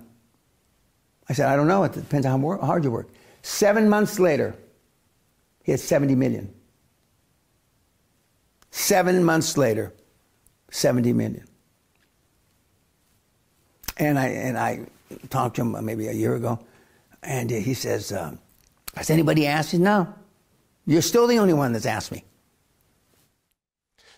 I 1.29 1.33
said, 1.33 1.47
I 1.47 1.57
don't 1.57 1.69
know, 1.69 1.85
it 1.85 1.93
depends 1.93 2.27
on 2.27 2.41
how 2.41 2.67
hard 2.67 2.85
you 2.85 2.91
work. 2.91 3.09
Seven 3.43 3.89
months 3.89 4.19
later, 4.19 4.55
he 5.63 5.73
had 5.73 5.81
70 5.81 6.15
million. 6.15 6.55
Seven 8.71 9.25
months 9.25 9.57
later, 9.57 9.93
70 10.71 11.13
million. 11.13 11.45
And 13.97 14.19
I, 14.19 14.27
and 14.29 14.59
I 14.59 14.87
talked 15.29 15.57
to 15.57 15.63
him 15.63 15.85
maybe 15.85 16.09
a 16.09 16.13
year 16.13 16.35
ago, 16.35 16.59
and 17.23 17.51
he 17.51 17.75
says, 17.75 18.13
uh, 18.13 18.35
Has 18.97 19.11
anybody 19.11 19.47
asked 19.47 19.73
you? 19.73 19.79
No. 19.79 20.13
You're 20.87 21.03
still 21.03 21.27
the 21.27 21.39
only 21.39 21.53
one 21.53 21.73
that's 21.73 21.87
asked 21.87 22.11
me. 22.11 22.25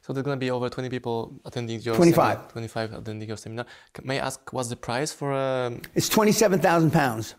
So 0.03 0.13
there's 0.13 0.25
going 0.25 0.37
to 0.37 0.45
be 0.45 0.51
over 0.51 0.69
20 0.69 0.89
people 0.91 1.33
attending 1.45 1.81
your 1.81 1.95
25. 1.95 2.15
seminar. 2.15 2.51
25 2.51 2.93
attending 2.95 3.29
your 3.29 3.37
seminar. 3.37 3.67
May 4.03 4.19
I 4.19 4.27
ask 4.27 4.53
what's 4.53 4.69
the 4.69 4.77
price 4.77 5.13
for 5.13 5.33
a, 5.33 5.73
It's 5.95 6.09
27,000 6.09 6.91
pounds. 6.91 7.37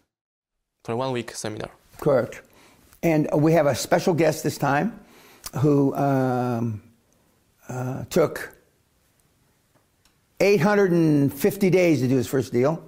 for 0.86 0.94
a 0.94 0.96
one 0.96 1.12
week 1.12 1.32
seminar? 1.32 1.70
Correct. 2.00 2.42
And 3.04 3.28
we 3.36 3.52
have 3.52 3.66
a 3.66 3.76
special 3.76 4.14
guest 4.14 4.44
this 4.44 4.58
time 4.58 4.98
who 5.60 5.94
um, 5.96 6.82
uh, 7.68 8.06
took 8.10 8.56
850 10.40 11.70
days 11.70 12.00
to 12.00 12.08
do 12.08 12.16
his 12.16 12.28
first 12.28 12.54
deal. 12.54 12.82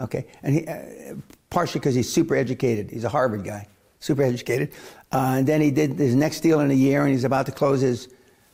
Okay, 0.00 0.26
and 0.42 0.54
he, 0.54 0.66
uh, 0.66 1.14
partially 1.50 1.78
because 1.78 1.94
he's 1.94 2.10
super 2.10 2.34
educated. 2.34 2.90
He's 2.90 3.04
a 3.04 3.08
Harvard 3.08 3.44
guy, 3.44 3.68
super 4.00 4.22
educated. 4.22 4.72
Uh, 5.12 5.34
and 5.38 5.46
then 5.46 5.60
he 5.60 5.70
did 5.70 5.92
his 5.92 6.14
next 6.14 6.40
deal 6.40 6.60
in 6.60 6.70
a 6.70 6.74
year, 6.74 7.02
and 7.02 7.10
he's 7.10 7.24
about 7.24 7.46
to 7.46 7.52
close 7.52 7.82
his 7.82 8.08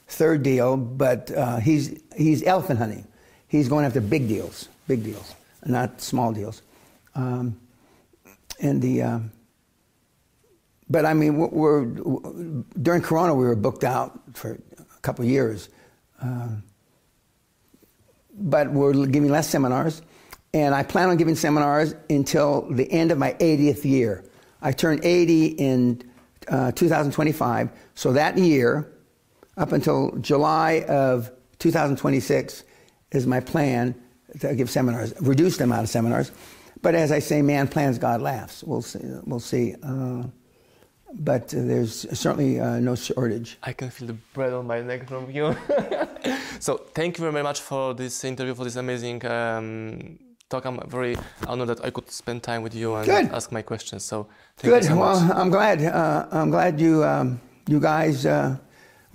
third 0.08 0.42
deal. 0.42 0.76
But 0.76 1.30
uh, 1.30 1.58
he's 1.58 2.00
he's 2.16 2.42
elephant 2.44 2.78
hunting. 2.78 3.06
He's 3.48 3.68
going 3.68 3.84
after 3.84 4.00
big 4.00 4.28
deals, 4.28 4.68
big 4.88 5.04
deals, 5.04 5.34
not 5.64 6.00
small 6.00 6.32
deals. 6.32 6.62
Um, 7.14 7.58
and 8.60 8.82
the 8.82 9.02
um, 9.02 9.32
but 10.88 11.04
I 11.04 11.14
mean, 11.14 11.36
we're, 11.36 11.48
we're, 11.48 11.84
during 12.80 13.02
Corona 13.02 13.34
we 13.34 13.44
were 13.44 13.56
booked 13.56 13.84
out 13.84 14.20
for 14.34 14.52
a 14.52 15.00
couple 15.02 15.24
years. 15.24 15.68
Um, 16.20 16.62
but 18.38 18.70
we're 18.70 19.06
giving 19.06 19.30
less 19.30 19.48
seminars, 19.48 20.02
and 20.52 20.74
I 20.74 20.82
plan 20.82 21.08
on 21.08 21.16
giving 21.16 21.34
seminars 21.34 21.94
until 22.10 22.62
the 22.70 22.90
end 22.92 23.10
of 23.10 23.18
my 23.18 23.32
80th 23.34 23.84
year. 23.84 24.24
I 24.60 24.72
turn 24.72 25.00
80 25.02 25.46
in 25.46 26.02
uh, 26.48 26.72
2025, 26.72 27.70
so 27.94 28.12
that 28.12 28.36
year, 28.36 28.92
up 29.56 29.72
until 29.72 30.10
July 30.20 30.84
of 30.88 31.30
2026, 31.58 32.64
is 33.12 33.26
my 33.26 33.40
plan 33.40 33.94
to 34.40 34.54
give 34.54 34.68
seminars, 34.68 35.14
reduce 35.20 35.56
the 35.56 35.64
amount 35.64 35.82
of 35.82 35.88
seminars. 35.88 36.30
But 36.82 36.94
as 36.94 37.10
I 37.10 37.20
say, 37.20 37.42
man 37.42 37.68
plans, 37.68 37.98
God 37.98 38.20
laughs. 38.20 38.62
We'll 38.62 38.82
see. 38.82 39.00
We'll 39.24 39.40
see. 39.40 39.74
Uh, 39.82 40.24
but 41.14 41.54
uh, 41.54 41.62
there's 41.62 42.06
certainly 42.18 42.60
uh, 42.60 42.78
no 42.80 42.94
shortage. 42.94 43.58
I 43.62 43.72
can 43.72 43.90
feel 43.90 44.08
the 44.08 44.18
bread 44.34 44.52
on 44.52 44.66
my 44.66 44.82
neck 44.82 45.08
from 45.08 45.30
you. 45.30 45.56
so 46.60 46.76
thank 46.94 47.18
you 47.18 47.30
very 47.30 47.42
much 47.42 47.60
for 47.60 47.94
this 47.94 48.24
interview, 48.24 48.54
for 48.54 48.64
this 48.64 48.76
amazing 48.76 49.24
um, 49.24 50.18
talk. 50.50 50.66
I'm 50.66 50.78
very 50.88 51.16
honored 51.46 51.68
that 51.68 51.84
I 51.84 51.90
could 51.90 52.10
spend 52.10 52.42
time 52.42 52.62
with 52.62 52.74
you 52.74 52.94
and 52.94 53.06
Good. 53.06 53.32
ask 53.32 53.50
my 53.52 53.62
questions. 53.62 54.04
So 54.04 54.28
Good. 54.60 54.84
So 54.84 54.96
well, 54.96 55.32
I'm 55.32 55.48
glad. 55.50 55.82
Uh, 55.82 56.26
I'm 56.30 56.50
glad 56.50 56.78
you 56.80 57.04
um, 57.04 57.40
you 57.66 57.80
guys 57.80 58.26
uh, 58.26 58.56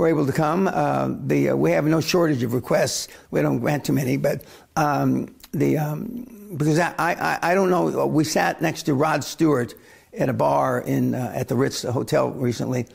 were 0.02 0.08
able 0.08 0.26
to 0.26 0.34
come. 0.34 0.68
Uh, 0.68 1.10
the 1.26 1.50
uh, 1.50 1.56
we 1.56 1.72
have 1.72 1.86
no 1.86 2.02
shortage 2.02 2.42
of 2.44 2.54
requests. 2.54 3.08
We 3.30 3.42
don't 3.42 3.60
grant 3.60 3.86
too 3.86 3.94
many, 3.94 4.18
but 4.18 4.44
um, 4.76 5.34
the 5.52 5.78
um, 5.78 6.56
because 6.58 6.80
I, 6.80 6.94
I 6.98 7.40
I 7.52 7.54
don't 7.54 7.70
know. 7.70 8.08
We 8.08 8.24
sat 8.24 8.62
next 8.62 8.84
to 8.84 8.96
Rod 8.96 9.24
Stewart 9.24 9.76
at 10.18 10.28
a 10.28 10.34
bar 10.34 10.82
in 10.82 11.14
uh, 11.14 11.32
at 11.36 11.48
the 11.48 11.56
Ritz 11.56 11.84
Hotel 11.84 12.32
recently, 12.32 12.88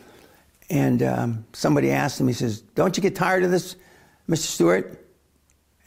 and 0.69 1.03
um, 1.03 1.45
somebody 1.53 1.93
asked 1.93 2.20
him. 2.20 2.27
He 2.27 2.35
says, 2.35 2.61
"Don't 2.61 2.97
you 2.97 3.03
get 3.03 3.15
tired 3.15 3.45
of 3.45 3.53
this, 3.53 3.77
Mr. 4.28 4.39
Stewart?" 4.39 4.87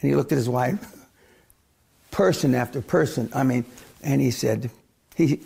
And 0.00 0.10
he 0.10 0.16
looked 0.16 0.32
at 0.32 0.38
his 0.38 0.48
wife, 0.48 0.80
person 2.10 2.54
after 2.54 2.80
person. 2.80 3.28
I 3.34 3.42
mean, 3.42 3.66
and 4.02 4.22
he 4.22 4.30
said, 4.30 4.70
he. 5.14 5.42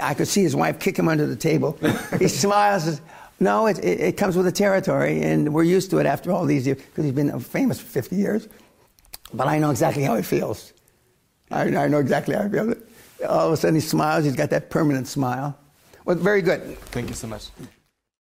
I 0.00 0.14
could 0.14 0.26
see 0.26 0.42
his 0.42 0.56
wife 0.56 0.80
kick 0.80 0.98
him 0.98 1.06
under 1.06 1.26
the 1.26 1.36
table. 1.36 1.78
he 2.18 2.26
smiles. 2.42 2.84
Says, 2.84 3.00
no, 3.40 3.66
it, 3.66 3.78
it, 3.78 4.00
it, 4.00 4.16
comes 4.16 4.36
with 4.36 4.46
the 4.46 4.52
territory, 4.52 5.22
and 5.22 5.52
we're 5.52 5.64
used 5.64 5.90
to 5.90 5.98
it 5.98 6.06
after 6.06 6.30
all 6.30 6.44
these 6.44 6.66
years 6.66 6.78
because 6.78 7.04
he's 7.04 7.14
been 7.14 7.40
famous 7.40 7.80
for 7.80 7.86
50 7.86 8.16
years. 8.16 8.48
But 9.32 9.48
I 9.48 9.58
know 9.58 9.70
exactly 9.70 10.02
how 10.02 10.16
he 10.16 10.22
feels. 10.22 10.72
I, 11.50 11.62
I 11.74 11.88
know 11.88 11.98
exactly 11.98 12.34
how 12.34 12.44
he 12.44 12.50
feels 12.50 12.76
all 13.28 13.48
of 13.48 13.52
a 13.52 13.56
sudden 13.56 13.74
he 13.74 13.80
smiles. 13.80 14.24
He's 14.24 14.36
got 14.36 14.50
that 14.50 14.70
permanent 14.70 15.06
smile. 15.06 15.58
Well, 16.04 16.16
very 16.16 16.42
good. 16.42 16.78
Thank 16.78 17.08
you 17.08 17.14
so 17.14 17.26
much. 17.26 17.48